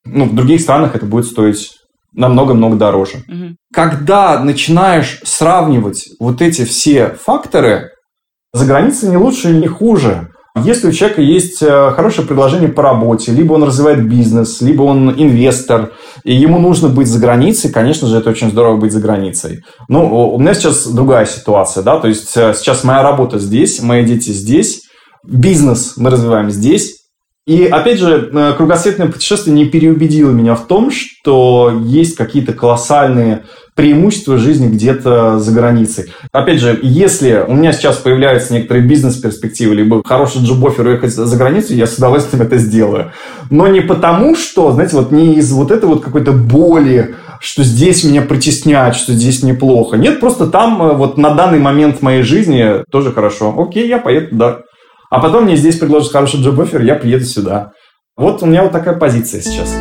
Ну, 0.05 0.27
в 0.27 0.35
других 0.35 0.61
странах 0.61 0.95
это 0.95 1.05
будет 1.07 1.27
стоить 1.27 1.76
намного-много 2.17 2.77
дороже. 2.77 3.23
Мгм. 3.29 3.57
Когда 3.73 4.41
начинаешь 4.41 5.21
сравнивать 5.23 6.09
вот 6.19 6.43
эти 6.43 6.65
все 6.65 7.11
факторы, 7.11 7.91
за 8.53 8.65
границей 8.65 9.11
не 9.11 9.19
лучше 9.19 9.51
или 9.51 9.61
не 9.61 9.67
хуже. 9.67 10.31
Если 10.65 10.89
у 10.89 10.93
человека 10.93 11.21
есть 11.21 11.63
э, 11.63 11.91
хорошее 11.95 12.27
предложение 12.27 12.71
по 12.71 12.83
работе, 12.83 13.31
либо 13.31 13.53
он 13.53 13.65
развивает 13.65 14.09
бизнес, 14.09 14.63
либо 14.63 14.85
он 14.85 15.11
инвестор, 15.11 15.93
и 16.25 16.35
ему 16.35 16.59
нужно 16.59 16.89
быть 16.89 17.09
за 17.09 17.19
границей, 17.19 17.71
конечно 17.71 18.09
же, 18.09 18.17
это 18.17 18.31
очень 18.31 18.51
здорово 18.51 18.79
быть 18.79 18.93
за 18.93 19.01
границей. 19.01 19.63
Ну, 19.89 20.35
у 20.35 20.39
меня 20.39 20.55
сейчас 20.55 20.87
другая 20.87 21.27
ситуация, 21.27 21.83
да, 21.83 22.01
то 22.01 22.09
есть 22.09 22.35
э, 22.35 22.55
сейчас 22.55 22.85
моя 22.85 23.03
работа 23.03 23.39
здесь, 23.39 23.83
мои 23.83 24.03
дети 24.07 24.31
здесь, 24.31 24.81
бизнес 25.23 25.99
мы 25.99 26.09
развиваем 26.09 26.51
здесь, 26.51 27.06
и 27.47 27.65
опять 27.67 28.01
же, 28.01 28.29
э, 28.33 28.55
кругосветное 28.57 29.07
путешествие 29.07 29.55
не 29.55 29.67
переубедило 29.67 30.33
меня 30.33 30.57
в 30.57 30.67
том, 30.67 30.91
что 30.91 31.81
есть 31.85 32.17
какие-то 32.17 32.53
колоссальные 32.53 33.45
преимущества 33.77 34.37
жизни 34.37 34.67
где-то 34.67 35.39
за 35.39 35.53
границей. 35.53 36.13
Опять 36.33 36.61
же, 36.61 36.77
если 36.83 37.45
у 37.47 37.55
меня 37.55 37.73
сейчас 37.73 37.99
появляются 37.99 38.53
некоторые 38.53 38.85
бизнес-перспективы, 38.85 39.77
либо 39.77 40.03
хороший 40.05 40.43
джоб-оффер 40.43 40.87
уехать 40.87 41.13
за 41.15 41.37
границу, 41.37 41.75
я 41.75 41.87
с 41.87 41.99
удовольствием 41.99 42.43
это 42.43 42.57
сделаю. 42.59 43.13
Но 43.51 43.69
не 43.69 43.81
потому, 43.81 44.35
что, 44.35 44.73
знаете, 44.73 44.97
вот 44.97 45.13
не 45.13 45.35
из 45.35 45.53
вот 45.53 45.71
этой 45.71 45.85
вот 45.85 46.03
какой-то 46.03 46.33
боли, 46.33 47.15
что 47.39 47.63
здесь 47.63 48.03
меня 48.03 48.23
притесняют, 48.23 48.97
что 48.97 49.13
здесь 49.13 49.43
неплохо. 49.43 49.97
Нет, 49.97 50.19
просто 50.21 50.47
там 50.47 50.83
э, 50.83 50.95
вот 50.95 51.19
на 51.19 51.31
данный 51.35 51.59
момент 51.59 52.03
моей 52.03 52.23
жизни 52.23 52.83
тоже 52.91 53.13
хорошо. 53.13 53.55
Окей, 53.57 53.87
я 53.87 53.99
поеду 53.99 54.31
туда. 54.31 54.59
А 55.17 55.19
потом 55.19 55.45
мне 55.45 55.57
здесь 55.57 55.79
предложат 55.79 56.13
хороший 56.13 56.43
джоб-оффер, 56.43 56.83
я 56.83 56.95
приеду 56.95 57.25
сюда. 57.25 57.73
Вот 58.19 58.43
у 58.43 58.47
меня 58.47 58.65
вот 58.65 58.73
такая 58.73 58.95
позиция 58.95 59.41
сейчас. 59.41 59.75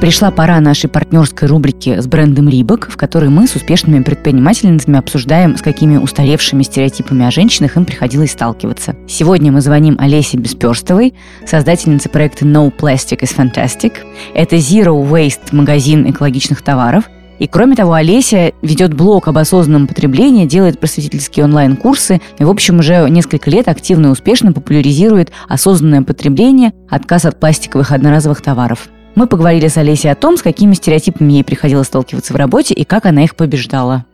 Пришла 0.00 0.30
пора 0.30 0.58
нашей 0.60 0.88
партнерской 0.88 1.48
рубрики 1.48 2.00
с 2.00 2.06
брендом 2.06 2.48
Рибок, 2.48 2.88
в 2.90 2.96
которой 2.96 3.28
мы 3.28 3.46
с 3.46 3.54
успешными 3.54 4.02
предпринимательницами 4.02 4.98
обсуждаем, 4.98 5.58
с 5.58 5.60
какими 5.60 5.98
устаревшими 5.98 6.62
стереотипами 6.62 7.26
о 7.26 7.30
женщинах 7.30 7.76
им 7.76 7.84
приходилось 7.84 8.32
сталкиваться. 8.32 8.96
Сегодня 9.06 9.52
мы 9.52 9.60
звоним 9.60 9.98
Олесе 10.00 10.38
Бесперстовой, 10.38 11.12
создательнице 11.46 12.08
проекта 12.08 12.46
No 12.46 12.72
Plastic 12.74 13.20
is 13.20 13.36
Fantastic. 13.36 13.92
Это 14.32 14.56
Zero 14.56 15.06
Waste 15.06 15.54
магазин 15.54 16.10
экологичных 16.10 16.62
товаров– 16.62 17.04
и 17.42 17.48
кроме 17.48 17.74
того, 17.74 17.94
Олеся 17.94 18.52
ведет 18.62 18.94
блог 18.94 19.26
об 19.26 19.36
осознанном 19.36 19.88
потреблении, 19.88 20.46
делает 20.46 20.78
просветительские 20.78 21.44
онлайн-курсы 21.46 22.20
и, 22.38 22.44
в 22.44 22.48
общем, 22.48 22.78
уже 22.78 23.10
несколько 23.10 23.50
лет 23.50 23.66
активно 23.66 24.06
и 24.06 24.10
успешно 24.10 24.52
популяризирует 24.52 25.32
осознанное 25.48 26.02
потребление, 26.02 26.72
отказ 26.88 27.24
от 27.24 27.40
пластиковых 27.40 27.90
одноразовых 27.90 28.42
товаров. 28.42 28.86
Мы 29.16 29.26
поговорили 29.26 29.66
с 29.66 29.76
Олесей 29.76 30.12
о 30.12 30.14
том, 30.14 30.36
с 30.36 30.42
какими 30.42 30.74
стереотипами 30.74 31.32
ей 31.32 31.42
приходилось 31.42 31.88
сталкиваться 31.88 32.32
в 32.32 32.36
работе 32.36 32.74
и 32.74 32.84
как 32.84 33.06
она 33.06 33.24
их 33.24 33.34
побеждала. 33.34 34.06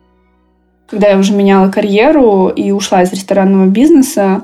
Когда 0.89 1.09
я 1.09 1.19
уже 1.19 1.35
меняла 1.35 1.69
карьеру 1.69 2.49
и 2.49 2.71
ушла 2.71 3.03
из 3.03 3.13
ресторанного 3.13 3.67
бизнеса, 3.67 4.41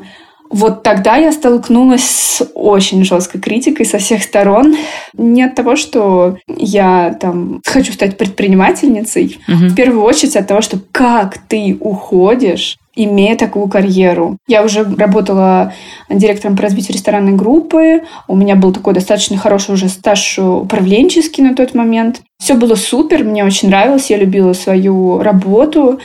вот 0.55 0.85
тогда 0.85 1.17
я 1.17 1.33
столкнулась 1.33 2.05
с 2.05 2.49
очень 2.55 3.05
жесткой 3.05 3.41
критикой 3.41 3.85
со 3.87 3.99
всех 3.99 4.23
сторон. 4.23 4.77
Не 5.13 5.43
от 5.43 5.57
того, 5.57 5.75
что 5.75 6.39
я 6.47 7.17
там 7.21 7.61
хочу 7.67 7.93
стать 7.93 8.17
предпринимательницей, 8.17 9.41
угу. 9.49 9.67
в 9.67 9.75
первую 9.75 10.05
очередь 10.05 10.37
от 10.37 10.47
того, 10.47 10.61
что 10.61 10.79
как 10.93 11.39
ты 11.39 11.77
уходишь 11.81 12.77
имея 12.95 13.37
такую 13.37 13.67
карьеру. 13.67 14.37
Я 14.47 14.63
уже 14.63 14.85
работала 14.85 15.73
директором 16.09 16.57
по 16.57 16.63
развитию 16.63 16.95
ресторанной 16.95 17.33
группы. 17.33 18.03
У 18.29 18.37
меня 18.37 18.55
был 18.55 18.73
такой 18.73 18.95
достаточно 18.95 19.37
хороший 19.37 19.75
уже 19.75 19.89
стаж 19.89 20.39
управленческий 20.39 21.43
на 21.43 21.57
тот 21.57 21.75
момент. 21.75 22.23
Все 22.39 22.55
было 22.55 22.77
супер, 22.77 23.25
мне 23.25 23.45
очень 23.45 23.67
нравилось, 23.67 24.11
я 24.11 24.17
любила 24.17 24.53
свою 24.53 25.19
работу. 25.19 25.99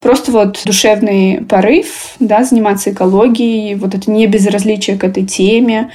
Просто 0.00 0.32
вот 0.32 0.62
душевный 0.64 1.42
порыв, 1.42 2.14
да, 2.20 2.42
заниматься 2.42 2.90
экологией, 2.90 3.74
вот 3.74 3.94
это 3.94 4.10
не 4.10 4.26
безразличие 4.26 4.96
к 4.96 5.04
этой 5.04 5.26
теме 5.26 5.90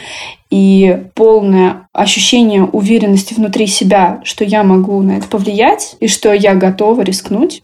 и 0.52 1.06
полное 1.15 1.88
ощущение 1.91 2.63
уверенности 2.63 3.34
внутри 3.34 3.65
себя, 3.65 4.22
что 4.24 4.44
я 4.44 4.63
могу 4.63 5.02
на 5.02 5.13
это 5.18 5.28
повлиять 5.28 5.96
и 6.00 6.08
что 6.08 6.32
я 6.34 6.54
готова 6.54 7.02
рискнуть. 7.02 7.63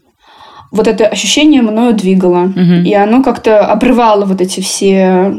Вот 0.72 0.88
это 0.88 1.06
ощущение 1.06 1.62
мною 1.62 1.94
двигало. 1.94 2.46
Угу. 2.46 2.86
И 2.86 2.92
оно 2.92 3.22
как-то 3.22 3.64
обрывало 3.66 4.24
вот 4.24 4.40
эти 4.40 4.60
все 4.60 5.34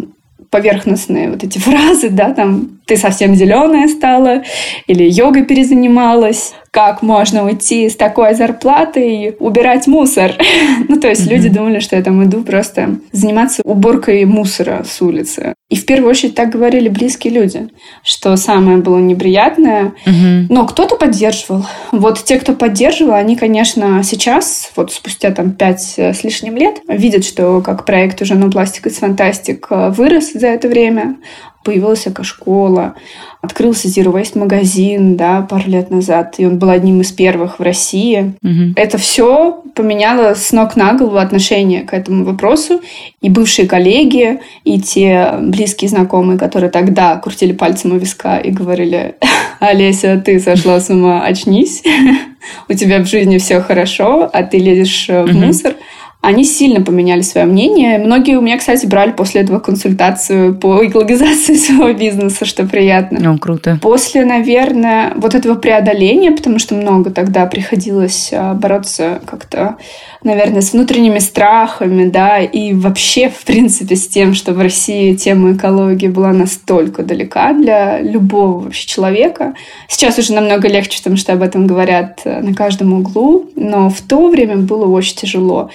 поверхностные 0.52 1.32
вот 1.32 1.44
эти 1.44 1.58
фразы, 1.58 2.12
да, 2.12 2.34
там 2.34 2.80
ты 2.86 2.98
совсем 2.98 3.36
зеленая 3.36 3.88
стала, 3.88 4.44
или 4.88 5.10
йога 5.10 5.44
перезанималась, 5.44 6.54
как 6.74 7.04
можно 7.04 7.46
уйти 7.46 7.88
с 7.88 7.96
такой 7.96 8.34
зарплатой 8.34 9.16
и 9.16 9.36
убирать 9.40 9.86
мусор. 9.86 10.34
ну, 10.90 11.00
то 11.00 11.08
есть 11.08 11.22
mm-hmm. 11.22 11.30
люди 11.30 11.50
думали, 11.50 11.80
что 11.80 11.96
я 11.96 12.02
там 12.02 12.24
иду 12.24 12.44
просто 12.44 12.96
заниматься 13.12 13.62
уборкой 13.64 14.26
мусора 14.26 14.84
с 14.84 15.00
улицы. 15.00 15.54
И 15.70 15.76
в 15.76 15.86
первую 15.86 16.10
очередь 16.10 16.34
так 16.34 16.50
говорили 16.50 16.90
близкие 16.90 17.32
люди, 17.32 17.70
что 18.04 18.36
самое 18.38 18.78
было 18.78 18.98
неприятное. 18.98 19.94
Mm-hmm. 20.06 20.48
Но 20.50 20.66
кто-то 20.66 20.96
поддерживал. 20.96 21.66
Вот 21.92 22.24
те, 22.24 22.40
кто 22.40 22.54
поддерживал, 22.54 23.14
они, 23.14 23.36
конечно, 23.36 24.02
сейчас, 24.04 24.72
вот 24.76 24.92
спустя 24.92 25.30
там 25.30 25.52
пять 25.52 26.00
с 26.00 26.24
лишним 26.24 26.58
лет, 26.58 26.82
видят, 26.88 27.24
что 27.24 27.62
как 27.62 27.86
проект 27.86 28.20
уже 28.24 28.34
«No 28.34 28.50
Plastic 28.50 28.86
is 28.86 29.00
Fantastic» 29.00 29.92
вырос 29.92 30.34
за 30.34 30.48
это 30.48 30.68
время 30.68 31.18
появилась 31.64 32.08
экошкола, 32.08 32.96
открылся 33.42 33.88
Zero 33.88 34.14
Waste 34.14 34.38
магазин, 34.38 35.18
да, 35.18 35.42
пару 35.42 35.70
лет 35.70 35.90
назад, 35.90 36.36
и 36.38 36.46
он 36.46 36.60
был 36.60 36.70
одним 36.70 37.02
из 37.02 37.12
первых 37.12 37.60
в 37.60 37.64
России. 37.64 38.34
Угу. 38.42 38.74
Это 38.76 38.98
все 38.98 39.62
поменяло 39.76 40.34
с 40.34 40.52
ног 40.52 40.76
на 40.76 40.94
голову 40.94 41.18
отношение 41.18 41.82
к 41.82 41.94
этому 41.94 42.26
вопросу, 42.26 42.82
и 43.22 43.30
бывшие 43.30 43.68
коллеги, 43.68 44.40
и 44.64 44.80
те 44.80 45.34
близкие 45.42 45.90
знакомые, 45.90 46.38
которые 46.38 46.70
тогда 46.70 47.16
крутили 47.18 47.54
пальцем 47.54 47.94
у 47.94 47.98
виска 47.98 48.38
и 48.38 48.52
говорили, 48.52 49.16
Олеся, 49.60 50.22
ты 50.24 50.40
сошла 50.40 50.80
с 50.80 50.90
ума, 50.90 51.24
очнись, 51.24 51.84
у 52.70 52.74
тебя 52.74 53.00
в 53.00 53.08
жизни 53.08 53.38
все 53.38 53.62
хорошо, 53.62 54.30
а 54.32 54.44
ты 54.44 54.58
лезешь 54.58 55.08
в 55.10 55.34
мусор 55.34 55.76
они 56.24 56.46
сильно 56.46 56.80
поменяли 56.80 57.20
свое 57.20 57.46
мнение. 57.46 57.98
Многие 57.98 58.38
у 58.38 58.42
меня, 58.42 58.58
кстати, 58.58 58.86
брали 58.86 59.12
после 59.12 59.42
этого 59.42 59.60
консультацию 59.60 60.56
по 60.56 60.86
экологизации 60.86 61.56
своего 61.56 61.92
бизнеса, 61.92 62.46
что 62.46 62.66
приятно. 62.66 63.20
Ну, 63.22 63.38
круто. 63.38 63.78
После, 63.82 64.24
наверное, 64.24 65.12
вот 65.18 65.36
этого 65.36 65.56
преодоления, 65.56 66.32
потому 66.32 66.60
что 66.60 66.76
много 66.76 67.12
тогда 67.12 67.46
приходилось 67.46 68.30
а, 68.32 68.54
бороться 68.54 69.20
как-то, 69.26 69.76
наверное, 70.24 70.62
с 70.62 70.72
внутренними 70.72 71.20
страхами, 71.20 72.10
да, 72.10 72.40
и 72.40 72.74
вообще, 72.74 73.28
в 73.28 73.44
принципе, 73.44 73.98
с 73.98 74.08
тем, 74.08 74.34
что 74.34 74.54
в 74.54 74.62
России 74.62 75.16
тема 75.16 75.52
экологии 75.52 76.08
была 76.08 76.32
настолько 76.32 77.04
далека 77.04 77.52
для 77.52 78.00
любого 78.00 78.62
вообще 78.62 78.88
человека. 78.88 79.56
Сейчас 79.90 80.18
уже 80.18 80.32
намного 80.32 80.70
легче, 80.70 81.00
потому 81.00 81.18
что 81.18 81.34
об 81.34 81.42
этом 81.42 81.68
говорят 81.68 82.22
э, 82.24 82.40
на 82.40 82.54
каждом 82.54 82.94
углу, 82.94 83.50
но 83.58 83.90
в 83.90 84.00
то 84.00 84.30
время 84.30 84.56
было 84.56 84.86
очень 84.86 85.18
тяжело. 85.18 85.70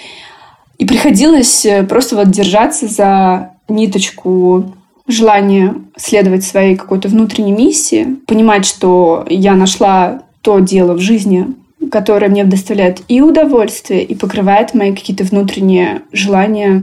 И 0.79 0.87
приходилось 0.87 1.67
э, 1.67 1.83
просто 1.83 2.17
вот 2.17 2.31
держаться 2.31 2.87
за 2.87 3.51
ниточку 3.69 4.73
желания 5.07 5.75
следовать 5.97 6.45
своей 6.45 6.77
какой-то 6.77 7.09
внутренней 7.09 7.53
миссии, 7.53 8.17
понимать, 8.27 8.65
что 8.65 9.27
я 9.29 9.55
нашла 9.55 10.23
то 10.43 10.61
дело 10.61 10.95
в 10.95 11.01
жизни, 11.01 11.47
которое 11.91 12.29
мне 12.29 12.45
доставляет 12.45 13.03
и 13.09 13.21
удовольствие, 13.21 14.05
и 14.05 14.15
покрывает 14.15 14.75
мои 14.75 14.95
какие-то 14.95 15.25
внутренние 15.25 16.03
желания 16.13 16.83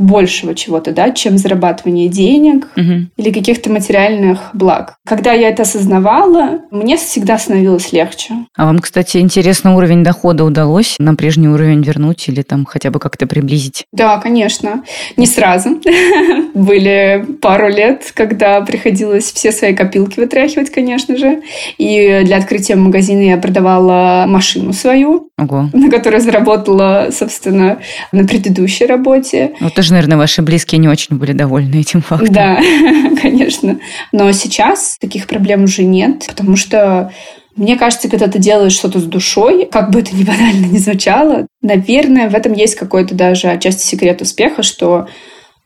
большего 0.00 0.54
чего-то, 0.54 0.92
да, 0.92 1.10
чем 1.10 1.38
зарабатывание 1.38 2.08
денег 2.08 2.68
угу. 2.76 3.06
или 3.16 3.30
каких-то 3.32 3.70
материальных 3.70 4.50
благ. 4.54 4.94
Когда 5.06 5.32
я 5.32 5.48
это 5.50 5.62
осознавала, 5.62 6.60
мне 6.70 6.96
всегда 6.96 7.38
становилось 7.38 7.92
легче. 7.92 8.34
А 8.56 8.64
вам, 8.64 8.78
кстати, 8.78 9.18
интересно, 9.18 9.76
уровень 9.76 10.02
дохода 10.02 10.44
удалось 10.44 10.96
на 10.98 11.14
прежний 11.14 11.48
уровень 11.48 11.82
вернуть 11.82 12.28
или 12.28 12.40
там 12.42 12.64
хотя 12.64 12.90
бы 12.90 12.98
как-то 12.98 13.26
приблизить? 13.26 13.84
Да, 13.92 14.18
конечно. 14.18 14.82
Не 15.16 15.26
сразу. 15.26 15.80
Были 16.54 17.26
пару 17.42 17.68
лет, 17.68 18.10
когда 18.14 18.60
приходилось 18.62 19.30
все 19.32 19.52
свои 19.52 19.74
копилки 19.74 20.18
вытряхивать, 20.18 20.70
конечно 20.70 21.16
же. 21.16 21.42
И 21.76 22.22
для 22.24 22.38
открытия 22.38 22.76
магазина 22.76 23.22
я 23.22 23.36
продавала 23.36 24.24
машину 24.26 24.72
свою, 24.72 25.28
Ого. 25.36 25.68
на 25.74 25.90
которой 25.90 26.20
заработала, 26.20 27.08
собственно, 27.12 27.78
на 28.12 28.26
предыдущей 28.26 28.86
работе. 28.86 29.52
Вот 29.60 29.72
это 29.72 29.82
же, 29.82 29.89
наверное, 29.92 30.18
ваши 30.18 30.42
близкие 30.42 30.78
не 30.78 30.88
очень 30.88 31.16
были 31.16 31.32
довольны 31.32 31.80
этим 31.80 32.02
фактом. 32.02 32.32
Да, 32.32 32.60
конечно. 33.22 33.78
Но 34.12 34.30
сейчас 34.32 34.96
таких 35.00 35.26
проблем 35.26 35.64
уже 35.64 35.84
нет, 35.84 36.24
потому 36.28 36.56
что 36.56 37.12
мне 37.56 37.76
кажется, 37.76 38.08
когда 38.08 38.26
ты 38.26 38.38
делаешь 38.38 38.72
что-то 38.72 39.00
с 39.00 39.04
душой, 39.04 39.66
как 39.66 39.90
бы 39.90 40.00
это 40.00 40.14
ни 40.14 40.24
банально 40.24 40.66
ни 40.66 40.78
звучало, 40.78 41.46
наверное, 41.62 42.30
в 42.30 42.34
этом 42.34 42.52
есть 42.52 42.74
какой-то 42.74 43.14
даже 43.14 43.48
отчасти 43.48 43.86
секрет 43.86 44.22
успеха, 44.22 44.62
что 44.62 45.08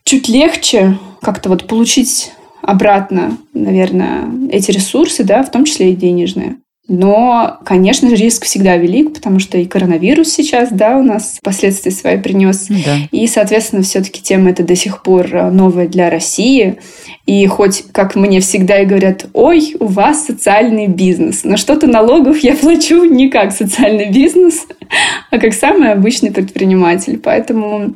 чуть 0.05 0.29
легче 0.29 0.99
как-то 1.21 1.49
вот 1.49 1.67
получить 1.67 2.33
обратно, 2.63 3.37
наверное, 3.53 4.29
эти 4.51 4.71
ресурсы, 4.71 5.23
да, 5.25 5.43
в 5.43 5.51
том 5.51 5.65
числе 5.65 5.93
и 5.93 5.97
денежные. 5.97 6.57
Но, 6.87 7.61
конечно 7.65 8.11
же, 8.11 8.17
риск 8.17 8.45
всегда 8.45 8.77
велик, 8.77 9.15
потому 9.15 9.39
что 9.39 9.57
и 9.57 9.65
коронавирус 9.65 10.29
сейчас, 10.29 10.69
да, 10.71 10.99
у 10.99 11.03
нас 11.03 11.39
последствия 11.43 11.91
свои 11.91 12.19
принес. 12.19 12.67
Да. 12.69 12.99
И, 13.11 13.27
соответственно, 13.27 13.83
все-таки 13.83 14.21
тема 14.21 14.51
это 14.51 14.65
до 14.65 14.77
сих 14.77 15.03
пор 15.03 15.35
э, 15.35 15.51
новая 15.51 15.89
для 15.89 16.11
России. 16.11 16.77
И 17.25 17.47
хоть, 17.47 17.85
как 17.93 18.17
мне 18.17 18.41
всегда 18.41 18.81
и 18.81 18.85
говорят, 18.85 19.27
ой, 19.33 19.77
у 19.81 19.87
вас 19.87 20.27
социальный 20.27 20.87
бизнес, 20.87 21.45
но 21.45 21.57
что-то 21.57 21.87
налогов 21.87 22.39
я 22.41 22.55
плачу 22.55 23.05
не 23.05 23.31
как 23.31 23.53
социальный 23.53 24.11
бизнес, 24.11 24.67
а 25.31 25.39
как 25.39 25.55
самый 25.55 25.91
обычный 25.91 26.33
предприниматель. 26.33 27.19
Поэтому 27.19 27.95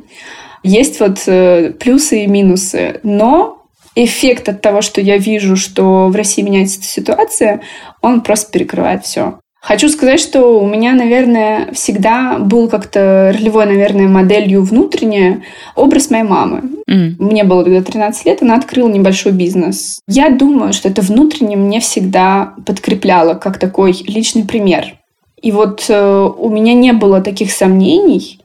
есть 0.63 0.99
вот 0.99 1.19
э, 1.27 1.73
плюсы 1.79 2.23
и 2.23 2.27
минусы. 2.27 2.99
Но 3.03 3.58
эффект 3.95 4.49
от 4.49 4.61
того, 4.61 4.81
что 4.81 5.01
я 5.01 5.17
вижу, 5.17 5.55
что 5.55 6.07
в 6.07 6.15
России 6.15 6.41
меняется 6.41 6.79
эта 6.79 6.87
ситуация, 6.87 7.61
он 8.01 8.21
просто 8.21 8.51
перекрывает 8.51 9.05
все. 9.05 9.39
Хочу 9.61 9.89
сказать, 9.89 10.21
что 10.21 10.61
у 10.61 10.67
меня, 10.67 10.93
наверное, 10.93 11.71
всегда 11.73 12.37
был 12.39 12.69
как-то 12.69 13.33
ролевой, 13.35 13.65
наверное, 13.65 14.07
моделью 14.07 14.63
внутренняя 14.63 15.43
образ 15.75 16.09
моей 16.09 16.23
мамы. 16.23 16.61
Mm. 16.89 17.15
Мне 17.19 17.43
было 17.43 17.65
тогда 17.65 17.81
13 17.81 18.25
лет, 18.25 18.41
она 18.41 18.55
открыла 18.55 18.87
небольшой 18.87 19.33
бизнес. 19.33 19.99
Я 20.07 20.29
думаю, 20.29 20.71
что 20.71 20.87
это 20.87 21.01
внутренне 21.01 21.57
мне 21.57 21.81
всегда 21.81 22.53
подкрепляло 22.65 23.33
как 23.33 23.59
такой 23.59 23.91
личный 24.07 24.45
пример. 24.45 24.95
И 25.41 25.51
вот 25.51 25.85
э, 25.89 26.29
у 26.37 26.49
меня 26.49 26.73
не 26.73 26.93
было 26.93 27.21
таких 27.21 27.51
сомнений, 27.51 28.38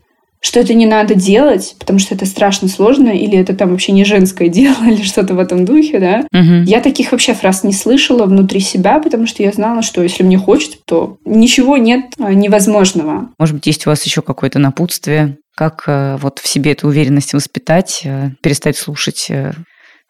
что 0.44 0.60
это 0.60 0.74
не 0.74 0.84
надо 0.84 1.14
делать, 1.14 1.74
потому 1.78 1.98
что 1.98 2.14
это 2.14 2.26
страшно 2.26 2.68
сложно, 2.68 3.08
или 3.08 3.38
это 3.38 3.56
там 3.56 3.70
вообще 3.70 3.92
не 3.92 4.04
женское 4.04 4.48
дело, 4.50 4.84
или 4.84 5.02
что-то 5.02 5.32
в 5.34 5.38
этом 5.38 5.64
духе, 5.64 5.98
да. 5.98 6.26
Мгм. 6.32 6.64
Я 6.64 6.80
таких 6.82 7.12
вообще 7.12 7.32
фраз 7.32 7.64
не 7.64 7.72
слышала 7.72 8.26
внутри 8.26 8.60
себя, 8.60 9.00
потому 9.00 9.26
что 9.26 9.42
я 9.42 9.52
знала, 9.52 9.80
что 9.80 10.02
если 10.02 10.22
мне 10.22 10.36
хочется, 10.36 10.76
то 10.84 11.16
ничего 11.24 11.78
нет 11.78 12.12
а, 12.18 12.34
невозможного. 12.34 13.30
Может 13.38 13.54
быть, 13.54 13.66
есть 13.66 13.86
у 13.86 13.90
вас 13.90 14.04
еще 14.04 14.20
какое-то 14.20 14.58
напутствие, 14.58 15.38
как 15.56 15.84
э, 15.86 16.18
вот 16.20 16.40
в 16.40 16.46
себе 16.46 16.72
эту 16.72 16.88
уверенность 16.88 17.32
воспитать, 17.32 18.02
э, 18.04 18.32
перестать 18.42 18.76
слушать 18.76 19.26
э, 19.30 19.52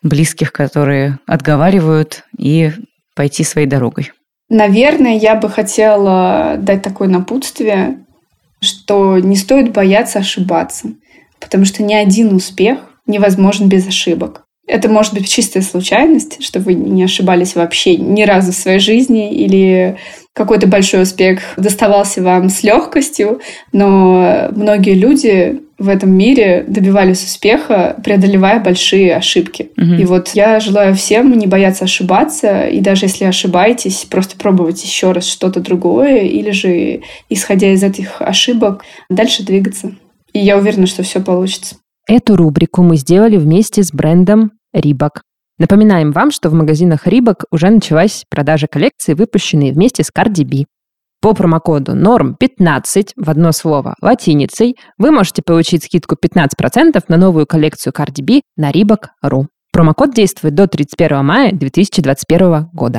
близких, 0.03 0.53
которые 0.53 1.20
отговаривают, 1.27 2.25
и 2.37 2.73
пойти 3.14 3.44
своей 3.44 3.68
дорогой. 3.68 4.11
Наверное, 4.49 5.16
я 5.16 5.37
бы 5.37 5.49
хотела 5.49 6.57
дать 6.59 6.83
такое 6.83 7.09
напутствие, 7.09 8.04
что 8.64 9.18
не 9.18 9.37
стоит 9.37 9.72
бояться 9.72 10.18
ошибаться, 10.18 10.88
потому 11.40 11.64
что 11.64 11.83
ни 11.83 11.94
один 11.94 12.35
успех 12.35 12.79
невозможен 13.07 13.68
без 13.68 13.87
ошибок. 13.87 14.44
Это 14.66 14.88
может 14.88 15.12
быть 15.12 15.29
чистая 15.29 15.62
случайность, 15.62 16.42
что 16.42 16.59
вы 16.59 16.72
не 16.72 17.05
ошибались 17.05 17.55
вообще 17.55 17.96
ни 17.96 18.22
разу 18.22 18.53
в 18.53 18.57
своей 18.57 18.79
жизни, 18.79 19.31
или 19.31 19.98
какой-то 20.33 20.66
большой 20.66 21.03
успех 21.03 21.40
доставался 21.59 22.22
вам 22.22 22.48
с 22.48 22.62
легкостью, 22.62 23.40
но 23.72 24.48
многие 24.53 24.94
люди 24.94 25.61
в 25.79 25.89
этом 25.89 26.13
мире 26.13 26.65
добивались 26.67 27.25
успеха, 27.25 27.97
преодолевая 28.03 28.61
большие 28.61 29.17
ошибки. 29.17 29.71
Мгм. 29.77 29.95
И 29.97 30.05
вот 30.05 30.29
я 30.31 30.61
желаю 30.61 30.95
всем 30.95 31.37
не 31.37 31.47
бояться 31.47 31.85
ошибаться, 31.85 32.67
и 32.67 32.81
даже 32.81 33.07
если 33.07 33.25
ошибаетесь, 33.25 34.07
просто 34.09 34.37
пробовать 34.37 34.83
еще 34.85 35.13
раз 35.13 35.27
что-то 35.27 35.61
другое, 35.61 36.23
или 36.23 36.51
же, 36.51 37.03
исходя 37.29 37.73
из 37.73 37.83
этих 37.83 38.21
ошибок, 38.21 38.85
дальше 39.09 39.45
двигаться. 39.45 39.93
И 40.33 40.41
я 40.41 40.59
уверена, 40.59 40.87
что 40.87 41.03
все 41.03 41.21
получится. 41.21 41.77
Эту 42.07 42.37
рубрику 42.37 42.83
мы 42.83 42.97
сделали 42.97 43.37
вместе 43.37 43.83
с 43.83 43.93
брендом 43.93 44.53
Рибок. 44.73 45.23
Напоминаем 45.59 46.11
вам, 46.11 46.33
что 46.33 46.51
в 46.51 46.55
магазинах 46.55 47.07
Рибок 47.07 47.45
уже 47.51 47.71
началась 47.71 48.25
продажа 48.29 48.67
коллекции, 48.67 49.15
выпущенные 49.15 49.73
вместе 49.73 50.03
с 50.03 50.11
Cardi 50.11 50.45
B. 50.45 50.65
По 51.25 51.33
промокоду 51.33 51.93
NORM15 51.93 53.13
в 53.17 53.31
одно 53.31 53.53
слово 53.53 53.95
латиницей 54.03 54.77
вы 54.99 55.11
можете 55.11 55.41
получить 55.43 55.85
скидку 55.85 56.17
15% 56.17 57.03
на 57.09 57.17
новую 57.17 57.47
коллекцию 57.47 57.95
Cardi 57.97 58.23
B 58.23 58.41
на 58.59 58.71
Reebok.ru. 58.71 59.45
Промокод 59.73 60.11
действует 60.11 60.55
до 60.55 60.69
31 60.69 61.25
мая 61.25 61.53
2021 61.53 62.67
года. 62.75 62.99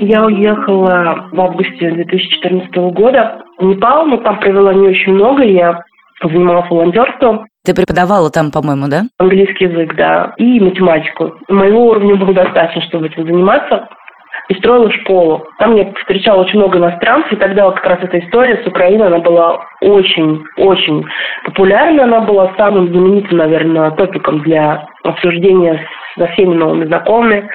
Я 0.00 0.24
уехала 0.24 1.28
в 1.30 1.38
августе 1.38 1.90
2014 1.90 2.74
года 2.94 3.42
в 3.58 3.64
Непал, 3.64 4.06
но 4.06 4.16
там 4.16 4.40
провела 4.40 4.72
не 4.72 4.88
очень 4.88 5.12
много. 5.12 5.42
Я 5.42 5.84
занималась 6.22 6.70
волонтерством, 6.70 7.44
Ты 7.64 7.74
преподавала 7.74 8.30
там, 8.30 8.50
по-моему, 8.50 8.88
да? 8.88 9.04
английский 9.18 9.66
язык, 9.66 9.94
да, 9.94 10.34
и 10.36 10.58
математику. 10.58 11.34
Моего 11.48 11.86
уровня 11.90 12.16
было 12.16 12.34
достаточно, 12.34 12.82
чтобы 12.82 13.06
этим 13.06 13.24
заниматься. 13.24 13.88
И 14.48 14.54
строила 14.54 14.90
школу. 14.90 15.46
Там 15.58 15.76
я 15.76 15.92
встречала 15.94 16.42
очень 16.42 16.58
много 16.58 16.78
иностранцев, 16.78 17.32
и 17.32 17.36
тогда 17.36 17.66
вот 17.66 17.76
как 17.76 17.86
раз 17.86 17.98
эта 18.02 18.18
история 18.18 18.60
с 18.62 18.66
Украиной, 18.66 19.06
она 19.06 19.20
была 19.20 19.64
очень-очень 19.80 21.04
популярна. 21.44 22.04
Она 22.04 22.20
была 22.22 22.52
самым 22.56 22.88
знаменитым, 22.88 23.38
наверное, 23.38 23.92
топиком 23.92 24.40
для 24.40 24.84
обсуждения 25.04 25.86
со 26.18 26.26
всеми 26.32 26.54
новыми 26.54 26.86
знакомыми. 26.86 27.48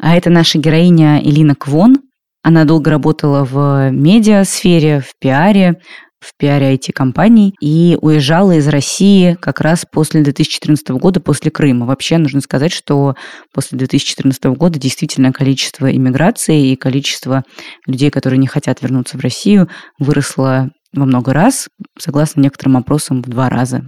А 0.00 0.16
это 0.16 0.28
наша 0.28 0.58
героиня 0.58 1.18
Элина 1.22 1.54
Квон. 1.58 1.96
Она 2.44 2.64
долго 2.64 2.90
работала 2.90 3.44
в 3.44 3.90
медиасфере, 3.90 5.00
в 5.00 5.18
пиаре, 5.20 5.76
в 6.20 6.36
пиаре 6.36 6.74
IT-компаний 6.74 7.54
и 7.60 7.96
уезжала 8.00 8.52
из 8.52 8.66
России 8.68 9.36
как 9.40 9.60
раз 9.60 9.84
после 9.90 10.22
2014 10.22 10.88
года, 10.90 11.20
после 11.20 11.50
Крыма. 11.50 11.86
Вообще 11.86 12.18
нужно 12.18 12.40
сказать, 12.40 12.72
что 12.72 13.14
после 13.52 13.78
2014 13.78 14.44
года 14.46 14.78
действительно 14.78 15.32
количество 15.32 15.90
иммиграции 15.94 16.72
и 16.72 16.76
количество 16.76 17.44
людей, 17.86 18.10
которые 18.10 18.38
не 18.38 18.46
хотят 18.46 18.82
вернуться 18.82 19.16
в 19.16 19.20
Россию, 19.20 19.68
выросло 19.98 20.70
во 20.94 21.04
много 21.04 21.32
раз, 21.32 21.68
согласно 21.98 22.40
некоторым 22.40 22.78
опросам, 22.78 23.22
в 23.22 23.28
два 23.28 23.50
раза. 23.50 23.82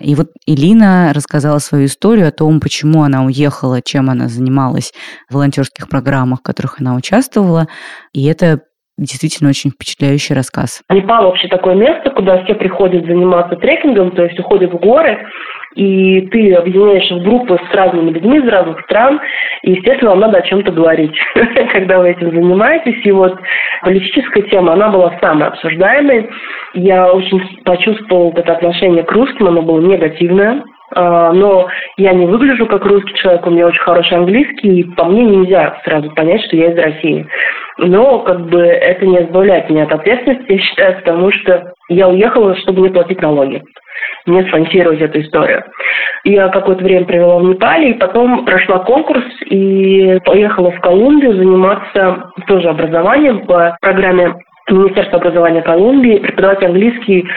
И 0.00 0.14
вот 0.14 0.30
Элина 0.46 1.12
рассказала 1.12 1.58
свою 1.58 1.86
историю 1.86 2.28
о 2.28 2.32
том, 2.32 2.60
почему 2.60 3.02
она 3.02 3.24
уехала, 3.24 3.82
чем 3.82 4.08
она 4.08 4.28
занималась 4.28 4.92
в 5.28 5.34
волонтерских 5.34 5.88
программах, 5.88 6.40
в 6.40 6.42
которых 6.42 6.80
она 6.80 6.94
участвовала. 6.94 7.66
И 8.12 8.24
это 8.24 8.60
действительно 8.96 9.50
очень 9.50 9.70
впечатляющий 9.70 10.34
рассказ. 10.34 10.82
Непал 10.90 11.24
вообще 11.24 11.48
такое 11.48 11.74
место, 11.74 12.10
куда 12.10 12.44
все 12.44 12.54
приходят 12.54 13.06
заниматься 13.06 13.56
трекингом, 13.56 14.12
то 14.12 14.24
есть 14.24 14.38
уходят 14.38 14.72
в 14.72 14.78
горы, 14.78 15.18
и 15.74 16.20
ты 16.28 16.54
объединяешься 16.54 17.16
в 17.16 17.22
группы 17.22 17.58
с 17.58 17.74
разными 17.74 18.10
людьми 18.10 18.38
из 18.38 18.48
разных 18.48 18.80
стран, 18.82 19.20
и, 19.62 19.72
естественно, 19.72 20.10
вам 20.10 20.20
надо 20.20 20.38
о 20.38 20.42
чем-то 20.42 20.70
говорить, 20.70 21.16
когда 21.72 21.98
вы 21.98 22.10
этим 22.10 22.30
занимаетесь. 22.30 23.04
И 23.04 23.10
вот 23.10 23.36
политическая 23.82 24.42
тема, 24.42 24.74
она 24.74 24.88
была 24.88 25.18
самой 25.20 25.48
обсуждаемой. 25.48 26.28
Я 26.74 27.12
очень 27.12 27.40
почувствовала 27.64 28.32
это 28.36 28.52
отношение 28.52 29.02
к 29.02 29.12
русским, 29.12 29.48
оно 29.48 29.62
было 29.62 29.80
негативное. 29.80 30.62
А, 30.94 31.32
Но 31.32 31.68
я 31.96 32.12
не 32.12 32.26
выгляжу 32.26 32.66
как 32.66 32.84
русский 32.84 33.14
человек, 33.14 33.46
у 33.46 33.50
меня 33.50 33.66
очень 33.66 33.80
хороший 33.80 34.16
английский, 34.16 34.80
и 34.80 34.84
по 34.94 35.04
мне 35.04 35.24
нельзя 35.24 35.80
сразу 35.84 36.10
понять, 36.10 36.42
что 36.44 36.56
я 36.56 36.72
из 36.72 36.78
России. 36.78 37.26
Но 37.78 38.20
как 38.20 38.46
бы 38.46 38.60
это 38.60 39.04
не 39.04 39.18
избавляет 39.22 39.68
меня 39.68 39.84
от 39.84 39.92
ответственности, 39.92 40.52
я 40.52 40.58
считаю, 40.58 40.96
потому 40.96 41.32
что 41.32 41.74
я 41.88 42.08
уехала, 42.08 42.56
чтобы 42.56 42.82
не 42.82 42.90
платить 42.90 43.20
налоги 43.20 43.62
не 44.26 44.42
спонсировать 44.48 45.00
эту 45.00 45.20
историю. 45.20 45.64
Я 46.24 46.48
какое-то 46.48 46.82
время 46.82 47.04
провела 47.04 47.38
в 47.38 47.44
Непале, 47.44 47.90
и 47.90 47.98
потом 47.98 48.44
прошла 48.44 48.78
конкурс 48.80 49.24
и 49.46 50.18
поехала 50.24 50.70
в 50.70 50.80
Колумбию 50.80 51.34
заниматься 51.34 52.30
тоже 52.46 52.68
образованием 52.70 53.46
по 53.46 53.76
программе 53.80 54.34
Министерства 54.70 55.18
образования 55.18 55.60
Колумбии, 55.60 56.20
преподавать 56.20 56.62
английский 56.64 57.28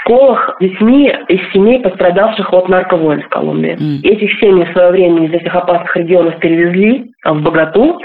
школах 0.00 0.56
детьми 0.60 1.12
из 1.28 1.52
семей, 1.52 1.80
пострадавших 1.80 2.52
от 2.52 2.68
нарковойн 2.68 3.22
в 3.22 3.28
Колумбии. 3.28 3.72
М. 3.72 4.00
Этих 4.02 4.38
семей 4.38 4.64
в 4.64 4.72
свое 4.72 4.90
время 4.90 5.26
из 5.26 5.32
этих 5.32 5.54
опасных 5.54 5.96
регионов 5.96 6.38
перевезли 6.38 7.12
в 7.24 7.42
Богату. 7.42 7.98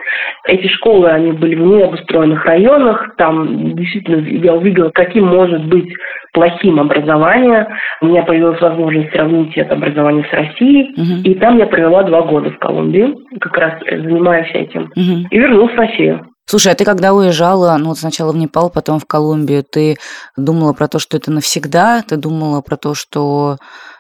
Эти 0.48 0.68
школы, 0.68 1.10
они 1.10 1.32
были 1.32 1.56
в 1.56 1.62
необустроенных 1.62 2.46
районах. 2.46 3.16
Там 3.18 3.76
действительно 3.76 4.26
я 4.28 4.54
увидела, 4.54 4.90
каким 4.90 5.28
может 5.28 5.66
быть 5.66 5.90
плохим 6.34 6.80
образование. 6.80 7.68
У 8.02 8.08
меня 8.08 8.24
появилась 8.24 8.62
возможность 8.62 9.12
сравнить 9.12 9.58
это 9.58 9.76
образование 9.76 10.26
с 10.30 10.34
Россией. 10.34 10.94
Мгм. 10.98 11.24
И 11.24 11.34
там 11.36 11.58
я 11.58 11.66
провела 11.66 12.04
два 12.04 12.22
года 12.24 12.52
в 12.52 12.60
Колумбии, 12.60 13.16
как 13.40 13.58
раз 13.58 13.74
занимаюсь 13.90 14.52
этим. 14.54 14.92
Мгм. 14.96 15.28
И 15.32 15.38
вернулась 15.40 15.74
в 15.74 15.78
Россию. 15.78 16.28
Слушай, 16.56 16.72
а 16.72 16.76
ты 16.76 16.86
когда 16.86 17.14
уезжала, 17.14 17.76
ну 17.78 17.90
вот 17.90 17.98
сначала 17.98 18.32
в 18.32 18.38
Непал, 18.38 18.72
потом 18.74 19.00
в 19.00 19.06
Колумбию, 19.06 19.62
ты 19.62 19.98
думала 20.38 20.72
про 20.72 20.88
то, 20.88 21.00
что 21.00 21.18
это 21.18 21.30
навсегда? 21.30 22.02
Ты 22.08 22.16
думала 22.16 22.62
про 22.62 22.78
то, 22.78 22.94
что 22.96 23.58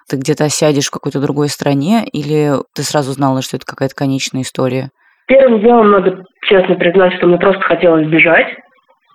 ты 0.09 0.15
где-то 0.15 0.45
осядешь 0.45 0.87
в 0.87 0.91
какой-то 0.91 1.19
другой 1.19 1.49
стране? 1.49 2.05
Или 2.13 2.53
ты 2.73 2.83
сразу 2.83 3.11
знала, 3.11 3.41
что 3.41 3.57
это 3.57 3.65
какая-то 3.65 3.93
конечная 3.93 4.43
история? 4.43 4.91
Первым 5.27 5.59
делом 5.59 5.91
надо 5.91 6.23
честно 6.47 6.75
признать, 6.75 7.15
что 7.17 7.27
мне 7.27 7.37
просто 7.37 7.59
хотелось 7.59 8.07
бежать. 8.07 8.47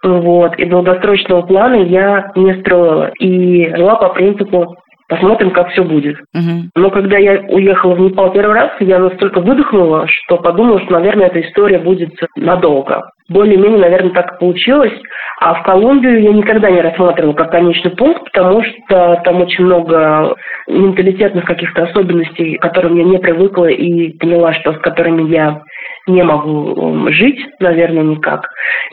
Вот. 0.05 0.59
И 0.59 0.66
долгосрочного 0.66 1.41
плана 1.41 1.76
я 1.76 2.32
не 2.36 2.61
строила. 2.61 3.09
И 3.20 3.74
жила 3.74 3.95
по 3.95 4.11
принципу 4.11 4.76
Посмотрим, 5.11 5.51
как 5.51 5.71
все 5.71 5.83
будет. 5.83 6.17
Мгм. 6.33 6.71
Но 6.77 6.91
когда 6.91 7.19
я 7.19 7.41
уехала 7.49 7.97
в 7.97 8.01
Непал 8.01 8.31
первый 8.31 8.55
раз, 8.55 8.71
я 8.79 9.01
настолько 9.01 9.41
выдохнула, 9.41 10.07
что 10.07 10.37
подумала, 10.37 10.81
что, 10.83 10.93
наверное, 10.93 11.27
эта 11.27 11.41
история 11.41 11.81
будет 11.81 12.13
надолго. 12.37 13.03
Более-менее, 13.29 13.81
наверное, 13.81 14.13
так 14.13 14.35
и 14.35 14.39
получилось. 14.39 14.93
А 15.41 15.55
в 15.55 15.65
Колумбию 15.65 16.23
я 16.23 16.33
никогда 16.33 16.71
не 16.71 16.81
рассматривала 16.81 17.33
как 17.33 17.51
конечный 17.51 17.91
пункт, 17.91 18.23
потому 18.33 18.63
что 18.63 19.21
там 19.25 19.43
очень 19.43 19.65
много 19.65 20.37
менталитетных 20.69 21.45
каких-то 21.45 21.85
особенностей, 21.85 22.57
к 22.59 22.63
которым 22.63 22.97
я 22.97 23.03
не 23.03 23.19
привыкла 23.19 23.67
и 23.67 24.17
поняла, 24.17 24.55
что 24.55 24.75
с 24.75 24.79
которыми 24.79 25.29
я 25.29 25.63
не 26.07 26.23
могу 26.23 27.11
жить, 27.11 27.41
наверное, 27.59 28.05
никак. 28.05 28.47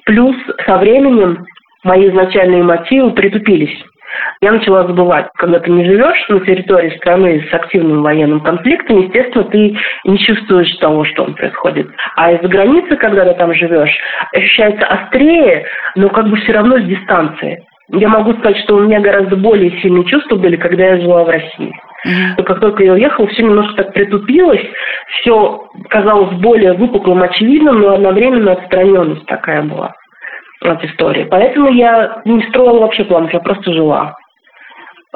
Плюс 0.05 0.35
со 0.65 0.77
временем 0.77 1.45
мои 1.83 2.09
изначальные 2.09 2.63
мотивы 2.63 3.11
притупились. 3.11 3.77
Я 4.41 4.51
начала 4.51 4.85
забывать, 4.85 5.27
когда 5.37 5.59
ты 5.59 5.71
не 5.71 5.85
живешь 5.85 6.29
на 6.29 6.39
территории 6.41 6.95
страны 6.97 7.45
с 7.49 7.53
активным 7.53 8.03
военным 8.03 8.41
конфликтом, 8.41 8.99
естественно, 9.01 9.45
ты 9.45 9.77
не 10.05 10.19
чувствуешь 10.19 10.75
того, 10.77 11.05
что 11.05 11.23
он 11.23 11.33
происходит. 11.33 11.87
А 12.15 12.31
из-за 12.33 12.47
границы, 12.47 12.95
когда 12.97 13.25
ты 13.25 13.33
там 13.33 13.53
живешь, 13.53 13.95
ощущается 14.33 14.85
острее, 14.85 15.65
но 15.95 16.09
как 16.09 16.27
бы 16.29 16.37
все 16.37 16.53
равно 16.53 16.79
с 16.79 16.83
дистанции. 16.83 17.65
Я 17.89 18.09
могу 18.09 18.33
сказать, 18.33 18.57
что 18.63 18.75
у 18.75 18.81
меня 18.81 18.99
гораздо 18.99 19.37
более 19.37 19.71
сильные 19.81 20.05
чувства 20.05 20.35
были, 20.35 20.57
когда 20.57 20.85
я 20.85 21.01
жила 21.01 21.23
в 21.23 21.29
России. 21.29 21.73
Но 22.37 22.43
как 22.43 22.59
только 22.59 22.83
я 22.83 22.93
уехала, 22.93 23.27
все 23.27 23.43
немножко 23.43 23.83
так 23.83 23.93
притупилось, 23.93 24.65
все 25.19 25.67
казалось 25.89 26.37
более 26.39 26.73
выпуклым, 26.73 27.23
очевидным, 27.23 27.79
но 27.81 27.93
одновременно 27.93 28.51
отстраненность 28.51 29.25
такая 29.25 29.63
была 29.63 29.93
от 30.61 30.83
истории. 30.83 31.27
Поэтому 31.29 31.69
я 31.71 32.21
не 32.25 32.41
строила 32.49 32.79
вообще 32.79 33.03
планов, 33.05 33.33
я 33.33 33.39
просто 33.39 33.71
жила. 33.73 34.15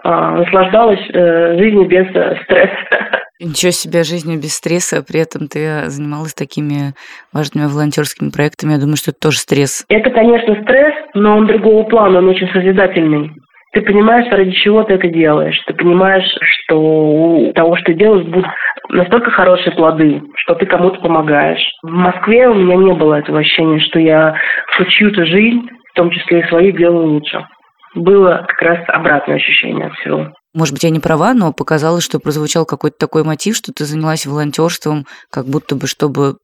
А, 0.04 0.32
наслаждалась 0.32 1.02
э, 1.14 1.58
жизнью 1.58 1.86
без 1.86 2.08
э, 2.16 2.38
стресса. 2.44 3.22
Ничего 3.40 3.72
себе, 3.72 4.04
жизнью 4.04 4.40
без 4.40 4.56
стресса, 4.56 5.00
а 5.00 5.04
при 5.04 5.20
этом 5.20 5.48
ты 5.48 5.90
занималась 5.90 6.34
такими 6.34 6.94
важными 7.34 7.66
волонтерскими 7.66 8.30
проектами. 8.30 8.74
Я 8.74 8.80
думаю, 8.80 8.98
что 8.98 9.12
это 9.12 9.20
тоже 9.20 9.40
стресс. 9.40 9.86
Это, 9.90 10.10
конечно, 10.12 10.56
стресс, 10.62 10.94
но 11.14 11.38
он 11.38 11.48
другого 11.48 11.84
плана, 11.84 12.20
он 12.20 12.30
очень 12.30 12.50
созидательный. 12.50 13.32
Ты 13.74 13.82
понимаешь, 13.82 14.30
ради 14.32 14.52
чего 14.52 14.84
ты 14.84 14.96
это 14.96 15.08
делаешь. 15.08 15.60
Ты 15.66 15.74
понимаешь, 15.74 16.30
что 16.42 16.78
у 16.78 17.54
того, 17.54 17.78
что 17.78 17.94
делаешь, 17.94 18.26
будут 18.26 18.46
настолько 18.92 19.32
хорошие 19.32 19.76
плоды, 19.76 20.22
что 20.36 20.56
ты 20.56 20.66
кому-то 20.66 21.00
помогаешь. 21.02 21.64
В 21.82 21.92
Москве 21.92 22.48
у 22.48 22.54
меня 22.54 22.76
не 22.76 22.94
было 22.94 23.16
этого 23.16 23.40
ощущения, 23.40 23.80
что 23.80 24.00
я 24.00 24.36
хоть 24.78 24.90
чью-то 24.90 25.26
жизнь, 25.26 25.68
в 25.92 25.96
том 25.96 26.12
числе 26.12 26.42
и 26.42 26.48
свою, 26.48 26.72
делаю 26.72 27.08
лучше. 27.08 27.46
Было 27.96 28.46
как 28.48 28.62
раз 28.62 28.80
обратное 28.88 29.36
ощущение 29.36 29.88
от 29.88 29.94
всего. 29.96 30.34
Может 30.54 30.74
быть, 30.74 30.84
я 30.84 30.90
не 30.90 31.00
права, 31.00 31.34
но 31.34 31.54
показалось, 31.54 32.04
что 32.04 32.20
прозвучал 32.20 32.66
какой-то 32.66 32.98
такой 32.98 33.24
мотив, 33.24 33.56
что 33.56 33.72
ты 33.74 33.86
занялась 33.86 34.26
волонтерством, 34.26 35.06
как 35.30 35.46
будто 35.46 35.76
бы, 35.76 35.88
чтобы, 35.88 36.36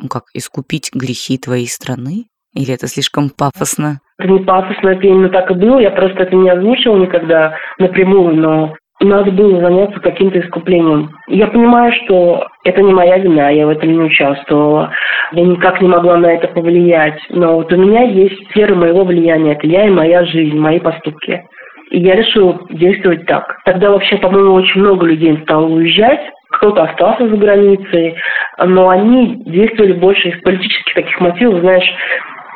ну 0.00 0.08
как, 0.08 0.24
искупить 0.34 0.90
грехи 0.94 1.38
твоей 1.38 1.66
страны? 1.66 2.24
Или 2.54 2.74
это 2.74 2.86
слишком 2.86 3.30
пафосно? 3.30 4.00
Это 4.18 4.28
не 4.28 4.40
пафосно, 4.40 4.90
это 4.90 5.06
именно 5.06 5.30
так 5.30 5.50
и 5.50 5.54
было. 5.54 5.80
Я 5.80 5.90
просто 5.90 6.24
это 6.24 6.36
не 6.36 6.50
озвучила 6.50 6.96
никогда 6.96 7.56
напрямую, 7.78 8.36
но 8.36 8.74
надо 9.04 9.30
было 9.30 9.60
заняться 9.60 10.00
каким-то 10.00 10.40
искуплением. 10.40 11.10
Я 11.28 11.46
понимаю, 11.46 11.92
что 12.04 12.46
это 12.64 12.82
не 12.82 12.92
моя 12.92 13.18
вина, 13.18 13.50
я 13.50 13.66
в 13.66 13.70
этом 13.70 13.92
не 13.92 14.00
участвовала. 14.00 14.92
Я 15.32 15.44
никак 15.44 15.80
не 15.80 15.88
могла 15.88 16.16
на 16.16 16.26
это 16.26 16.48
повлиять. 16.48 17.18
Но 17.30 17.56
вот 17.56 17.72
у 17.72 17.76
меня 17.76 18.02
есть 18.02 18.48
сфера 18.50 18.74
моего 18.74 19.04
влияния. 19.04 19.52
Это 19.52 19.66
я 19.66 19.86
и 19.86 19.90
моя 19.90 20.24
жизнь, 20.24 20.58
мои 20.58 20.78
поступки. 20.78 21.42
И 21.90 22.00
я 22.00 22.14
решила 22.14 22.60
действовать 22.70 23.26
так. 23.26 23.58
Тогда 23.64 23.90
вообще, 23.90 24.16
по-моему, 24.16 24.54
очень 24.54 24.80
много 24.80 25.06
людей 25.06 25.38
стало 25.42 25.66
уезжать. 25.66 26.20
Кто-то 26.52 26.82
остался 26.82 27.28
за 27.28 27.36
границей, 27.36 28.14
но 28.58 28.90
они 28.90 29.42
действовали 29.46 29.92
больше 29.94 30.28
из 30.28 30.40
политических 30.42 30.94
таких 30.94 31.18
мотивов, 31.18 31.60
знаешь, 31.60 31.90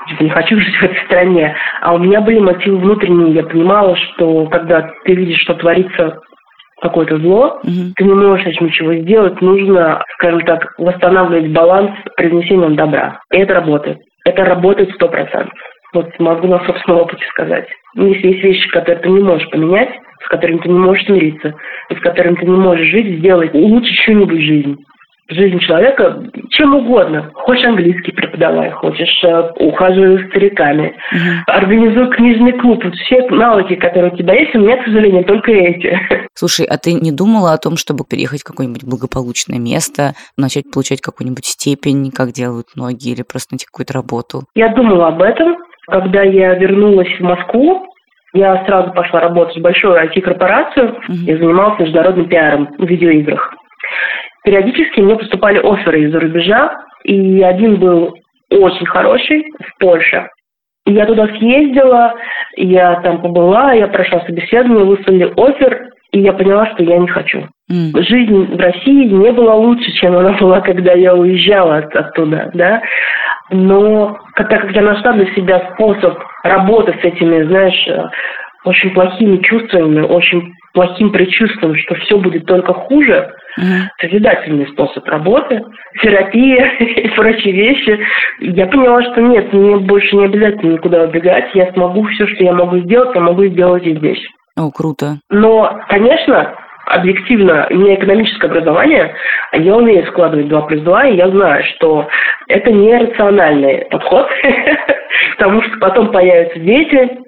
типа, 0.08 0.22
не 0.22 0.30
хочу 0.30 0.60
жить 0.60 0.76
в 0.76 0.82
этой 0.82 0.98
стране. 1.06 1.56
А 1.80 1.94
у 1.94 1.98
меня 1.98 2.20
были 2.20 2.38
мотивы 2.38 2.76
внутренние. 2.76 3.34
Я 3.34 3.42
понимала, 3.42 3.96
что 3.96 4.46
когда 4.46 4.90
ты 5.04 5.14
видишь, 5.14 5.40
что 5.40 5.54
творится 5.54 6.20
какое-то 6.80 7.18
зло, 7.18 7.60
Мгм. 7.64 7.92
ты 7.96 8.04
не 8.04 8.14
можешь 8.14 8.46
этим 8.46 8.66
ничего 8.66 8.94
сделать, 8.94 9.40
нужно, 9.40 10.02
скажем 10.14 10.40
так, 10.42 10.74
восстанавливать 10.78 11.52
баланс 11.52 11.90
привнесением 12.16 12.76
добра. 12.76 13.20
И 13.32 13.38
это 13.38 13.54
работает. 13.54 13.98
Это 14.24 14.44
работает 14.44 14.92
сто 14.94 15.08
процентов. 15.08 15.52
Вот 15.94 16.08
могу 16.18 16.48
на 16.48 16.64
собственном 16.66 17.02
опыте 17.02 17.24
сказать. 17.30 17.66
Если 17.94 18.28
есть 18.28 18.44
вещи, 18.44 18.68
которые 18.70 19.00
ты 19.00 19.08
не 19.08 19.22
можешь 19.22 19.48
поменять, 19.50 19.90
с 20.24 20.28
которыми 20.28 20.58
ты 20.58 20.68
не 20.68 20.78
можешь 20.78 21.04
смириться, 21.06 21.54
с 21.94 22.00
которыми 22.00 22.34
ты 22.34 22.46
не 22.46 22.56
можешь 22.56 22.88
жить, 22.88 23.18
сделать 23.18 23.54
лучше 23.54 23.92
чью-нибудь 24.04 24.40
жизнь. 24.40 24.76
Жизнь 25.28 25.58
человека 25.58 26.22
чем 26.50 26.74
угодно. 26.76 27.30
Хочешь 27.34 27.64
английский 27.66 28.12
преподавай, 28.12 28.70
хочешь 28.70 29.24
э, 29.24 29.50
ухаживай 29.58 30.18
за 30.22 30.28
стариками, 30.28 30.94
Мгм. 31.10 31.42
организуй 31.48 32.10
книжный 32.10 32.52
клуб. 32.52 32.84
Вот 32.84 32.94
Все 32.94 33.26
навыки, 33.30 33.74
которые 33.74 34.12
у 34.12 34.16
тебя 34.16 34.34
есть, 34.34 34.54
у 34.54 34.60
меня, 34.60 34.76
к 34.80 34.84
сожалению, 34.84 35.24
только 35.24 35.50
эти. 35.50 35.98
Слушай, 36.34 36.66
а 36.66 36.78
ты 36.78 36.92
не 36.92 37.10
думала 37.10 37.52
о 37.54 37.58
том, 37.58 37.76
чтобы 37.76 38.04
переехать 38.08 38.42
в 38.42 38.44
какое-нибудь 38.44 38.84
благополучное 38.84 39.58
место, 39.58 40.12
начать 40.36 40.70
получать 40.72 41.00
какую-нибудь 41.00 41.44
степень, 41.44 42.12
как 42.12 42.30
делают 42.30 42.68
многие, 42.76 43.12
или 43.12 43.22
просто 43.22 43.54
найти 43.54 43.66
какую-то 43.66 43.94
работу? 43.94 44.42
Я 44.54 44.68
думала 44.68 45.08
об 45.08 45.22
этом. 45.22 45.56
Когда 45.88 46.22
я 46.22 46.54
вернулась 46.54 47.08
в 47.18 47.22
Москву, 47.22 47.86
я 48.32 48.64
сразу 48.66 48.92
пошла 48.92 49.20
работать 49.20 49.56
в 49.56 49.60
большую 49.62 49.96
IT-корпорацию 49.96 50.96
Мгм. 51.08 51.26
и 51.26 51.34
занималась 51.36 51.80
международным 51.80 52.28
пиаром 52.28 52.68
в 52.78 52.84
видеоиграх. 52.86 53.52
Периодически 54.46 55.00
мне 55.00 55.16
поступали 55.16 55.58
оферы 55.58 56.02
из-за 56.04 56.20
рубежа, 56.20 56.78
и 57.02 57.42
один 57.42 57.80
был 57.80 58.14
очень 58.48 58.86
хороший 58.86 59.44
в 59.58 59.80
Польше. 59.80 60.28
И 60.86 60.92
я 60.92 61.04
туда 61.04 61.26
съездила, 61.26 62.14
я 62.56 62.94
там 63.00 63.20
побыла, 63.22 63.72
я 63.72 63.88
прошла 63.88 64.20
собеседование, 64.20 64.84
выслали 64.84 65.32
офер, 65.36 65.88
и 66.12 66.20
я 66.20 66.32
поняла, 66.32 66.66
что 66.66 66.84
я 66.84 66.96
не 66.96 67.08
хочу. 67.08 67.40
М. 67.68 67.90
Жизнь 68.04 68.54
в 68.54 68.60
России 68.60 69.06
не 69.06 69.32
была 69.32 69.56
лучше, 69.56 69.90
чем 69.94 70.16
она 70.16 70.30
была, 70.38 70.60
когда 70.60 70.92
я 70.92 71.16
уезжала 71.16 71.78
от- 71.78 71.96
оттуда, 71.96 72.52
да. 72.54 72.80
Но 73.50 74.16
так 74.36 74.48
как 74.48 74.70
я 74.70 74.82
нашла 74.82 75.12
для 75.14 75.26
себя 75.34 75.72
способ 75.74 76.20
работы 76.44 76.96
с 77.00 77.04
этими, 77.04 77.42
знаешь, 77.42 77.88
э, 77.88 78.04
очень 78.64 78.90
плохими 78.90 79.38
чувствами, 79.38 80.02
очень 80.02 80.52
плохим 80.76 81.10
предчувствием, 81.10 81.74
что 81.74 81.94
все 81.94 82.18
будет 82.18 82.44
только 82.44 82.74
хуже, 82.74 83.32
Мгм. 83.56 83.88
созидательный 83.98 84.66
способ 84.68 85.06
работы, 85.06 85.62
терапия 86.02 86.66
и 86.78 87.08
прочие 87.08 87.54
вещи. 87.54 87.98
Я 88.40 88.66
поняла, 88.66 89.02
что 89.02 89.22
нет, 89.22 89.50
мне 89.54 89.78
больше 89.78 90.14
не 90.14 90.26
обязательно 90.26 90.74
никуда 90.74 91.04
убегать. 91.04 91.46
Я 91.54 91.72
смогу 91.72 92.04
все, 92.08 92.26
что 92.26 92.44
я 92.44 92.52
могу 92.52 92.76
сделать, 92.80 93.14
я 93.14 93.22
могу 93.22 93.46
сделать 93.46 93.86
и 93.86 93.96
здесь. 93.96 94.22
О, 94.58 94.70
круто. 94.70 95.16
Но, 95.30 95.80
конечно, 95.88 96.54
объективно, 96.84 97.66
у 97.70 97.74
меня 97.76 97.94
экономическое 97.94 98.48
образование, 98.48 99.14
а 99.52 99.56
я 99.56 99.74
умею 99.76 100.06
складывать 100.08 100.48
2 100.48 100.60
плюс 100.62 100.82
2, 100.82 101.06
и 101.06 101.16
я 101.16 101.30
знаю, 101.30 101.64
что 101.76 102.06
это 102.48 102.70
не 102.70 102.94
рациональный 102.94 103.86
подход, 103.90 104.28
потому 105.38 105.62
что 105.62 105.78
потом 105.78 106.12
появятся 106.12 106.58
дети, 106.58 107.25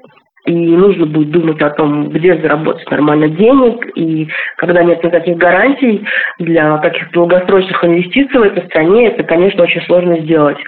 и 0.48 0.76
нужно 0.76 1.06
будет 1.06 1.30
думать 1.30 1.60
о 1.60 1.70
том, 1.70 2.08
где 2.08 2.36
заработать 2.38 2.90
нормально 2.90 3.28
денег, 3.28 3.86
и 3.96 4.28
когда 4.56 4.82
нет 4.82 5.04
никаких 5.04 5.36
гарантий 5.36 6.04
для 6.38 6.78
каких-то 6.78 7.12
долгосрочных 7.12 7.84
инвестиций 7.84 8.40
в 8.40 8.42
этой 8.42 8.64
стране, 8.66 9.08
это, 9.08 9.24
конечно, 9.24 9.62
очень 9.62 9.82
сложно 9.82 10.18
сделать. 10.20 10.58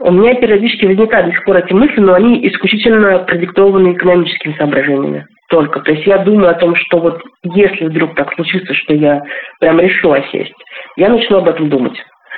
У 0.00 0.12
меня 0.12 0.34
периодически 0.34 0.86
возникают 0.86 1.26
до 1.26 1.32
сих 1.32 1.44
пор 1.44 1.56
эти 1.56 1.72
мысли, 1.72 2.00
но 2.00 2.14
они 2.14 2.46
исключительно 2.46 3.18
продиктованы 3.20 3.92
экономическими 3.92 4.54
соображениями 4.56 5.26
только. 5.50 5.80
То 5.80 5.92
есть 5.92 6.06
я 6.06 6.18
думаю 6.18 6.50
о 6.50 6.54
том, 6.54 6.76
что 6.76 6.98
вот 6.98 7.20
если 7.42 7.86
вдруг 7.86 8.14
так 8.14 8.32
случится, 8.34 8.72
что 8.74 8.94
я 8.94 9.22
прям 9.60 9.80
решу 9.80 10.12
осесть, 10.12 10.54
я 10.96 11.08
начну 11.08 11.38
об 11.38 11.48
этом 11.48 11.68
думать. 11.68 11.96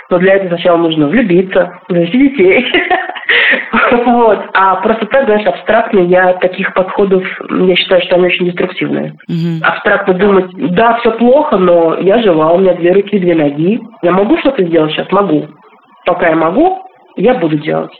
Но 0.08 0.18
для 0.18 0.34
этого 0.34 0.48
сначала 0.48 0.78
нужно 0.78 1.08
влюбиться, 1.08 1.78
завести 1.88 2.30
детей. 2.30 2.66
Вот. 4.04 4.38
А 4.54 4.76
просто 4.76 5.06
так, 5.06 5.24
знаешь, 5.24 5.46
абстрактно 5.46 6.00
я 6.00 6.34
таких 6.34 6.72
подходов, 6.74 7.24
я 7.50 7.76
считаю, 7.76 8.02
что 8.02 8.16
они 8.16 8.26
очень 8.26 8.46
деструктивные. 8.46 9.14
Абстрактно 9.62 10.14
думать, 10.14 10.50
да, 10.74 10.98
все 10.98 11.12
плохо, 11.12 11.56
но 11.56 11.98
я 11.98 12.22
жива, 12.22 12.52
у 12.52 12.58
меня 12.58 12.74
две 12.74 12.92
руки, 12.92 13.18
две 13.18 13.34
ноги. 13.34 13.80
Я 14.02 14.12
могу 14.12 14.38
что-то 14.38 14.64
сделать 14.64 14.92
сейчас? 14.92 15.10
Могу. 15.10 15.48
Пока 16.04 16.28
я 16.28 16.36
могу, 16.36 16.82
я 17.16 17.34
буду 17.34 17.58
делать. 17.58 17.92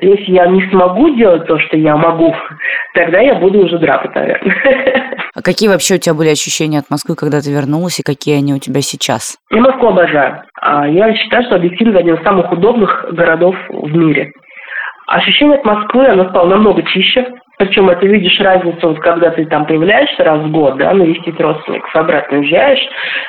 Если 0.00 0.30
я 0.30 0.46
не 0.46 0.62
смогу 0.70 1.10
делать 1.16 1.46
то, 1.46 1.58
что 1.58 1.76
я 1.76 1.96
могу, 1.96 2.34
тогда 2.94 3.20
я 3.20 3.34
буду 3.34 3.64
уже 3.64 3.78
драпать, 3.78 4.14
наверное. 4.14 5.14
А 5.34 5.42
какие 5.42 5.68
вообще 5.68 5.94
у 5.94 5.98
тебя 5.98 6.14
были 6.14 6.30
ощущения 6.30 6.80
от 6.80 6.90
Москвы, 6.90 7.14
когда 7.14 7.40
ты 7.40 7.52
вернулась, 7.52 8.00
и 8.00 8.02
какие 8.02 8.38
они 8.38 8.54
у 8.54 8.58
тебя 8.58 8.80
сейчас? 8.80 9.36
Я 9.52 9.60
Москву 9.60 9.90
обожаю. 9.90 10.42
А 10.60 10.88
Я 10.88 11.14
считаю, 11.14 11.44
что 11.44 11.56
объективно 11.56 12.00
один 12.00 12.16
из 12.16 12.24
самых 12.24 12.50
удобных 12.50 13.06
городов 13.12 13.54
в 13.68 13.94
мире. 13.94 14.32
Ощущение 15.08 15.56
от 15.56 15.64
Москвы, 15.64 16.06
оно 16.06 16.28
стало 16.28 16.48
намного 16.48 16.82
чище. 16.82 17.26
Причем 17.58 17.88
это 17.88 18.06
видишь 18.06 18.38
разницу, 18.40 18.88
вот 18.88 19.00
когда 19.00 19.30
ты 19.30 19.46
там 19.46 19.64
появляешься 19.66 20.22
раз 20.22 20.40
в 20.40 20.50
год, 20.50 20.76
да, 20.76 20.92
навестить 20.92 21.40
родственников, 21.40 21.96
обратно 21.96 22.38
уезжаешь, 22.38 22.86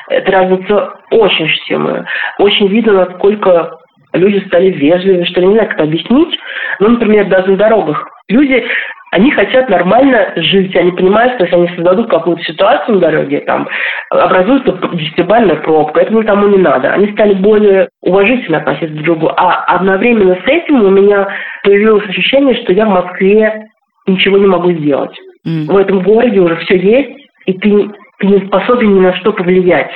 эта 0.09 0.31
разница 0.31 0.93
очень 1.09 1.45
ощутимая. 1.45 2.05
Очень 2.37 2.67
видно, 2.67 3.05
насколько 3.05 3.77
люди 4.13 4.45
стали 4.47 4.71
вежливее, 4.71 5.25
что 5.25 5.39
ли, 5.39 5.47
не 5.47 5.53
знаю, 5.53 5.69
как 5.69 5.79
объяснить. 5.79 6.37
Ну, 6.79 6.89
например, 6.89 7.27
даже 7.29 7.51
на 7.51 7.57
дорогах. 7.57 8.07
Люди 8.27 8.63
они 9.11 9.31
хотят 9.31 9.69
нормально 9.69 10.33
жить, 10.35 10.75
они 10.75 10.91
понимают, 10.91 11.33
что 11.33 11.45
если 11.45 11.55
они 11.55 11.67
создадут 11.75 12.09
какую-то 12.09 12.43
ситуацию 12.43 12.95
на 12.95 13.01
дороге, 13.01 13.39
там, 13.41 13.67
образуется 14.11 14.77
десятибальная 14.93 15.55
пробка, 15.57 16.01
этого 16.01 16.23
тому 16.23 16.47
не 16.47 16.57
надо. 16.57 16.91
Они 16.93 17.11
стали 17.13 17.33
более 17.33 17.89
уважительно 18.01 18.59
относиться 18.59 18.93
друг 18.93 19.01
к 19.01 19.05
другу. 19.05 19.31
А 19.35 19.63
одновременно 19.75 20.35
с 20.35 20.47
этим 20.47 20.83
у 20.83 20.89
меня 20.89 21.27
появилось 21.63 22.07
ощущение, 22.07 22.55
что 22.61 22.73
я 22.73 22.85
в 22.85 22.89
Москве 22.89 23.69
ничего 24.05 24.37
не 24.37 24.47
могу 24.47 24.71
сделать. 24.73 25.15
Mm. 25.47 25.65
В 25.65 25.77
этом 25.77 26.01
городе 26.01 26.39
уже 26.39 26.57
все 26.57 26.77
есть, 26.77 27.27
и 27.45 27.53
ты, 27.53 27.89
ты 28.19 28.27
не 28.27 28.45
способен 28.45 28.95
ни 28.95 28.99
на 28.99 29.15
что 29.15 29.33
повлиять. 29.33 29.91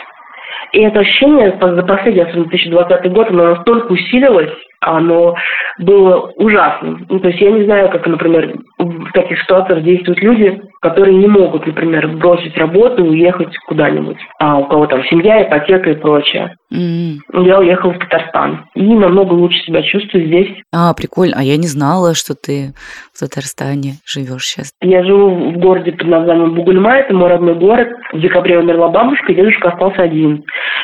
И 0.71 0.81
это 0.81 1.01
ощущение 1.01 1.55
за 1.61 1.83
последний, 1.83 2.21
особенно 2.21 2.45
2020 2.45 3.11
год, 3.11 3.29
оно 3.29 3.55
настолько 3.55 3.91
усилилось, 3.91 4.53
оно 4.83 5.35
было 5.79 6.31
ужасным. 6.35 7.05
Ну, 7.09 7.19
то 7.19 7.29
есть 7.29 7.41
я 7.41 7.51
не 7.51 7.65
знаю, 7.65 7.89
как, 7.89 8.05
например, 8.05 8.53
в 8.77 9.11
таких 9.13 9.41
ситуациях 9.41 9.83
действуют 9.83 10.21
люди, 10.21 10.61
которые 10.81 11.17
не 11.17 11.27
могут, 11.27 11.65
например, 11.65 12.07
бросить 12.17 12.55
работу 12.57 13.05
и 13.05 13.09
уехать 13.09 13.55
куда-нибудь. 13.67 14.17
А 14.39 14.57
у 14.57 14.65
кого 14.65 14.85
там 14.87 15.03
семья, 15.05 15.43
ипотека 15.43 15.91
и 15.91 15.95
прочее. 15.95 16.55
Mm-hmm. 16.71 17.45
Я 17.45 17.59
уехала 17.59 17.93
в 17.93 17.99
Татарстан. 17.99 18.65
И 18.75 18.83
намного 18.83 19.33
лучше 19.33 19.57
себя 19.59 19.81
чувствую 19.83 20.25
здесь. 20.25 20.49
А, 20.73 20.93
прикольно. 20.93 21.35
А 21.37 21.43
я 21.43 21.57
не 21.57 21.67
знала, 21.67 22.13
что 22.15 22.33
ты 22.35 22.73
в 23.13 23.19
Татарстане 23.19 23.93
живешь 24.05 24.45
сейчас. 24.45 24.71
Я 24.81 25.03
живу 25.03 25.51
в 25.51 25.57
городе 25.57 25.91
под 25.91 26.07
названием 26.07 26.53
Бугульма. 26.55 26.97
Это 26.97 27.13
мой 27.13 27.29
родной 27.29 27.55
город. 27.55 27.89
В 28.11 28.19
декабре 28.19 28.59
умерла 28.59 28.89
бабушка, 28.89 29.31
и 29.31 29.35
дедушка 29.35 29.69
остался 29.69 30.03
один. 30.03 30.43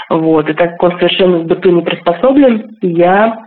Вот. 0.09 0.49
И 0.49 0.53
так 0.53 0.71
как 0.71 0.83
он 0.83 0.99
совершенно 0.99 1.39
в 1.39 1.45
быту 1.45 1.71
не 1.71 1.81
приспособлен, 1.81 2.69
я 2.81 3.37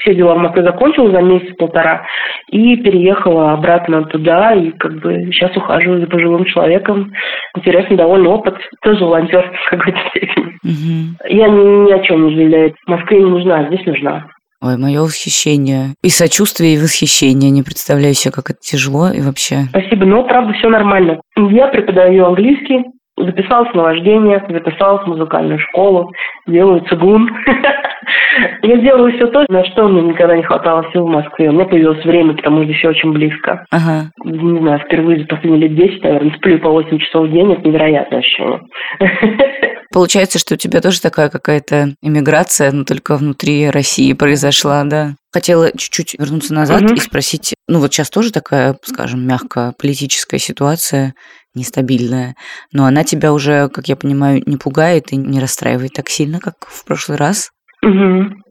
все 0.00 0.14
дела 0.14 0.34
в 0.34 0.38
Москве 0.38 0.62
закончила 0.62 1.10
за 1.10 1.20
месяц-полтора 1.20 2.06
и 2.50 2.76
переехала 2.76 3.52
обратно 3.52 4.04
туда, 4.04 4.52
и 4.54 4.70
как 4.72 5.00
бы 5.00 5.30
сейчас 5.32 5.56
ухаживаю 5.56 6.00
за 6.00 6.06
пожилым 6.06 6.44
человеком. 6.44 7.12
Интересный 7.56 7.96
довольно 7.96 8.30
опыт, 8.30 8.56
тоже 8.82 9.04
волонтер 9.04 9.52
в 9.66 9.70
какой-то 9.70 9.98
степени. 10.10 10.54
Угу. 10.64 11.34
Я 11.36 11.48
ни, 11.48 11.88
ни 11.88 11.92
о 11.92 12.00
чем 12.00 12.26
не 12.26 12.34
жалею. 12.34 12.74
В 12.86 12.90
Москве 12.90 13.18
не 13.18 13.30
нужна, 13.30 13.66
здесь 13.68 13.86
нужна. 13.86 14.26
Ой, 14.62 14.78
мое 14.78 15.02
восхищение. 15.02 15.94
И 16.02 16.08
сочувствие, 16.08 16.74
и 16.74 16.78
восхищение. 16.78 17.50
Не 17.50 17.62
представляю 17.62 18.14
себе, 18.14 18.32
как 18.32 18.48
это 18.48 18.58
тяжело 18.60 19.10
и 19.10 19.20
вообще. 19.20 19.64
Спасибо, 19.68 20.06
но 20.06 20.24
правда 20.24 20.54
все 20.54 20.70
нормально. 20.70 21.20
Я 21.36 21.68
преподаю 21.68 22.24
английский, 22.24 22.82
записалась 23.16 23.72
на 23.74 23.82
вождение, 23.82 24.44
записалась 24.48 25.04
в 25.04 25.08
музыкальную 25.08 25.58
школу, 25.58 26.12
делаю 26.46 26.84
цигун. 26.88 27.30
Я 28.62 28.76
делаю 28.78 29.12
все 29.14 29.26
то, 29.28 29.44
на 29.48 29.64
что 29.64 29.88
мне 29.88 30.02
никогда 30.02 30.36
не 30.36 30.42
хватало 30.42 30.84
сил 30.92 31.06
в 31.06 31.10
Москве. 31.10 31.50
У 31.50 31.52
меня 31.52 31.64
появилось 31.66 32.04
время, 32.04 32.34
потому 32.34 32.64
что 32.64 32.72
все 32.74 32.88
очень 32.88 33.12
близко. 33.12 33.64
Ага. 33.70 34.10
Не 34.24 34.58
знаю, 34.58 34.80
впервые 34.80 35.20
за 35.20 35.26
последние 35.26 35.68
лет 35.68 35.76
10, 35.76 36.02
наверное, 36.02 36.36
сплю 36.36 36.58
по 36.58 36.70
8 36.70 36.98
часов 36.98 37.28
в 37.28 37.32
день. 37.32 37.52
Это 37.52 37.66
невероятное 37.68 38.18
ощущение. 38.18 38.60
Получается, 39.92 40.40
что 40.40 40.54
у 40.54 40.56
тебя 40.56 40.80
тоже 40.80 41.00
такая 41.00 41.28
какая-то 41.30 41.94
иммиграция, 42.02 42.72
но 42.72 42.84
только 42.84 43.16
внутри 43.16 43.70
России 43.70 44.12
произошла, 44.12 44.82
да? 44.82 45.14
Хотела 45.32 45.70
чуть-чуть 45.70 46.16
вернуться 46.18 46.52
назад 46.52 46.82
угу. 46.82 46.94
и 46.94 46.98
спросить, 46.98 47.54
ну 47.68 47.78
вот 47.78 47.92
сейчас 47.92 48.10
тоже 48.10 48.32
такая, 48.32 48.76
скажем, 48.82 49.24
мягко 49.24 49.72
политическая 49.78 50.38
ситуация, 50.38 51.14
нестабильная, 51.54 52.34
но 52.72 52.84
она 52.84 53.04
тебя 53.04 53.32
уже, 53.32 53.68
как 53.68 53.86
я 53.86 53.96
понимаю, 53.96 54.42
не 54.46 54.56
пугает 54.56 55.12
и 55.12 55.16
не 55.16 55.40
расстраивает 55.40 55.92
так 55.94 56.08
сильно, 56.08 56.38
как 56.40 56.54
в 56.66 56.86
прошлый 56.86 57.18
раз? 57.18 57.50
Угу. 57.82 58.44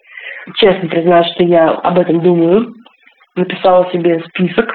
Честно 0.56 0.90
признаюсь, 0.90 1.34
что 1.34 1.44
я 1.44 1.70
об 1.70 2.00
этом 2.00 2.22
думаю. 2.22 2.74
Написала 3.36 3.92
себе 3.92 4.22
список 4.30 4.70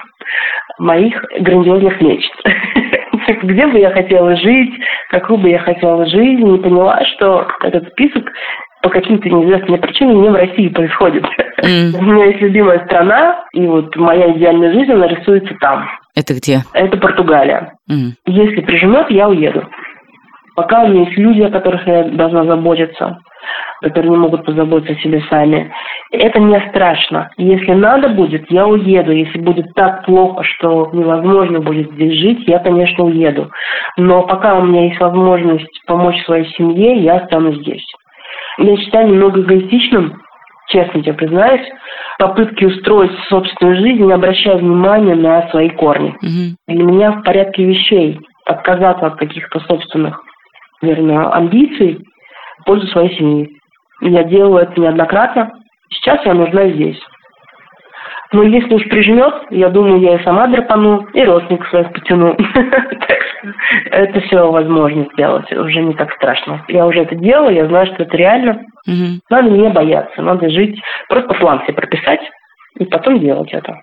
моих 0.79 1.15
грандиозных 1.41 2.01
мечт. 2.01 2.33
Где 3.43 3.67
бы 3.67 3.79
я 3.79 3.91
хотела 3.91 4.37
жить, 4.37 4.73
какую 5.11 5.39
бы 5.39 5.51
я 5.51 5.59
хотела 5.59 6.07
жизнь, 6.07 6.55
и 6.55 6.59
поняла, 6.59 7.05
что 7.15 7.47
этот 7.63 7.89
список 7.91 8.25
по 8.83 8.91
каким-то 8.91 9.29
неизвестным 9.29 9.81
причинам 9.81 10.23
не 10.23 10.31
в 10.31 10.35
России 10.35 10.69
происходит. 10.69 11.25
Mm. 11.63 11.99
У 11.99 12.03
меня 12.03 12.27
есть 12.27 12.41
любимая 12.41 12.85
страна, 12.87 13.45
и 13.53 13.67
вот 13.67 13.95
моя 13.97 14.33
идеальная 14.33 14.73
жизнь, 14.73 14.93
она 14.93 15.09
рисуется 15.09 15.55
там. 15.61 15.89
Это 16.19 16.35
где? 16.35 16.63
Это 16.73 16.97
Португалия. 16.97 17.75
Mm. 17.89 18.11
Если 18.27 18.61
прижмет, 18.63 19.09
я 19.09 19.29
уеду. 19.29 19.69
Пока 20.57 20.83
у 20.83 20.89
меня 20.89 21.05
есть 21.05 21.17
люди, 21.17 21.43
о 21.43 21.51
которых 21.51 21.87
я 21.87 22.03
должна 22.09 22.45
заботиться, 22.45 23.19
которые 23.83 24.11
не 24.11 24.17
могут 24.17 24.45
позаботиться 24.45 24.95
о 24.95 25.01
себе 25.01 25.23
сами. 25.31 25.73
Это 26.11 26.41
не 26.41 26.59
страшно. 26.71 27.31
Если 27.37 27.73
надо 27.73 28.09
будет, 28.09 28.51
я 28.51 28.67
уеду. 28.67 29.13
Если 29.13 29.39
будет 29.39 29.73
так 29.77 30.05
плохо, 30.07 30.43
что 30.43 30.91
невозможно 30.93 31.61
будет 31.61 31.93
здесь 31.93 32.19
жить, 32.19 32.49
я, 32.49 32.59
конечно, 32.59 33.05
уеду. 33.05 33.53
Но 33.97 34.25
пока 34.25 34.57
у 34.57 34.65
меня 34.65 34.87
есть 34.87 34.99
возможность 34.99 35.87
помочь 35.87 36.21
своей 36.25 36.53
семье, 36.57 36.97
я 36.97 37.19
останусь 37.19 37.61
здесь. 37.61 37.87
Я 38.59 38.77
считаю 38.79 39.07
немного 39.07 39.41
эгоистичным, 39.43 40.21
честно 40.67 41.01
тебе 41.01 41.13
признаюсь, 41.13 41.69
попытки 42.19 42.65
устроить 42.65 43.13
собственную 43.29 43.77
жизнь, 43.77 44.05
не 44.05 44.13
обращая 44.13 44.57
внимания 44.59 45.15
на 45.15 45.49
свои 45.51 45.71
корни. 45.71 46.11
Угу. 46.21 46.57
Для 46.75 46.85
меня 46.85 47.13
в 47.13 47.23
порядке 47.23 47.65
вещей 47.65 48.21
отказаться 48.45 49.07
от 49.07 49.17
каких-то 49.17 49.61
собственных, 49.61 50.21
наверное, 50.83 51.31
амбиций 51.31 52.05
в 52.61 52.65
пользу 52.65 52.87
своей 52.89 53.17
семьи. 53.17 53.49
Я 54.01 54.25
делаю 54.25 54.65
это 54.65 54.81
неоднократно. 54.81 55.53
Сейчас 55.91 56.25
я 56.25 56.35
нужна 56.35 56.69
здесь. 56.71 57.01
Но 58.33 58.43
если 58.43 58.75
уж 58.75 58.85
прижмет, 58.85 59.35
я 59.51 59.71
думаю, 59.71 60.01
я 60.01 60.17
и 60.17 60.23
сама 60.23 60.47
драпану, 60.49 61.07
и 61.15 61.25
родственников 61.25 61.69
своих 61.69 61.93
потяну. 61.93 62.37
Это 63.91 64.21
все 64.21 64.51
возможно 64.51 65.07
сделать, 65.15 65.51
уже 65.53 65.81
не 65.81 65.95
так 65.95 66.13
страшно. 66.15 66.63
Я 66.69 66.87
уже 66.87 67.01
это 67.01 67.15
делала, 67.15 67.51
я 67.51 67.67
знаю, 67.67 67.87
что 67.87 68.03
это 68.03 68.17
реально. 68.17 68.61
Надо 69.31 69.51
не 69.51 69.69
бояться, 69.71 70.21
надо 70.21 70.51
жить, 70.51 70.79
просто 71.09 71.35
план 71.35 71.63
себе 71.63 71.75
прописать 71.75 72.21
и 72.79 72.85
потом 72.85 73.21
делать 73.21 73.53
это. 73.53 73.81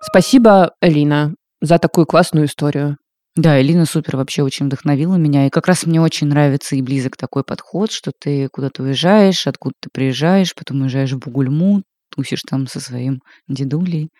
Спасибо, 0.00 0.72
Элина, 0.82 1.34
за 1.60 1.78
такую 1.78 2.06
классную 2.06 2.46
историю. 2.46 2.96
Да, 3.34 3.60
Элина 3.60 3.86
супер 3.86 4.16
вообще 4.16 4.42
очень 4.42 4.66
вдохновила 4.66 5.14
меня. 5.16 5.46
И 5.46 5.50
как 5.50 5.66
раз 5.66 5.86
мне 5.86 6.00
очень 6.02 6.26
нравится 6.26 6.76
и 6.76 6.82
близок 6.82 7.16
такой 7.16 7.44
подход, 7.44 7.90
что 7.90 8.12
ты 8.18 8.48
куда-то 8.52 8.82
уезжаешь, 8.82 9.46
откуда 9.46 9.74
ты 9.80 9.88
приезжаешь, 9.90 10.54
потом 10.54 10.82
уезжаешь 10.82 11.12
в 11.12 11.18
Бугульму, 11.18 11.82
тусишь 12.14 12.42
там 12.42 12.66
со 12.66 12.78
своим 12.78 13.20
дедулей 13.48 14.10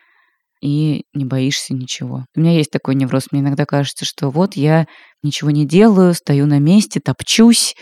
и 0.63 1.05
не 1.13 1.27
боишься 1.27 1.75
ничего. 1.75 2.25
У 2.35 2.41
меня 2.41 2.53
есть 2.53 2.71
такой 2.71 2.95
невроз. 2.95 3.27
Мне 3.33 3.43
иногда 3.43 3.67
кажется, 3.67 4.07
что 4.07 4.31
вот 4.31 4.55
я 4.55 4.87
ничего 5.23 5.51
не 5.51 5.67
делаю, 5.67 6.15
стою 6.15 6.47
на 6.47 6.59
месте, 6.59 7.01
топчусь, 7.05 7.75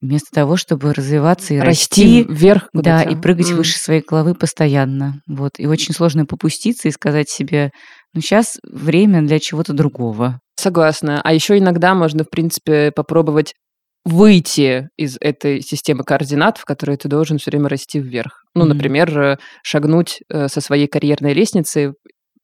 вместо 0.00 0.30
того, 0.32 0.56
чтобы 0.56 0.92
развиваться 0.92 1.54
и 1.54 1.58
расти, 1.58 2.22
расти 2.22 2.26
вверх, 2.28 2.68
да, 2.72 3.02
и 3.02 3.16
прыгать 3.16 3.50
mm. 3.50 3.54
выше 3.54 3.78
своей 3.78 4.02
головы 4.02 4.34
постоянно. 4.34 5.20
Вот. 5.26 5.52
И 5.58 5.66
очень 5.66 5.94
сложно 5.94 6.26
попуститься 6.26 6.88
и 6.88 6.92
сказать 6.92 7.28
себе, 7.28 7.70
ну 8.12 8.20
сейчас 8.20 8.58
время 8.62 9.22
для 9.22 9.38
чего-то 9.38 9.72
другого. 9.72 10.40
Согласна. 10.56 11.20
А 11.22 11.32
еще 11.32 11.58
иногда 11.58 11.94
можно, 11.94 12.24
в 12.24 12.30
принципе, 12.30 12.92
попробовать 12.94 13.54
выйти 14.04 14.88
из 14.96 15.16
этой 15.20 15.62
системы 15.62 16.04
координат, 16.04 16.58
в 16.58 16.64
которой 16.64 16.96
ты 16.96 17.08
должен 17.08 17.38
все 17.38 17.50
время 17.50 17.68
расти 17.68 17.98
вверх. 17.98 18.42
Ну, 18.54 18.64
mm-hmm. 18.64 18.68
например, 18.68 19.18
э, 19.18 19.36
шагнуть 19.62 20.20
э, 20.28 20.48
со 20.48 20.60
своей 20.60 20.86
карьерной 20.86 21.32
лестницы, 21.32 21.94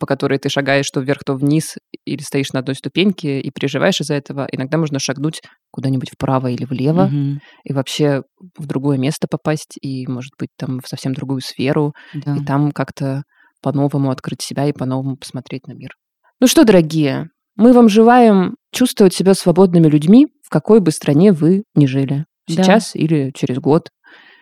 по 0.00 0.06
которой 0.06 0.38
ты 0.38 0.48
шагаешь 0.48 0.90
то 0.90 1.00
вверх, 1.00 1.20
то 1.24 1.34
вниз, 1.34 1.76
или 2.04 2.22
стоишь 2.22 2.52
на 2.52 2.60
одной 2.60 2.74
ступеньке 2.74 3.40
и 3.40 3.50
переживаешь 3.50 4.00
из-за 4.00 4.14
этого. 4.14 4.48
Иногда 4.50 4.78
можно 4.78 4.98
шагнуть 4.98 5.42
куда-нибудь 5.70 6.10
вправо 6.10 6.48
или 6.48 6.64
влево, 6.64 7.08
mm-hmm. 7.08 7.38
и 7.64 7.72
вообще 7.72 8.22
в 8.58 8.66
другое 8.66 8.98
место 8.98 9.28
попасть, 9.30 9.76
и, 9.80 10.06
может 10.08 10.32
быть, 10.38 10.48
там 10.56 10.80
в 10.80 10.88
совсем 10.88 11.12
другую 11.12 11.42
сферу, 11.42 11.92
да. 12.14 12.36
и 12.36 12.44
там 12.44 12.72
как-то 12.72 13.22
по-новому 13.62 14.10
открыть 14.10 14.42
себя 14.42 14.66
и 14.66 14.72
по-новому 14.72 15.16
посмотреть 15.16 15.66
на 15.66 15.74
мир. 15.74 15.90
Ну 16.40 16.46
что, 16.46 16.64
дорогие, 16.64 17.28
мы 17.56 17.74
вам 17.74 17.90
желаем 17.90 18.56
чувствовать 18.72 19.14
себя 19.14 19.34
свободными 19.34 19.86
людьми, 19.86 20.28
в 20.42 20.48
какой 20.48 20.80
бы 20.80 20.90
стране 20.90 21.32
вы 21.32 21.64
ни 21.74 21.84
жили. 21.84 22.24
Сейчас 22.48 22.92
да. 22.94 23.00
или 23.00 23.32
через 23.34 23.58
год. 23.58 23.88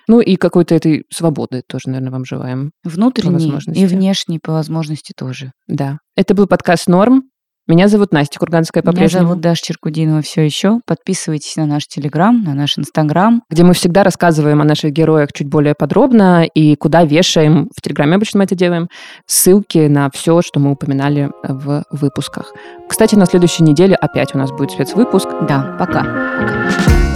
Ну 0.09 0.20
и 0.20 0.36
какой-то 0.36 0.74
этой 0.74 1.04
свободы 1.11 1.62
тоже, 1.68 1.84
наверное, 1.86 2.11
вам 2.11 2.24
желаем. 2.24 2.72
Внутренней 2.82 3.52
и 3.74 3.86
внешней 3.86 4.38
по 4.38 4.52
возможности 4.52 5.12
тоже. 5.16 5.52
Да. 5.68 5.98
Это 6.16 6.34
был 6.34 6.46
подкаст 6.46 6.88
«Норм». 6.88 7.24
Меня 7.68 7.88
зовут 7.88 8.12
Настя 8.14 8.38
Курганская 8.38 8.82
Меня 8.82 8.92
по-прежнему. 8.92 9.26
зовут 9.28 9.42
Даша 9.42 9.62
Черкудинова 9.62 10.22
все 10.22 10.40
еще. 10.40 10.80
Подписывайтесь 10.86 11.54
на 11.56 11.66
наш 11.66 11.86
Телеграм, 11.86 12.42
на 12.42 12.54
наш 12.54 12.78
Инстаграм. 12.78 13.42
где 13.50 13.62
мы 13.62 13.74
всегда 13.74 14.04
рассказываем 14.04 14.62
о 14.62 14.64
наших 14.64 14.92
героях 14.92 15.34
чуть 15.34 15.48
более 15.48 15.74
подробно 15.74 16.46
и 16.46 16.76
куда 16.76 17.04
вешаем, 17.04 17.68
в 17.76 17.82
Телеграме 17.82 18.16
обычно 18.16 18.38
мы 18.38 18.44
это 18.44 18.54
делаем, 18.54 18.88
ссылки 19.26 19.86
на 19.86 20.09
все, 20.11 20.40
что 20.40 20.61
мы 20.61 20.70
упоминали 20.70 21.30
в 21.42 21.84
выпусках. 21.90 22.54
Кстати, 22.88 23.16
на 23.16 23.26
следующей 23.26 23.64
неделе 23.64 23.96
опять 23.96 24.34
у 24.34 24.38
нас 24.38 24.50
будет 24.50 24.70
спецвыпуск. 24.70 25.28
Да, 25.46 25.76
пока. 25.78 26.04
Пока. 26.04 27.07